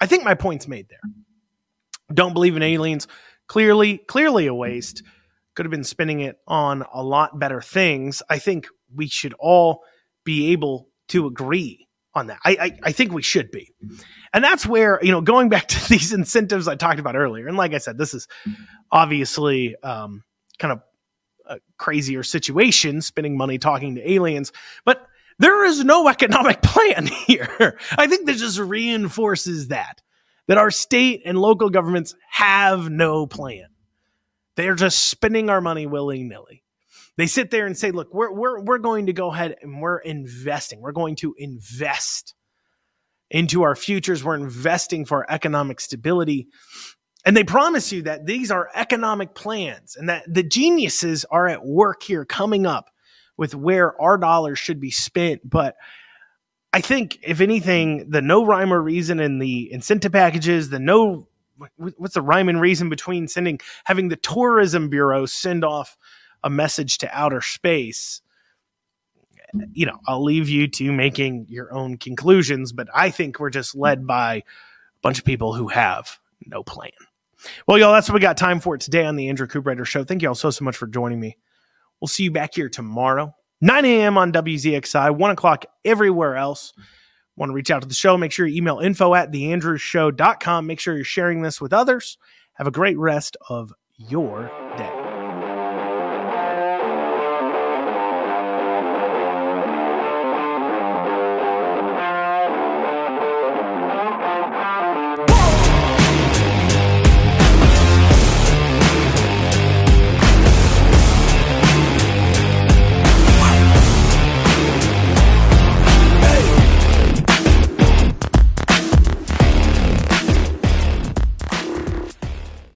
I 0.00 0.06
think 0.06 0.22
my 0.22 0.34
point's 0.34 0.68
made 0.68 0.86
there. 0.88 1.00
Don't 2.14 2.34
believe 2.34 2.56
in 2.56 2.62
aliens. 2.62 3.08
Clearly, 3.48 3.98
clearly 3.98 4.46
a 4.46 4.54
waste 4.54 5.02
could 5.54 5.66
have 5.66 5.70
been 5.70 5.84
spending 5.84 6.20
it 6.20 6.36
on 6.46 6.84
a 6.92 7.02
lot 7.02 7.38
better 7.38 7.60
things. 7.60 8.22
I 8.30 8.38
think 8.38 8.68
we 8.94 9.08
should 9.08 9.34
all 9.38 9.82
be 10.24 10.52
able 10.52 10.88
to 11.08 11.26
agree 11.26 11.88
on 12.14 12.26
that. 12.28 12.38
I, 12.44 12.50
I, 12.60 12.78
I, 12.84 12.92
think 12.92 13.12
we 13.12 13.22
should 13.22 13.50
be. 13.50 13.72
And 14.34 14.44
that's 14.44 14.66
where, 14.66 14.98
you 15.02 15.10
know, 15.10 15.20
going 15.22 15.48
back 15.48 15.68
to 15.68 15.88
these 15.88 16.12
incentives 16.12 16.68
I 16.68 16.74
talked 16.74 17.00
about 17.00 17.16
earlier, 17.16 17.48
and 17.48 17.56
like 17.56 17.74
I 17.74 17.78
said, 17.78 17.98
this 17.98 18.14
is 18.14 18.28
obviously 18.90 19.76
um, 19.82 20.22
kind 20.58 20.72
of 20.72 20.80
a 21.46 21.58
crazier 21.78 22.22
situation, 22.22 23.00
spending 23.00 23.36
money 23.36 23.58
talking 23.58 23.94
to 23.96 24.10
aliens, 24.10 24.52
but 24.84 25.06
there 25.42 25.64
is 25.64 25.84
no 25.84 26.08
economic 26.08 26.62
plan 26.62 27.06
here. 27.06 27.78
I 27.98 28.06
think 28.06 28.26
this 28.26 28.40
just 28.40 28.58
reinforces 28.58 29.68
that, 29.68 30.00
that 30.46 30.56
our 30.56 30.70
state 30.70 31.22
and 31.24 31.36
local 31.36 31.68
governments 31.68 32.14
have 32.30 32.88
no 32.88 33.26
plan. 33.26 33.66
They're 34.54 34.76
just 34.76 35.00
spending 35.00 35.50
our 35.50 35.60
money 35.60 35.86
willy 35.86 36.22
nilly. 36.22 36.62
They 37.16 37.26
sit 37.26 37.50
there 37.50 37.66
and 37.66 37.76
say, 37.76 37.90
look, 37.90 38.14
we're, 38.14 38.32
we're, 38.32 38.62
we're 38.62 38.78
going 38.78 39.06
to 39.06 39.12
go 39.12 39.32
ahead 39.32 39.56
and 39.60 39.82
we're 39.82 39.98
investing. 39.98 40.80
We're 40.80 40.92
going 40.92 41.16
to 41.16 41.34
invest 41.36 42.34
into 43.28 43.64
our 43.64 43.74
futures. 43.74 44.22
We're 44.22 44.36
investing 44.36 45.04
for 45.04 45.30
economic 45.30 45.80
stability. 45.80 46.48
And 47.24 47.36
they 47.36 47.44
promise 47.44 47.92
you 47.92 48.02
that 48.02 48.26
these 48.26 48.50
are 48.52 48.70
economic 48.74 49.34
plans 49.34 49.96
and 49.96 50.08
that 50.08 50.22
the 50.32 50.42
geniuses 50.42 51.24
are 51.30 51.48
at 51.48 51.64
work 51.66 52.04
here 52.04 52.24
coming 52.24 52.64
up 52.64 52.91
with 53.42 53.56
where 53.56 54.00
our 54.00 54.16
dollars 54.18 54.60
should 54.60 54.78
be 54.78 54.92
spent. 54.92 55.40
But 55.50 55.74
I 56.72 56.80
think, 56.80 57.18
if 57.24 57.40
anything, 57.40 58.08
the 58.08 58.22
no 58.22 58.46
rhyme 58.46 58.72
or 58.72 58.80
reason 58.80 59.18
in 59.18 59.40
the 59.40 59.72
incentive 59.72 60.12
packages, 60.12 60.70
the 60.70 60.78
no 60.78 61.26
what's 61.76 62.14
the 62.14 62.22
rhyme 62.22 62.48
and 62.48 62.60
reason 62.60 62.88
between 62.88 63.26
sending 63.26 63.58
having 63.82 64.10
the 64.10 64.16
tourism 64.16 64.88
bureau 64.88 65.26
send 65.26 65.64
off 65.64 65.98
a 66.44 66.50
message 66.50 66.98
to 66.98 67.10
outer 67.12 67.40
space 67.40 68.22
you 69.72 69.86
know 69.86 69.98
i'll 70.08 70.24
leave 70.24 70.48
you 70.48 70.66
to 70.66 70.90
making 70.90 71.46
your 71.48 71.72
own 71.72 71.96
conclusions 71.98 72.72
but 72.72 72.88
i 72.94 73.10
think 73.10 73.38
we're 73.38 73.50
just 73.50 73.76
led 73.76 74.06
by 74.08 74.36
a 74.36 74.42
bunch 75.02 75.20
of 75.20 75.24
people 75.24 75.54
who 75.54 75.68
have 75.68 76.18
no 76.46 76.64
plan 76.64 76.90
well 77.68 77.78
y'all 77.78 77.92
that's 77.92 78.08
what 78.08 78.14
we 78.14 78.20
got 78.20 78.36
time 78.36 78.58
for 78.58 78.76
today 78.76 79.04
on 79.04 79.14
the 79.14 79.28
andrew 79.28 79.46
cooperrider 79.46 79.86
show 79.86 80.02
thank 80.02 80.20
you 80.20 80.26
all 80.26 80.34
so 80.34 80.50
so 80.50 80.64
much 80.64 80.76
for 80.76 80.88
joining 80.88 81.20
me 81.20 81.36
we'll 82.02 82.08
see 82.08 82.24
you 82.24 82.30
back 82.30 82.54
here 82.54 82.68
tomorrow 82.68 83.32
9 83.62 83.84
a.m 83.86 84.18
on 84.18 84.32
wzxi 84.32 85.16
1 85.16 85.30
o'clock 85.30 85.64
everywhere 85.86 86.36
else 86.36 86.74
want 87.36 87.50
to 87.50 87.54
reach 87.54 87.70
out 87.70 87.82
to 87.82 87.88
the 87.88 87.94
show, 87.94 88.16
make 88.16 88.32
sure 88.32 88.46
you 88.46 88.56
email 88.56 88.78
info 88.78 89.14
at 89.14 89.32
theandrewshow.com. 89.32 90.66
Make 90.66 90.80
sure 90.80 90.94
you're 90.94 91.04
sharing 91.04 91.42
this 91.42 91.60
with 91.60 91.72
others. 91.72 92.18
Have 92.54 92.66
a 92.66 92.72
great 92.72 92.98
rest 92.98 93.36
of 93.48 93.72
your 93.96 94.50
day. 94.76 95.01